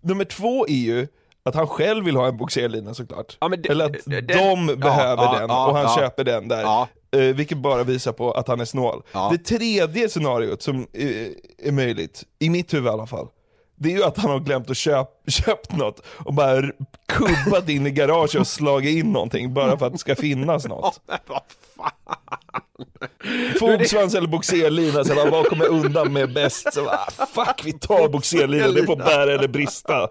Nummer 0.00 0.24
två 0.24 0.66
är 0.68 0.72
ju 0.72 1.08
att 1.42 1.54
han 1.54 1.66
själv 1.66 2.04
vill 2.04 2.16
ha 2.16 2.26
en 2.26 2.36
boxerlina 2.36 2.94
såklart. 2.94 3.36
Ja, 3.40 3.48
det- 3.48 3.68
Eller 3.68 3.84
att 3.84 3.92
det- 4.06 4.20
de 4.20 4.66
behöver 4.66 5.22
ja, 5.22 5.38
den 5.38 5.48
ja, 5.50 5.66
och 5.68 5.76
han 5.76 5.96
köper 5.98 6.24
den 6.24 6.48
där. 6.48 6.62
Eh, 7.14 7.34
vilket 7.34 7.58
bara 7.58 7.84
visar 7.84 8.12
på 8.12 8.32
att 8.32 8.48
han 8.48 8.60
är 8.60 8.64
snål. 8.64 9.02
Ja. 9.12 9.28
Det 9.32 9.38
tredje 9.38 10.08
scenariot 10.08 10.62
som 10.62 10.86
eh, 10.92 11.28
är 11.58 11.72
möjligt, 11.72 12.24
i 12.38 12.50
mitt 12.50 12.74
huvud 12.74 12.86
i 12.86 12.88
alla 12.88 13.06
fall, 13.06 13.28
det 13.76 13.88
är 13.92 13.96
ju 13.96 14.04
att 14.04 14.18
han 14.18 14.30
har 14.30 14.40
glömt 14.40 14.70
att 14.70 14.76
köp, 14.76 15.08
köpt 15.26 15.76
något 15.76 16.02
och 16.06 16.34
bara 16.34 16.62
kubbat 17.08 17.68
in 17.68 17.86
i 17.86 17.90
garaget 17.90 18.40
och 18.40 18.46
slagit 18.46 19.04
in 19.04 19.12
någonting 19.12 19.54
bara 19.54 19.78
för 19.78 19.86
att 19.86 19.92
det 19.92 19.98
ska 19.98 20.16
finnas 20.16 20.66
något. 20.66 21.00
Fogsvans 23.58 24.14
eller 24.14 24.28
boxerlina, 24.28 25.04
så 25.04 25.14
bara, 25.14 25.30
vad 25.30 25.46
kommer 25.46 25.66
undan 25.66 26.12
med 26.12 26.34
bäst? 26.34 26.72
Så 26.72 26.84
bara, 26.84 27.26
fuck 27.26 27.60
vi 27.64 27.72
tar 27.72 28.08
boxerlina, 28.08 28.68
det 28.68 28.86
får 28.86 28.96
bära 28.96 29.32
eller 29.34 29.48
brista. 29.48 30.08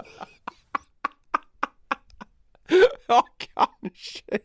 Ja, 3.07 3.27
kanske. 3.37 4.39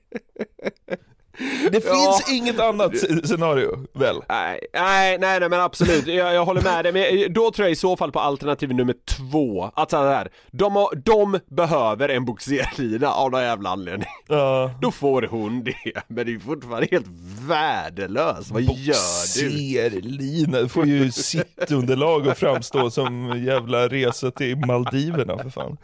Det 1.72 1.80
finns 1.80 2.32
inget 2.32 2.61
annat 2.61 2.93
sc- 2.93 3.26
scenario, 3.26 3.86
väl? 3.93 4.16
Nej, 4.28 4.61
nej, 4.72 5.18
nej, 5.18 5.41
nej 5.41 5.49
men 5.49 5.61
absolut, 5.61 6.07
jag, 6.07 6.34
jag 6.34 6.45
håller 6.45 6.62
med 6.62 6.84
dig, 6.84 6.93
men 6.93 7.32
då 7.32 7.51
tror 7.51 7.66
jag 7.66 7.72
i 7.72 7.76
så 7.76 7.97
fall 7.97 8.12
på 8.12 8.20
alternativ 8.20 8.74
nummer 8.74 8.95
två, 9.05 9.70
att 9.74 9.91
så 9.91 9.97
här, 10.09 10.28
de, 10.51 10.76
har, 10.76 10.95
de 11.05 11.39
behöver 11.47 12.09
en 12.09 12.24
boxerlina 12.24 13.09
av 13.11 13.30
någon 13.30 13.43
jävla 13.43 13.70
anledning. 13.70 14.09
Ja. 14.28 14.70
Då 14.82 14.91
får 14.91 15.22
hon 15.22 15.64
det, 15.64 15.74
men 16.09 16.26
det 16.26 16.34
är 16.34 16.39
fortfarande 16.39 16.89
helt 16.91 17.07
värdelöst, 17.49 18.51
vad 18.51 18.62
gör 18.62 19.41
du? 19.41 19.49
Boxerlina, 19.49 20.59
det 20.61 20.68
får 20.68 20.86
ju 20.86 21.12
sittunderlag 21.12 22.28
att 22.28 22.39
framstå 22.39 22.91
som 22.91 23.43
jävla 23.45 23.89
resa 23.89 24.30
till 24.30 24.57
Maldiverna 24.57 25.39
för 25.39 25.51
fan. 25.51 25.76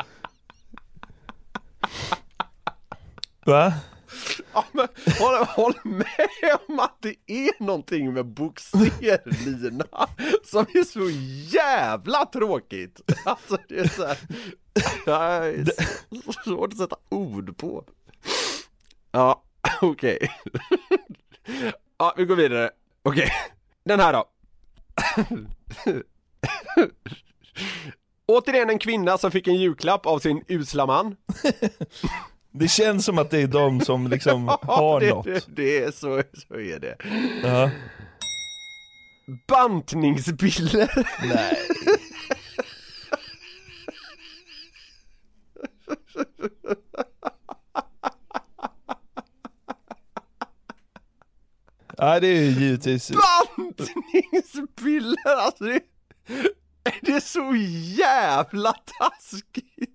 Va? 3.47 3.73
Ja, 4.53 4.65
men 4.73 4.89
håll, 5.19 5.45
håll 5.47 5.75
med 5.85 6.59
om 6.69 6.79
att 6.79 6.97
det 7.01 7.15
är 7.27 7.63
någonting 7.63 8.13
med 8.13 8.27
bogserlina, 8.27 10.09
som 10.45 10.67
är 10.75 10.85
så 10.85 11.11
jävla 11.57 12.27
tråkigt. 12.27 13.01
Alltså 13.25 13.59
det 13.69 13.79
är 13.79 13.89
så 13.89 14.07
här, 14.07 14.19
nej, 15.07 15.65
svårt 16.45 16.73
att 16.73 16.79
sätta 16.79 16.97
ord 17.09 17.57
på. 17.57 17.85
Ja, 19.13 19.43
okej. 19.81 20.19
Ja, 21.99 22.15
vi 22.17 22.25
går 22.25 22.37
vidare. 22.37 22.71
Okej, 23.03 23.31
den 23.85 24.01
här 24.01 24.13
då. 24.13 24.25
Återigen 28.27 28.71
en 28.71 28.79
kvinna 28.79 29.19
som 29.19 29.31
fick 29.31 29.49
en 29.49 29.57
julklapp 29.61 30.07
av 30.07 30.19
sin 30.19 30.45
usla 30.49 30.87
man. 30.87 31.17
Det 32.59 32.69
känns 32.69 33.05
som 33.05 33.19
att 33.19 33.31
det 33.31 33.41
är 33.41 33.47
de 33.47 33.81
som 33.81 34.07
liksom 34.07 34.49
har 34.63 35.01
det, 35.01 35.09
något. 35.09 35.25
Det, 35.25 35.45
det 35.49 35.79
är 35.79 35.91
så, 35.91 36.23
så 36.49 36.55
är 36.55 36.79
det. 36.79 36.97
Ja. 37.43 37.71
Bantningspiller. 39.47 41.07
Nej. 41.29 41.57
Nej 51.99 52.21
det 52.21 52.27
är 52.27 52.43
ju 52.43 52.51
givetvis, 52.51 53.13
Bantningspiller, 53.57 55.37
alltså 55.37 55.65
det, 55.65 55.81
det 57.03 57.13
är 57.13 57.21
så 57.21 57.55
jävla 57.99 58.73
taskigt. 58.73 59.91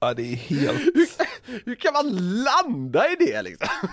ja 0.00 0.07
det 0.18 0.32
är 0.32 0.36
helt, 0.36 1.22
Hur 1.66 1.74
kan 1.74 1.92
man 1.92 2.06
landa 2.44 3.08
i 3.08 3.16
det 3.18 3.42
liksom? 3.42 3.68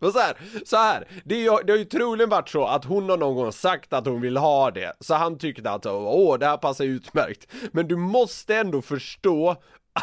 Och 0.00 0.12
så 0.12 0.18
här, 0.18 0.36
så 0.64 0.76
här, 0.76 1.08
det, 1.24 1.34
är 1.34 1.38
ju, 1.38 1.64
det 1.64 1.72
har 1.72 1.78
ju 1.78 1.84
troligen 1.84 2.30
varit 2.30 2.48
så 2.48 2.66
att 2.66 2.84
hon 2.84 3.10
har 3.10 3.16
någon 3.16 3.34
gång 3.34 3.52
sagt 3.52 3.92
att 3.92 4.06
hon 4.06 4.20
vill 4.20 4.36
ha 4.36 4.70
det, 4.70 4.92
så 5.00 5.14
han 5.14 5.38
tyckte 5.38 5.70
att 5.70 5.86
åh, 5.86 6.38
det 6.38 6.46
här 6.46 6.56
passar 6.56 6.84
utmärkt. 6.84 7.46
Men 7.72 7.88
du 7.88 7.96
måste 7.96 8.56
ändå 8.56 8.82
förstå 8.82 9.56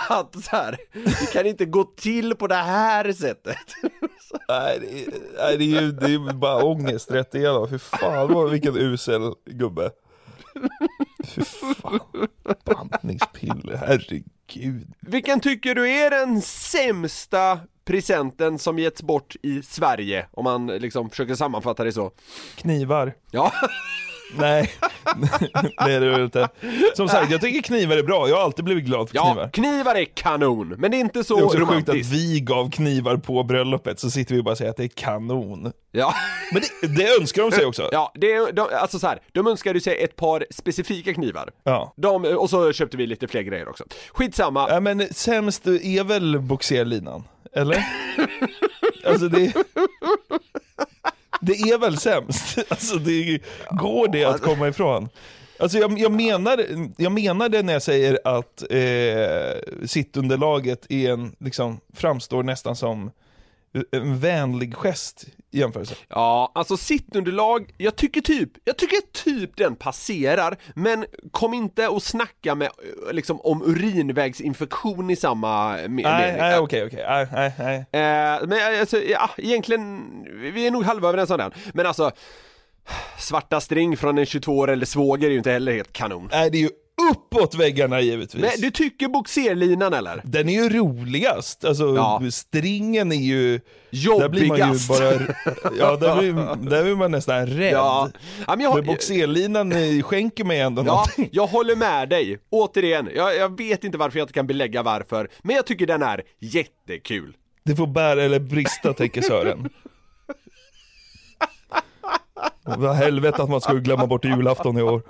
att 0.10 0.44
så 0.44 0.56
här, 0.56 0.78
det 0.94 1.34
kan 1.34 1.46
inte 1.46 1.66
gå 1.66 1.84
till 1.84 2.36
på 2.36 2.48
det 2.48 2.56
här 2.56 3.14
sättet. 3.14 3.58
nej, 4.48 4.80
det 4.82 5.04
är, 5.04 5.14
nej 5.38 5.58
det 5.58 5.64
är 5.64 5.82
ju 5.82 5.92
det 5.92 6.14
är 6.14 6.34
bara 6.34 6.64
ångest 6.64 7.12
rätt 7.12 7.36
igenom. 7.36 7.70
Fy 7.70 7.80
fan 7.80 8.52
vilken 8.52 8.78
usel 8.78 9.34
gubbe. 9.46 9.92
Fy 11.24 11.42
fan. 11.44 12.00
Bantningspiller, 12.66 13.78
herregud. 13.78 14.94
Vilken 15.00 15.40
tycker 15.40 15.76
du 15.76 15.90
är 15.90 16.10
den 16.10 16.42
sämsta 16.42 17.60
presenten 17.86 18.60
som 18.60 18.80
getts 18.80 19.04
bort 19.04 19.36
i 19.42 19.62
Sverige? 19.62 20.28
Om 20.32 20.44
man 20.44 20.68
liksom 20.68 21.10
försöker 21.10 21.36
sammanfatta 21.36 21.84
det 21.84 21.92
så. 21.92 22.12
Knivar. 22.56 23.14
Ja, 23.32 23.52
Nej, 24.38 24.72
det 25.86 25.94
är 25.94 26.00
väl 26.00 26.22
inte. 26.22 26.50
Som 26.96 27.08
sagt, 27.10 27.32
jag 27.32 27.42
tycker 27.42 27.62
knivar 27.62 27.98
är 27.98 28.04
bra. 28.04 28.30
Jag 28.30 28.36
har 28.36 28.44
alltid 28.44 28.66
blivit 28.66 28.84
glad 28.84 29.10
för 29.10 29.16
ja 29.16 29.32
knivar. 29.34 29.50
knivar 29.50 29.96
är 29.96 30.06
kanon, 30.06 30.76
men 30.78 30.92
det 30.92 30.98
är 30.98 31.00
inte 31.00 31.24
så 31.24 31.36
Det 31.36 31.42
är 31.42 31.46
också 31.46 31.58
sjukt 31.58 31.70
att 31.70 31.72
romantiskt. 31.72 32.14
vi 32.14 32.40
gav 32.40 32.72
knivar 32.72 33.18
på 33.18 33.44
bröllopet, 33.44 34.00
så 34.00 34.10
sitter 34.12 34.34
vi 34.36 34.42
och 34.42 34.46
bara 34.46 34.56
säger 34.56 34.72
att 34.72 34.78
det 34.78 34.84
är 34.84 34.88
kanon. 34.88 35.72
Ja. 35.92 36.14
Men 36.54 36.62
det, 36.82 36.88
det 36.88 37.16
önskar 37.20 37.42
de 37.42 37.52
sig 37.52 37.66
också. 37.66 37.90
Ja, 37.92 38.12
det 38.16 38.52
de, 38.52 38.68
alltså 38.74 39.00
så 39.00 39.08
här, 39.08 39.20
de 39.32 39.48
önskade 39.48 39.82
sig 39.82 40.04
ett 40.04 40.16
par 40.16 40.46
specifika 40.52 41.14
knivar. 41.14 41.52
Ja. 41.64 41.94
De, 41.98 42.26
och 42.26 42.50
så 42.50 42.74
köpte 42.74 42.98
vi 42.98 43.08
lite 43.08 43.28
fler 43.28 43.42
grejer 43.42 43.70
också. 43.70 43.84
Skitsamma. 44.14 44.68
Ja 44.70 44.80
men 44.80 45.14
sämst 45.14 45.68
är 45.68 46.04
väl 46.04 46.40
boxerlinan, 46.40 47.24
eller? 47.54 47.86
alltså 49.06 49.28
det... 49.28 49.54
Det 51.42 51.54
är 51.54 51.78
väl 51.78 51.98
sämst? 51.98 52.58
Alltså 52.70 52.96
det, 52.96 53.42
går 53.72 54.08
det 54.08 54.26
att 54.26 54.42
komma 54.42 54.68
ifrån? 54.68 55.10
Alltså 55.60 55.78
jag, 55.78 56.00
jag, 56.00 56.12
menar, 56.12 56.66
jag 56.98 57.12
menar 57.12 57.50
det 57.50 57.64
när 57.64 57.74
jag 57.74 57.82
säger 57.82 58.20
att 58.24 58.64
eh, 58.70 59.88
sittunderlaget 59.88 60.86
är 60.90 61.12
en, 61.12 61.36
liksom, 61.40 61.80
framstår 61.94 62.44
nästan 62.44 62.76
som 62.76 63.12
en 63.92 64.20
vänlig 64.20 64.76
gest 64.76 65.26
i 65.52 65.60
jämförelse. 65.60 65.96
Ja, 66.10 66.52
alltså 66.56 66.78
sittunderlag, 66.78 67.74
jag 67.78 67.96
tycker 67.96 68.22
typ, 68.22 68.50
jag 68.64 68.78
tycker 68.78 68.98
typ 69.24 69.58
den 69.58 69.76
passerar, 69.76 70.58
men 70.76 71.06
kom 71.32 71.54
inte 71.54 71.88
och 71.88 72.04
snacka 72.04 72.56
med, 72.56 72.68
eh, 73.08 73.14
liksom 73.14 73.42
om 73.42 73.62
urinvägsinfektion 73.66 75.10
i 75.10 75.16
samma 75.16 75.72
Nej, 75.72 75.90
mening. 75.90 76.04
nej 76.38 76.60
okej, 76.60 76.86
okej, 76.86 77.06
nej, 77.08 77.28
nej, 77.32 77.54
nej. 77.60 77.78
Eh, 77.78 78.48
men 78.48 78.80
alltså, 78.80 78.98
ja, 79.02 79.30
egentligen, 79.38 80.02
vi 80.54 80.68
är 80.68 80.72
nog 80.72 80.84
halva 80.84 81.10
överens 81.10 81.30
om 81.30 81.38
den. 81.38 81.52
Men 81.74 81.86
alltså, 81.86 82.12
svarta 83.18 83.62
string 83.62 83.98
från 83.98 84.18
en 84.18 84.26
22 84.26 84.58
år 84.58 84.70
eller 84.70 84.86
svåger 84.86 85.28
är 85.28 85.32
ju 85.32 85.38
inte 85.38 85.52
heller 85.52 85.72
helt 85.72 85.94
kanon. 85.94 86.30
Nej, 86.32 86.50
det 86.50 86.58
är 86.58 86.62
ju 86.62 86.70
uppåt 87.12 87.56
väggarna 87.56 88.02
givetvis. 88.02 88.42
Men 88.42 88.52
du 88.58 88.72
tycker 88.72 89.08
boxerlinan 89.08 89.94
eller? 89.94 90.22
Den 90.26 90.50
är 90.50 90.54
ju 90.64 90.70
roligast, 90.70 91.66
alltså 91.66 91.96
Ja. 91.96 92.22
stringen 92.32 93.12
är 93.12 93.16
ju... 93.16 93.60
Där 93.92 94.30
blir 94.30 94.48
man 94.48 94.58
ju 94.58 94.64
Jobbigast. 94.64 94.88
bara... 94.90 95.14
Ja, 95.80 95.96
där 95.96 96.18
blir, 96.18 96.34
där 96.70 96.84
blir 96.84 96.96
man 96.96 97.12
nästan 97.12 97.48
rädd. 97.48 97.74
Ja, 97.74 98.10
ja 98.48 98.56
men 98.56 98.60
jag, 98.60 98.76
Men 98.76 98.86
boxerlinan 98.86 99.74
skänker 100.04 100.44
mig 100.44 100.60
ändå 100.60 100.82
Ja, 100.82 100.86
någonting. 100.86 101.30
jag 101.32 101.48
håller 101.48 101.76
med 101.76 102.10
dig. 102.10 102.40
Återigen, 102.50 103.10
jag, 103.16 103.36
jag 103.36 103.58
vet 103.58 103.84
inte 103.84 103.98
varför 103.98 104.18
jag 104.20 104.24
inte 104.24 104.34
kan 104.34 104.48
belägga 104.48 104.84
varför, 104.84 105.30
men 105.44 105.56
jag 105.56 105.66
tycker 105.66 105.88
den 105.88 106.04
är 106.04 106.22
jättekul. 106.40 107.36
Det 107.64 107.76
får 107.76 107.88
bära 107.88 108.24
eller 108.24 108.40
brista, 108.40 108.94
tänker 108.94 109.22
Sören. 109.22 109.70
Vad 112.78 112.96
helvete 112.96 113.44
att 113.44 113.50
man 113.50 113.62
skulle 113.62 113.80
glömma 113.80 114.08
bort 114.08 114.26
julafton 114.26 114.78
i 114.78 114.82
år. 114.82 115.02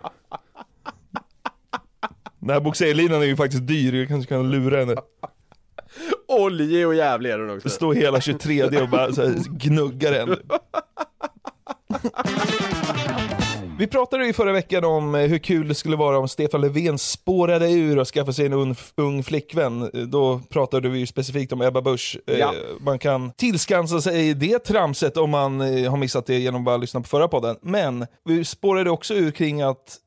Den 2.39 2.49
här 2.49 2.59
boxerlinan 2.59 3.21
är 3.21 3.25
ju 3.25 3.35
faktiskt 3.35 3.67
dyr, 3.67 3.93
jag 3.93 4.07
kanske 4.07 4.29
kan 4.29 4.51
lura 4.51 4.79
henne. 4.79 4.95
Oljig 6.27 6.87
och 6.87 6.95
jävlig 6.95 7.29
är 7.31 7.37
den 7.37 7.49
också. 7.49 7.69
står 7.69 7.93
hela 7.93 8.21
23 8.21 8.63
och 8.63 8.89
bara 8.89 9.13
så 9.13 9.21
här, 9.21 9.35
gnuggar 9.49 10.13
en. 10.13 10.35
Vi 13.79 13.87
pratade 13.87 14.25
ju 14.25 14.33
förra 14.33 14.51
veckan 14.51 14.83
om 14.85 15.15
eh, 15.15 15.21
hur 15.21 15.37
kul 15.37 15.67
det 15.67 15.75
skulle 15.75 15.95
vara 15.95 16.17
om 16.19 16.27
Stefan 16.27 16.61
Löfven 16.61 16.97
spårade 16.97 17.71
ur 17.71 17.99
och 17.99 18.07
skaffade 18.07 18.33
sig 18.33 18.45
en 18.45 18.53
ung, 18.53 18.75
ung 18.95 19.23
flickvän. 19.23 19.89
Då 20.11 20.41
pratade 20.49 20.89
vi 20.89 20.99
ju 20.99 21.05
specifikt 21.07 21.51
om 21.53 21.61
Ebba 21.61 21.81
Busch. 21.81 22.17
Eh, 22.27 22.37
Ja. 22.37 22.53
Man 22.79 22.99
kan 22.99 23.31
tillskansa 23.31 24.01
sig 24.01 24.33
det 24.33 24.59
tramset 24.59 25.17
om 25.17 25.29
man 25.29 25.61
eh, 25.61 25.89
har 25.89 25.97
missat 25.97 26.25
det 26.25 26.39
genom 26.39 26.61
att 26.61 26.65
bara 26.65 26.77
lyssna 26.77 27.01
på 27.01 27.07
förra 27.07 27.27
podden. 27.27 27.55
Men 27.61 28.05
vi 28.25 28.45
spårade 28.45 28.89
också 28.89 29.13
ur 29.13 29.31
kring 29.31 29.61
att 29.61 29.97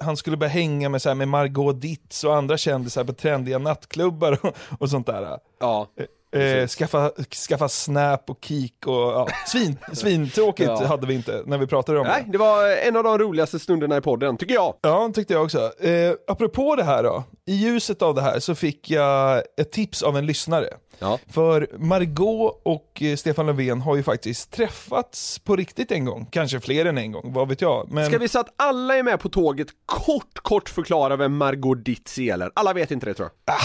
han 0.00 0.16
skulle 0.16 0.36
börja 0.36 0.52
hänga 0.52 0.88
med, 0.88 1.02
så 1.02 1.08
här, 1.08 1.14
med 1.14 1.28
Margot 1.28 1.80
Ditz 1.80 2.24
och 2.24 2.36
andra 2.36 2.56
kändisar 2.56 3.04
på 3.04 3.12
trendiga 3.12 3.58
nattklubbar 3.58 4.38
och, 4.42 4.56
och 4.78 4.90
sånt 4.90 5.06
där. 5.06 5.38
Ja, 5.60 5.88
Eh, 6.34 6.66
skaffa, 6.66 7.10
skaffa 7.48 7.68
Snap 7.68 8.30
och 8.30 8.38
Kik 8.44 8.86
och 8.86 8.92
ja, 8.94 9.28
svin, 9.46 9.78
svintråkigt 9.92 10.68
Ja. 10.68 10.86
hade 10.86 11.06
vi 11.06 11.14
inte 11.14 11.42
när 11.46 11.58
vi 11.58 11.66
pratade 11.66 11.98
om 12.00 12.06
nej, 12.06 12.22
det. 12.26 12.32
det 12.32 12.38
var 12.38 12.76
en 12.76 12.96
av 12.96 13.04
de 13.04 13.18
roligaste 13.18 13.58
stunderna 13.58 13.96
i 13.96 14.00
podden, 14.00 14.36
tycker 14.36 14.54
jag. 14.54 14.74
Ja, 14.82 15.10
tyckte 15.14 15.34
jag 15.34 15.44
också. 15.44 15.72
Eh, 15.80 16.12
apropå 16.26 16.76
det 16.76 16.84
här 16.84 17.02
då, 17.02 17.24
i 17.46 17.54
ljuset 17.54 18.02
av 18.02 18.14
det 18.14 18.22
här 18.22 18.38
så 18.38 18.54
fick 18.54 18.90
jag 18.90 19.42
ett 19.56 19.72
tips 19.72 20.02
av 20.02 20.16
en 20.16 20.26
lyssnare. 20.26 20.68
Ja. 20.98 21.18
För 21.30 21.68
Margot 21.78 22.60
och 22.64 23.02
eh, 23.02 23.16
Stefan 23.16 23.46
Löfven 23.46 23.80
har 23.80 23.96
ju 23.96 24.02
faktiskt 24.02 24.50
träffats 24.50 25.38
på 25.38 25.56
riktigt 25.56 25.92
en 25.92 26.04
gång, 26.04 26.26
kanske 26.30 26.60
fler 26.60 26.84
än 26.86 26.98
en 26.98 27.12
gång, 27.12 27.32
vad 27.32 27.48
vet 27.48 27.60
jag. 27.60 27.86
Men... 27.90 28.06
Ska 28.06 28.18
vi 28.18 28.28
så 28.28 28.40
att 28.40 28.54
alla 28.56 28.96
är 28.96 29.02
med 29.02 29.20
på 29.20 29.28
tåget 29.28 29.68
kort, 29.86 30.38
kort 30.38 30.68
förklara 30.68 31.16
vem 31.16 31.36
Margot 31.36 31.84
Ditz 31.84 32.18
är 32.18 32.32
eller? 32.32 32.50
Alla 32.54 32.72
vet 32.72 32.90
inte 32.90 33.06
det 33.06 33.14
tror 33.14 33.28
jag. 33.44 33.56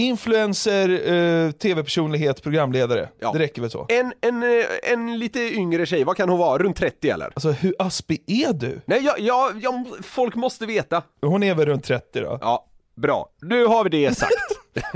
Influencer, 0.00 1.12
eh, 1.12 1.50
tv-personlighet, 1.50 2.42
programledare. 2.42 3.08
Ja. 3.20 3.32
Det 3.32 3.38
räcker 3.38 3.62
väl 3.62 3.70
så. 3.70 3.86
En, 3.88 4.12
en, 4.20 4.42
eh, 4.42 4.66
en 4.92 5.18
lite 5.18 5.40
yngre 5.40 5.86
tjej, 5.86 6.04
vad 6.04 6.16
kan 6.16 6.28
hon 6.28 6.38
vara? 6.38 6.58
Runt 6.58 6.76
30 6.76 7.10
eller? 7.10 7.26
Alltså 7.26 7.50
hur 7.50 7.74
aspig 7.78 8.24
är 8.26 8.52
du? 8.52 8.80
Nej, 8.86 9.04
jag, 9.04 9.20
jag, 9.20 9.60
jag, 9.62 9.86
folk 10.02 10.34
måste 10.34 10.66
veta. 10.66 11.02
Hon 11.20 11.42
är 11.42 11.54
väl 11.54 11.66
runt 11.66 11.84
30 11.84 12.20
då? 12.20 12.38
Ja, 12.40 12.66
bra. 12.96 13.28
Nu 13.42 13.66
har 13.66 13.84
vi 13.84 13.90
det 13.90 14.14
sagt. 14.18 14.32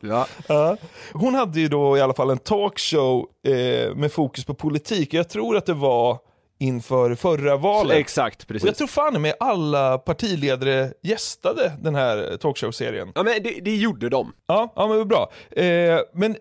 ja. 0.00 0.26
Ja. 0.46 0.76
Hon 1.12 1.34
hade 1.34 1.60
ju 1.60 1.68
då 1.68 1.96
i 1.96 2.00
alla 2.00 2.14
fall 2.14 2.30
en 2.30 2.38
talkshow 2.38 3.26
eh, 3.46 3.94
med 3.94 4.12
fokus 4.12 4.44
på 4.44 4.54
politik. 4.54 5.14
Jag 5.14 5.28
tror 5.28 5.56
att 5.56 5.66
det 5.66 5.74
var 5.74 6.18
inför 6.58 7.14
förra 7.14 7.56
valet. 7.56 7.96
Exakt, 7.96 8.42
Och 8.42 8.48
precis. 8.48 8.66
jag 8.66 8.76
tror 8.76 8.88
fan 8.88 9.22
med 9.22 9.34
alla 9.40 9.98
partiledare 9.98 10.92
gästade 11.02 11.72
den 11.82 11.94
här 11.94 12.36
talkshow-serien. 12.36 13.12
Ja 13.14 13.22
men 13.22 13.42
det, 13.42 13.60
det 13.62 13.76
gjorde 13.76 14.08
de. 14.08 14.32
Ja, 14.46 14.72
ja 14.76 14.88
men 14.88 15.08
bra. 15.08 15.32
Eh, 15.50 15.98
men 16.14 16.36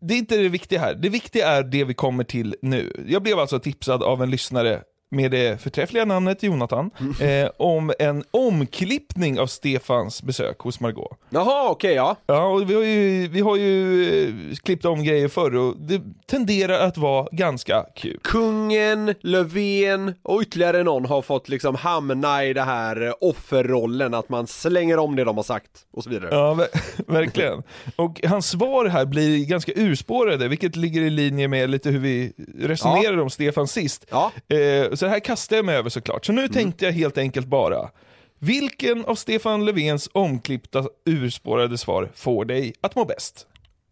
det 0.00 0.14
är 0.14 0.18
inte 0.18 0.36
det 0.36 0.48
viktiga 0.48 0.80
här. 0.80 0.94
Det 0.94 1.08
viktiga 1.08 1.48
är 1.48 1.62
det 1.62 1.84
vi 1.84 1.94
kommer 1.94 2.24
till 2.24 2.56
nu. 2.62 3.04
Jag 3.08 3.22
blev 3.22 3.38
alltså 3.38 3.58
tipsad 3.58 4.02
av 4.02 4.22
en 4.22 4.30
lyssnare 4.30 4.82
med 5.12 5.30
det 5.30 5.60
förträffliga 5.62 6.04
namnet 6.04 6.42
Jonathan, 6.42 6.90
Mm. 7.00 7.44
eh, 7.44 7.50
om 7.56 7.92
en 7.98 8.24
omklippning 8.30 9.40
av 9.40 9.46
Stefans 9.46 10.22
besök 10.22 10.58
hos 10.58 10.80
Margot. 10.80 11.18
Jaha, 11.30 11.70
okej 11.70 11.92
ja. 11.94 12.16
Ja, 12.26 12.44
och 12.46 12.70
vi 12.70 12.74
har 12.74 12.82
ju, 12.82 13.28
vi 13.28 13.40
har 13.40 13.56
ju 13.56 14.04
eh, 14.50 14.54
klippt 14.62 14.84
om 14.84 15.04
grejer 15.04 15.28
förr 15.28 15.54
och 15.56 15.74
det 15.78 16.00
tenderar 16.26 16.86
att 16.86 16.96
vara 16.98 17.28
ganska 17.32 17.86
kul. 17.96 18.18
Kungen, 18.22 19.14
Löfven 19.20 20.14
och 20.22 20.40
ytterligare 20.42 20.82
någon 20.82 21.04
har 21.04 21.22
fått 21.22 21.48
liksom 21.48 21.74
hamna 21.74 22.44
i 22.44 22.52
det 22.52 22.62
här 22.62 23.06
eh, 23.06 23.12
offerrollen, 23.20 24.14
att 24.14 24.28
man 24.28 24.46
slänger 24.46 24.98
om 24.98 25.16
det 25.16 25.24
de 25.24 25.36
har 25.36 25.44
sagt 25.44 25.70
och 25.92 26.04
så 26.04 26.10
vidare. 26.10 26.28
Ja, 26.32 26.54
ver- 26.54 27.02
verkligen. 27.12 27.62
Och 27.96 28.20
hans 28.24 28.46
svar 28.50 28.86
här 28.86 29.04
blir 29.04 29.44
ganska 29.46 29.72
urspårade, 29.76 30.48
vilket 30.48 30.76
ligger 30.76 31.00
i 31.02 31.10
linje 31.10 31.48
med 31.48 31.70
lite 31.70 31.90
hur 31.90 31.98
vi 31.98 32.32
resonerade 32.58 33.22
om 33.22 33.30
Stefan 33.30 33.68
sist. 33.68 34.06
Ja. 34.10 34.32
Eh, 34.48 34.90
så 35.00 35.06
här 35.06 35.20
kastar 35.20 35.56
jag 35.56 35.64
mig 35.64 35.76
över 35.76 35.90
såklart. 35.90 36.26
Så 36.26 36.32
nu 36.32 36.48
tänkte 36.48 36.84
jag 36.84 36.92
helt 36.92 37.18
enkelt 37.18 37.46
bara, 37.46 37.90
vilken 38.38 39.04
av 39.04 39.14
Stefan 39.14 39.64
Löfvens 39.64 40.08
omklippta 40.12 40.84
urspårade 41.06 41.78
svar 41.78 42.08
får 42.14 42.44
dig 42.44 42.74
att 42.80 42.94
må 42.94 43.04
bäst? 43.04 43.46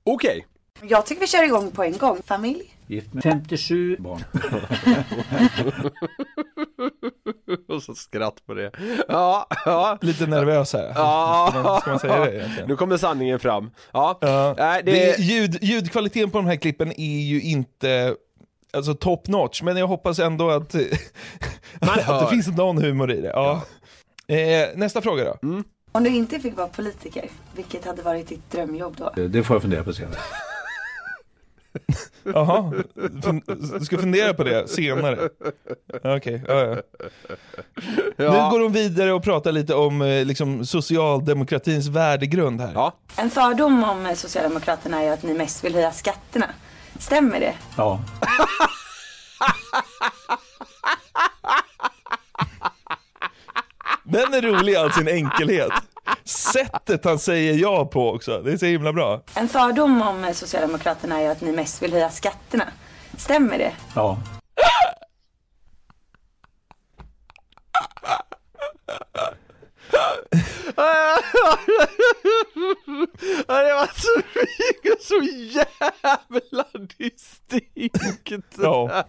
Okej. 0.04 0.46
Jag 0.82 1.06
tycker 1.06 1.20
vi 1.20 1.26
kör 1.26 1.44
igång 1.44 1.70
på 1.70 1.82
en 1.82 1.98
gång. 1.98 2.18
Familj? 2.26 2.74
Gift 2.86 3.14
med 3.14 3.22
57 3.22 3.96
barn. 3.98 4.24
Och 7.68 7.82
så 7.82 7.94
skratt 7.94 8.46
på 8.46 8.54
det. 8.54 8.70
Ja, 9.08 9.46
ja. 9.64 9.98
Lite 10.00 10.26
nervös 10.26 10.72
här. 10.72 10.92
Ja, 10.94 11.78
Ska 11.80 11.90
man- 11.90 12.00
säga 12.00 12.20
det 12.24 12.36
egentligen? 12.36 12.68
Nu 12.68 12.76
kommer 12.76 12.96
sanningen 12.96 13.38
fram. 13.38 13.70
Ja, 13.92 14.18
Ja. 14.20 14.54
Nej, 14.58 14.82
det... 14.84 14.92
Det, 14.92 15.18
ljud, 15.22 15.58
ljudkvaliteten 15.62 16.30
på 16.30 16.38
de 16.38 16.46
här 16.46 16.56
klippen 16.56 16.92
är 17.00 17.20
ju 17.20 17.40
inte 17.42 18.14
alltså, 18.72 18.94
top 18.94 19.28
notch, 19.28 19.62
men 19.62 19.76
jag 19.76 19.86
hoppas 19.86 20.18
ändå 20.18 20.50
att, 20.50 20.74
att 21.80 22.20
det 22.20 22.26
finns 22.30 22.48
någon 22.48 22.82
humor 22.82 23.12
i 23.12 23.20
det. 23.20 23.28
Ja. 23.34 23.62
Eh, 24.34 24.68
nästa 24.74 25.02
fråga 25.02 25.24
då. 25.24 25.48
Mm. 25.48 25.64
Om 25.92 26.04
du 26.04 26.10
inte 26.10 26.40
fick 26.40 26.56
vara 26.56 26.68
politiker, 26.68 27.28
vilket 27.56 27.84
hade 27.84 28.02
varit 28.02 28.28
ditt 28.28 28.50
drömjobb 28.50 28.96
då? 28.96 29.12
Det 29.28 29.42
får 29.42 29.54
jag 29.54 29.62
fundera 29.62 29.84
på 29.84 29.92
senare. 29.92 30.18
Jaha, 32.22 32.72
du 33.78 33.84
ska 33.84 33.98
fundera 33.98 34.34
på 34.34 34.44
det 34.44 34.68
senare. 34.68 35.28
Okej, 36.04 36.42
ja, 36.48 36.54
ja. 36.54 36.76
Ja. 38.16 38.44
Nu 38.44 38.50
går 38.50 38.60
de 38.60 38.72
vidare 38.72 39.12
och 39.12 39.22
pratar 39.22 39.52
lite 39.52 39.74
om 39.74 40.02
eh, 40.02 40.24
liksom, 40.24 40.66
socialdemokratins 40.66 41.86
värdegrund 41.86 42.60
här. 42.60 42.72
Ja. 42.74 42.96
En 43.16 43.30
fördom 43.30 43.84
om 43.84 44.06
eh, 44.06 44.14
Socialdemokraterna 44.14 45.02
är 45.02 45.12
att 45.12 45.22
ni 45.22 45.34
mest 45.34 45.64
vill 45.64 45.74
höja 45.74 45.92
skatterna. 45.92 46.46
Stämmer 46.98 47.40
det? 47.40 47.54
Ja, 47.76 48.00
Den 54.04 54.34
är 54.34 54.42
rolig 54.42 54.72
i 54.72 54.76
all 54.76 54.92
sin 54.92 55.08
enkelhet. 55.08 55.72
Sättet 56.24 57.04
han 57.04 57.18
säger 57.18 57.54
ja 57.54 57.84
på 57.86 58.10
också, 58.10 58.42
det 58.42 58.52
är 58.52 58.56
så 58.56 58.66
himla 58.66 58.92
bra. 58.92 59.22
En 59.34 59.48
fördom 59.48 60.02
om 60.02 60.30
Socialdemokraterna 60.34 61.20
är 61.20 61.30
att 61.30 61.40
ni 61.40 61.52
mest 61.52 61.82
vill 61.82 61.92
höja 61.92 62.10
skatterna. 62.10 62.64
Stämmer 63.16 63.58
det? 63.58 63.72
ja. 63.94 64.18
det 73.46 73.74
var 73.74 73.90
så, 73.94 74.22
så 75.00 75.14
jävla 75.58 76.64
distinkt. 76.98 78.56
Ja. 78.62 79.04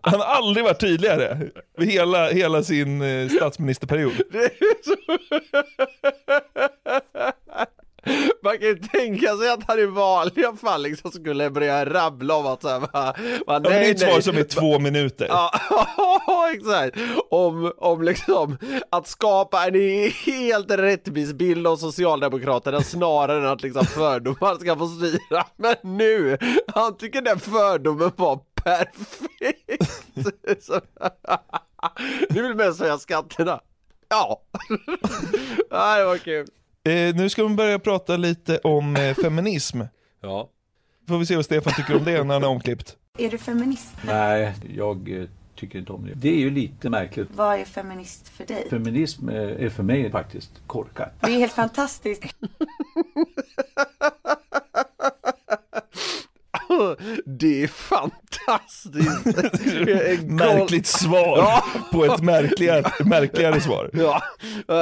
Han 0.00 0.20
har 0.20 0.26
aldrig 0.26 0.64
varit 0.64 0.80
tydligare 0.80 1.38
hela, 1.78 2.28
hela 2.28 2.62
sin 2.62 3.02
eh, 3.02 3.28
statsministerperiod. 3.28 4.12
Det 4.30 4.44
är 4.44 4.84
så... 4.84 4.96
Man 8.42 8.58
kan 8.58 8.68
ju 8.68 8.78
tänka 8.78 9.36
sig 9.36 9.50
att 9.50 9.64
han 9.68 9.78
i 9.78 9.86
vanliga 9.86 10.52
fall 10.52 10.82
liksom 10.82 11.10
skulle 11.10 11.50
börja 11.50 11.84
rabbla 11.84 12.34
om 12.34 12.46
att 12.46 12.62
såhär, 12.62 12.80
va, 12.80 12.88
va, 12.92 13.14
Ja, 13.18 13.42
men 13.46 13.62
det 13.62 13.86
är 13.86 13.90
ett 13.90 14.00
svar 14.00 14.20
som 14.20 14.36
är 14.36 14.42
två 14.42 14.78
minuter. 14.78 15.26
Ja, 15.28 15.50
exakt. 16.54 16.98
Om, 17.30 17.72
om 17.76 18.02
liksom 18.02 18.58
att 18.90 19.06
skapa 19.06 19.66
en 19.66 20.10
helt 20.24 20.70
rättvis 20.70 21.32
bild 21.32 21.66
av 21.66 21.76
Socialdemokraterna 21.76 22.82
snarare 22.82 23.38
än 23.38 23.46
att 23.46 23.62
liksom 23.62 23.86
fördomar 23.86 24.54
ska 24.60 24.76
få 24.76 24.86
styra. 24.86 25.46
Men 25.56 25.74
nu, 25.82 26.38
han 26.74 26.96
tycker 26.96 27.22
den 27.22 27.40
fördomen 27.40 28.12
var 28.16 28.40
perfekt. 28.64 30.02
Nu 32.30 32.42
vill 32.42 32.54
mest 32.54 32.80
höja 32.80 32.98
skatterna. 32.98 33.60
Ja. 34.08 34.40
ja, 35.70 35.98
det 35.98 36.04
var 36.04 36.18
kul. 36.18 36.46
Eh, 36.86 37.14
nu 37.14 37.28
ska 37.28 37.46
vi 37.46 37.54
börja 37.54 37.78
prata 37.78 38.16
lite 38.16 38.58
om 38.58 38.96
eh, 38.96 39.14
feminism. 39.14 39.80
Ja. 40.20 40.50
Får 41.08 41.18
vi 41.18 41.26
se 41.26 41.36
vad 41.36 41.44
Stefan 41.44 41.72
tycker 41.76 41.96
om 41.96 42.04
det 42.04 42.24
när 42.24 42.34
han 42.34 42.42
är 42.42 42.48
omklippt. 42.48 42.96
Är 43.18 43.30
du 43.30 43.38
feminist? 43.38 43.94
Nej, 44.06 44.54
jag 44.76 45.20
eh, 45.20 45.28
tycker 45.54 45.78
inte 45.78 45.92
om 45.92 46.06
det. 46.06 46.12
Det 46.14 46.28
är 46.28 46.38
ju 46.38 46.50
lite 46.50 46.90
märkligt. 46.90 47.28
Vad 47.34 47.60
är 47.60 47.64
feminist 47.64 48.28
för 48.28 48.46
dig? 48.46 48.66
Feminism 48.70 49.28
eh, 49.28 49.36
är 49.36 49.68
för 49.68 49.82
mig 49.82 50.10
faktiskt 50.10 50.50
korkat. 50.66 51.12
Det 51.20 51.26
är 51.26 51.38
helt 51.38 51.52
fantastiskt. 51.52 52.22
Det 57.26 57.62
är 57.62 57.66
fantastiskt. 57.68 59.24
Märkligt 60.26 60.86
svar 60.86 61.38
Ja. 61.38 61.64
på 61.92 62.04
ett 62.04 62.22
märkligare, 62.22 63.04
märkligare 63.04 63.60
svar. 63.60 63.90
Ja, 63.92 64.22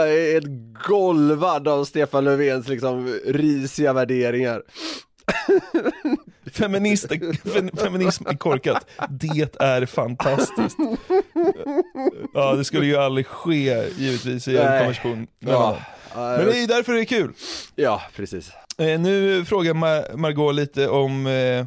helt 0.07 0.47
golvad 0.89 1.69
av 1.69 1.85
Stefan 1.85 2.25
Löfvens 2.25 2.69
liksom 2.69 3.19
risiga 3.27 3.93
värderingar. 3.93 4.63
Feminist, 6.53 7.09
fe, 7.45 7.71
feminism 7.77 8.27
är 8.29 8.37
korkat. 8.37 8.87
Det 9.11 9.49
är 9.61 9.87
fantastiskt. 9.87 10.77
Ja, 12.35 12.55
det 12.55 12.65
skulle 12.65 12.87
ju 12.87 12.97
aldrig 12.97 13.27
ske 13.27 13.85
givetvis 13.97 14.49
i 14.49 14.57
en 14.57 14.79
konversation. 14.79 15.27
dem. 15.41 15.75
Men 16.15 16.47
det 16.47 16.53
är 16.57 16.61
ju 16.61 16.67
därför 16.67 16.93
det 16.93 17.01
är 17.01 17.05
kul. 17.05 17.33
Ja, 17.75 18.03
precis. 18.17 18.51
Eh, 18.79 19.01
nu 19.01 19.45
frågar 19.45 19.75
Mar- 19.75 20.17
Margot 20.17 20.55
lite 20.55 20.89
om 20.89 21.27
eh, 21.27 21.67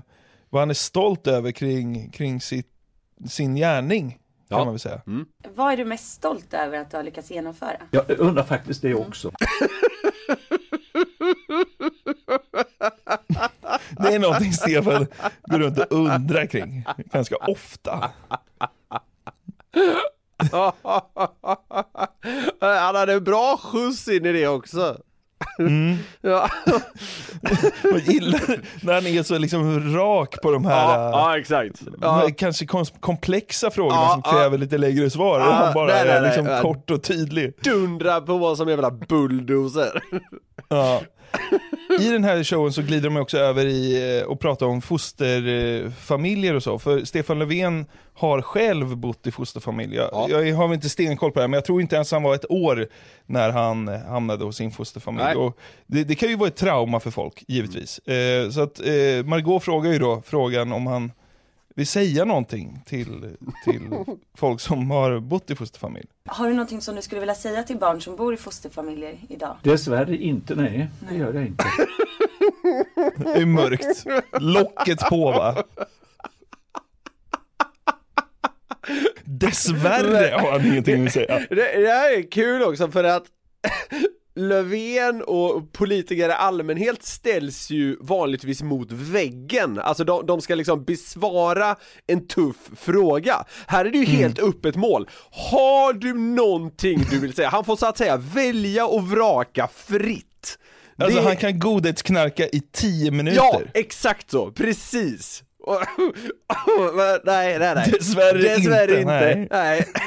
vad 0.49 0.61
han 0.61 0.69
är 0.69 0.73
stolt 0.73 1.27
över 1.27 1.51
kring, 1.51 2.09
kring 2.11 2.41
sitt, 2.41 2.67
sin 3.29 3.55
gärning, 3.55 4.09
kan 4.11 4.19
Ja. 4.57 4.57
man 4.65 4.73
väl 4.73 4.79
säga. 4.79 5.01
Vad 5.55 5.73
är 5.73 5.77
du 5.77 5.85
mest 5.85 6.11
stolt 6.13 6.53
över 6.53 6.77
att 6.79 6.91
du 6.91 6.97
har 6.97 7.03
lyckats 7.03 7.31
genomföra? 7.31 7.77
Jag 7.91 8.19
undrar 8.19 8.43
faktiskt 8.43 8.81
det 8.81 8.93
också. 8.95 9.31
Det 13.99 14.15
är 14.15 14.19
någonting 14.19 14.53
Stefan 14.53 15.07
går 15.43 15.59
runt 15.59 15.77
och 15.79 15.85
undrar 15.91 16.45
kring, 16.45 16.85
ganska 16.97 17.35
ofta. 17.35 18.11
Han 22.59 22.95
hade 22.95 23.13
en 23.13 23.23
bra 23.23 23.57
skjuts 23.57 24.07
in 24.07 24.25
i 24.25 24.31
det 24.31 24.47
också. 24.47 24.97
Mm. 25.59 25.97
Ja, 26.21 26.49
Jag 27.83 27.99
gillar 27.99 28.41
när 28.85 28.93
han 28.93 29.05
är 29.07 29.23
så 29.23 29.37
liksom 29.37 29.95
rak 29.95 30.41
på 30.41 30.51
de 30.51 30.65
här 30.65 30.93
ja, 30.93 31.09
ja 31.11 31.39
exakt. 31.39 31.81
Ja. 32.01 32.29
kanske 32.37 32.65
kom- 32.65 32.85
komplexa 32.99 33.71
frågorna 33.71 33.95
Ja, 34.01 34.09
som 34.11 34.21
ja. 34.25 34.31
kräver 34.31 34.57
lite 34.57 34.77
längre 34.77 35.09
svar. 35.09 35.39
och 35.39 35.45
Ja, 35.45 35.51
han 35.51 35.73
bara 35.73 35.87
nej, 35.87 36.05
nej, 36.05 36.13
är 36.17 36.21
liksom 36.21 36.45
nej. 36.45 36.61
kort 36.61 36.91
och 36.91 37.03
tydlig. 37.03 37.53
Dundra 37.63 38.21
på 38.21 38.37
vad 38.37 38.57
som 38.57 38.69
jävla 38.69 38.91
bulldozer. 38.91 40.01
Ja. 40.69 41.01
I 41.99 42.09
den 42.09 42.23
här 42.23 42.43
showen 42.43 42.73
så 42.73 42.81
glider 42.81 43.09
de 43.09 43.17
också 43.17 43.37
över 43.37 43.65
i 43.65 44.17
eh, 44.19 44.25
och 44.25 44.39
pratar 44.39 44.65
om 44.65 44.81
fosterfamiljer 44.81 46.53
och 46.53 46.63
så. 46.63 46.79
För 46.79 47.05
Stefan 47.05 47.39
Löfven 47.39 47.85
har 48.13 48.41
själv 48.41 48.97
bott 48.97 49.27
i 49.27 49.31
fosterfamilj. 49.31 49.95
Jag, 49.95 50.09
Ja. 50.13 50.29
jag 50.29 50.55
har 50.55 50.73
inte 50.73 50.89
stenkoll 50.89 51.31
på 51.31 51.39
det 51.39 51.43
här, 51.43 51.47
men 51.47 51.57
jag 51.57 51.65
tror 51.65 51.81
inte 51.81 51.95
ens 51.95 52.11
han 52.11 52.23
var 52.23 52.35
ett 52.35 52.51
år 52.51 52.87
när 53.25 53.49
han 53.49 53.87
eh, 53.87 53.99
hamnade 53.99 54.45
hos 54.45 54.57
sin 54.57 54.71
fosterfamilj. 54.71 55.25
Det, 55.87 56.03
det 56.03 56.15
kan 56.15 56.29
ju 56.29 56.35
vara 56.35 56.47
ett 56.47 56.55
trauma 56.55 56.99
för 56.99 57.11
folk, 57.11 57.43
givetvis. 57.47 57.99
Eh, 57.99 58.49
så 58.49 58.61
att 58.61 58.79
eh, 58.79 59.25
Margot 59.25 59.63
frågar 59.63 59.91
ju 59.91 59.99
då 59.99 60.21
frågan 60.25 60.71
om 60.71 60.87
han 60.87 61.11
vill 61.77 61.87
säga 61.87 62.25
någonting 62.25 62.79
till, 62.85 63.37
till 63.63 63.89
folk 64.37 64.61
som 64.61 64.91
har 64.91 65.19
bott 65.19 65.51
i 65.51 65.55
fosterfamilj. 65.55 66.07
Har 66.25 66.47
du 66.47 66.53
någonting 66.53 66.81
som 66.81 66.95
du 66.95 67.01
skulle 67.01 67.19
vilja 67.19 67.35
säga 67.35 67.63
till 67.63 67.77
barn 67.77 68.01
som 68.01 68.15
bor 68.15 68.33
i 68.33 68.37
fosterfamiljer 68.37 69.17
idag? 69.29 69.57
Dessvärre 69.63 70.17
inte, 70.17 70.55
nej. 70.55 70.89
Det 71.09 71.15
gör 71.15 71.33
jag 71.33 71.45
inte. 71.45 71.65
Det 73.17 73.41
är 73.41 73.45
mörkt. 73.45 74.05
Locket 74.39 74.99
på 74.99 75.31
va? 75.31 75.63
Dessvärre 79.23 80.37
har 80.37 80.51
han 80.51 80.65
ingenting 80.65 81.07
att 81.07 81.13
säga. 81.13 81.39
Det, 81.49 81.55
det 81.55 81.87
här 81.87 82.17
är 82.17 82.31
kul 82.31 82.63
också 82.63 82.91
för 82.91 83.03
att 83.03 83.25
Löfven 84.37 85.21
och 85.23 85.71
politiker 85.73 86.29
i 86.29 86.31
allmänhet 86.31 87.03
ställs 87.03 87.69
ju 87.69 87.97
vanligtvis 88.01 88.61
mot 88.61 88.91
väggen, 88.91 89.79
alltså 89.79 90.03
de, 90.03 90.25
de 90.25 90.41
ska 90.41 90.55
liksom 90.55 90.83
besvara 90.83 91.75
en 92.07 92.27
tuff 92.27 92.55
fråga. 92.75 93.45
Här 93.67 93.85
är 93.85 93.89
det 93.89 93.97
ju 93.97 94.05
helt 94.05 94.39
öppet 94.39 94.75
mål. 94.75 95.09
Har 95.31 95.93
du 95.93 96.13
någonting 96.13 96.99
du 97.11 97.19
vill 97.19 97.33
säga? 97.33 97.49
Han 97.49 97.65
får 97.65 97.75
så 97.75 97.85
att 97.85 97.97
säga 97.97 98.17
välja 98.17 98.85
och 98.87 99.07
vraka 99.09 99.69
fritt. 99.75 100.57
Alltså 100.97 101.19
Det- 101.19 101.25
han 101.27 101.37
kan 101.37 101.59
godhetsknarka 101.59 102.47
i 102.47 102.61
tio 102.73 103.11
minuter. 103.11 103.37
Ja, 103.37 103.61
exakt 103.73 104.31
så, 104.31 104.51
precis! 104.51 105.43
Nej, 107.25 107.59
nej, 107.59 107.75
nej. 107.75 107.91
Dessvärre 107.91 108.37
Dessvärre 108.41 109.01
inte, 109.01 109.35
inte. 109.41 109.55
Nej. 109.55 109.85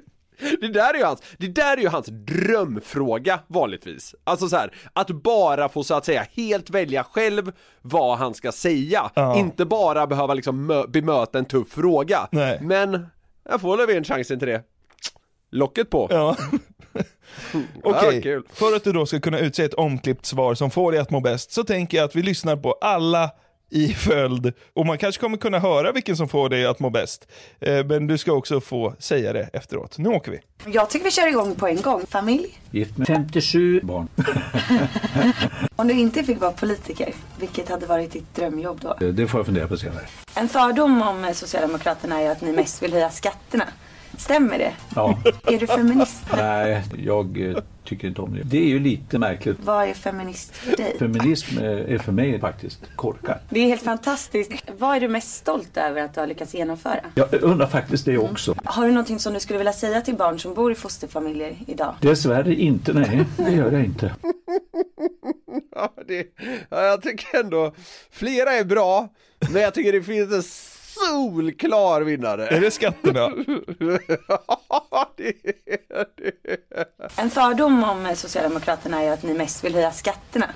Det 0.60 0.68
där 0.68 0.94
är 0.94 0.98
ju 0.98 1.04
hans, 1.04 1.22
det 1.38 1.48
där 1.48 1.76
är 1.76 1.80
ju 1.80 1.88
hans 1.88 2.06
drömfråga 2.06 3.40
vanligtvis. 3.46 4.14
Alltså 4.24 4.48
så 4.48 4.56
här, 4.56 4.74
att 4.92 5.10
bara 5.10 5.68
få 5.68 5.84
så 5.84 5.94
att 5.94 6.04
säga 6.04 6.26
helt 6.32 6.70
välja 6.70 7.04
själv 7.04 7.52
vad 7.82 8.18
han 8.18 8.34
ska 8.34 8.52
säga. 8.52 9.10
Ja. 9.14 9.38
Inte 9.38 9.64
bara 9.64 10.06
behöva 10.06 10.34
liksom 10.34 10.70
mö- 10.70 10.88
bemöta 10.88 11.38
en 11.38 11.44
tuff 11.44 11.68
fråga. 11.68 12.28
Nej. 12.30 12.58
Men 12.62 13.06
jag 13.50 13.60
får 13.60 13.76
Löfven 13.76 14.04
chansen 14.04 14.38
till 14.38 14.48
det. 14.48 14.62
Locket 15.50 15.90
på. 15.90 16.06
Ja. 16.10 16.36
Okej, 17.82 18.22
kul. 18.22 18.42
för 18.52 18.76
att 18.76 18.84
du 18.84 18.92
då 18.92 19.06
ska 19.06 19.20
kunna 19.20 19.38
utse 19.38 19.64
ett 19.64 19.74
omklippt 19.74 20.26
svar 20.26 20.54
som 20.54 20.70
får 20.70 20.92
dig 20.92 21.00
att 21.00 21.10
må 21.10 21.20
bäst 21.20 21.52
så 21.52 21.64
tänker 21.64 21.96
jag 21.98 22.04
att 22.04 22.16
vi 22.16 22.22
lyssnar 22.22 22.56
på 22.56 22.72
alla 22.72 23.30
i 23.74 23.94
följd 23.94 24.52
och 24.74 24.86
man 24.86 24.98
kanske 24.98 25.20
kommer 25.20 25.36
kunna 25.36 25.58
höra 25.58 25.92
vilken 25.92 26.16
som 26.16 26.28
får 26.28 26.48
dig 26.48 26.66
att 26.66 26.80
må 26.80 26.90
bäst. 26.90 27.28
Eh, 27.60 27.84
Men 27.84 28.06
du 28.06 28.18
ska 28.18 28.32
också 28.32 28.60
få 28.60 28.94
säga 28.98 29.32
det 29.32 29.48
efteråt. 29.52 29.98
Nu 29.98 30.08
åker 30.08 30.30
vi. 30.32 30.40
Jag 30.72 30.90
tycker 30.90 31.04
vi 31.04 31.10
kör 31.10 31.28
igång 31.28 31.54
på 31.54 31.66
en 31.66 31.82
gång. 31.82 32.06
Familj? 32.08 32.58
Gift 32.70 32.96
med 32.98 33.06
57 33.06 33.80
barn. 33.82 34.08
Om 35.76 35.88
du 35.88 35.94
inte 35.94 36.24
fick 36.24 36.40
vara 36.40 36.52
politiker, 36.52 37.14
vilket 37.38 37.68
hade 37.68 37.86
varit 37.86 38.12
ditt 38.12 38.34
drömjobb 38.34 38.80
då? 38.80 39.10
Det 39.12 39.26
får 39.26 39.38
jag 39.38 39.46
fundera 39.46 39.68
på 39.68 39.76
senare. 39.76 40.04
En 40.34 40.48
fördom 40.48 41.02
om 41.02 41.24
eh, 41.24 41.32
Socialdemokraterna 41.32 42.20
är 42.20 42.30
att 42.30 42.40
ni 42.40 42.52
mest 42.52 42.82
vill 42.82 42.92
höja 42.92 43.10
skatterna. 43.10 43.64
Stämmer 44.18 44.58
det? 44.58 44.72
Ja, 44.94 45.18
Är 45.46 45.58
du 45.58 45.66
feminist? 45.66 46.22
nej, 46.36 46.82
jag 47.04 47.50
eh, 47.50 47.56
tycker 47.84 48.08
inte 48.08 48.22
om 48.22 48.34
det. 48.34 48.42
Det 48.42 48.58
är 48.58 48.66
ju 48.68 48.78
lite 48.78 49.18
märkligt. 49.18 49.56
Vad 49.64 49.88
är 49.88 49.94
feminist 49.94 50.56
för 50.56 50.76
dig? 50.76 50.96
Feminism 50.98 51.58
eh, 51.58 51.64
är 51.94 51.98
för 51.98 52.12
mig 52.12 52.40
faktiskt 52.40 52.80
korkat. 52.96 53.40
Det 53.50 53.60
är 53.60 53.66
helt 53.66 53.82
fantastiskt. 53.82 54.52
Vad 54.78 54.96
är 54.96 55.00
du 55.00 55.08
mest 55.08 55.34
stolt 55.34 55.76
över 55.76 56.02
att 56.02 56.14
du 56.14 56.20
har 56.20 56.26
lyckats 56.26 56.54
genomföra? 56.54 57.00
Jag 57.14 57.42
undrar 57.42 57.66
faktiskt 57.66 58.04
det 58.04 58.18
också. 58.18 58.54
Har 58.64 58.84
du 58.86 58.90
någonting 58.92 59.18
som 59.18 59.32
du 59.34 59.40
skulle 59.40 59.58
vilja 59.58 59.72
säga 59.72 60.00
till 60.00 60.14
barn 60.14 60.38
som 60.38 60.54
bor 60.54 60.72
i 60.72 60.74
fosterfamiljer 60.74 61.56
idag? 61.66 61.94
Dessvärre 62.00 62.54
inte, 62.54 62.92
nej. 62.92 63.24
Det 63.36 63.50
gör 63.50 63.72
jag 63.72 63.84
inte. 63.84 64.14
Ja, 65.76 65.92
det, 66.08 66.26
ja, 66.70 66.82
jag 66.82 67.02
tycker 67.02 67.40
ändå, 67.40 67.74
flera 68.10 68.52
är 68.52 68.64
bra, 68.64 69.08
men 69.52 69.62
jag 69.62 69.74
tycker 69.74 69.92
det 69.92 70.02
finns 70.02 70.32
en 70.32 70.42
solklar 70.94 72.00
vinnare. 72.00 72.46
Är 72.48 72.60
det 72.60 72.70
skatterna? 72.70 73.20
Ja, 74.90 75.10
det 75.16 75.28
är 75.28 75.34
det. 76.16 76.32
En 77.16 77.30
fördom 77.30 77.84
om 77.84 78.16
Socialdemokraterna 78.16 79.02
är 79.02 79.12
att 79.12 79.22
ni 79.22 79.34
mest 79.34 79.64
vill 79.64 79.74
höja 79.74 79.92
skatterna. 79.92 80.46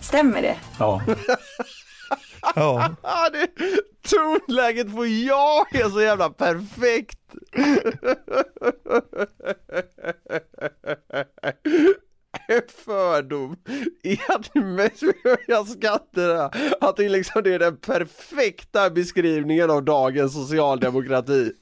Stämmer 0.00 0.42
det? 0.42 0.56
Ja, 0.78 1.02
Ja. 2.54 2.90
Det, 3.32 3.48
tonläget 4.08 4.96
på 4.96 5.06
ja 5.06 5.66
är 5.70 5.90
så 5.90 6.00
jävla 6.02 6.30
perfekt. 6.30 7.18
En 12.48 12.62
fördom 12.84 13.56
är 14.02 14.34
att 14.34 14.54
ni 14.54 14.60
mest 14.60 15.02
höja 15.24 15.64
skatterna. 15.64 16.50
Att 16.80 16.96
det 16.96 17.08
liksom 17.08 17.42
det 17.42 17.54
är 17.54 17.58
den 17.58 17.76
perfekta 17.76 18.90
beskrivningen 18.90 19.70
av 19.70 19.84
dagens 19.84 20.32
socialdemokrati. 20.32 21.52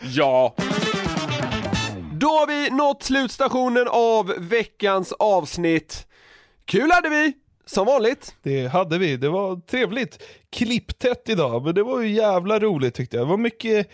ja. 0.00 0.54
Då 2.12 2.26
har 2.26 2.46
vi 2.46 2.70
nått 2.70 3.02
slutstationen 3.02 3.88
av 3.88 4.34
veckans 4.38 5.12
avsnitt. 5.12 6.06
Kul 6.64 6.90
hade 6.90 7.08
vi! 7.08 7.32
Som 7.66 7.86
vanligt. 7.86 8.34
Det 8.42 8.66
hade 8.66 8.98
vi, 8.98 9.16
det 9.16 9.28
var 9.28 9.56
trevligt. 9.56 10.22
Klipptätt 10.50 11.28
idag, 11.28 11.64
men 11.64 11.74
det 11.74 11.82
var 11.82 12.00
ju 12.00 12.12
jävla 12.12 12.58
roligt 12.58 12.94
tyckte 12.94 13.16
jag. 13.16 13.26
Det 13.26 13.30
var 13.30 13.36
mycket, 13.36 13.90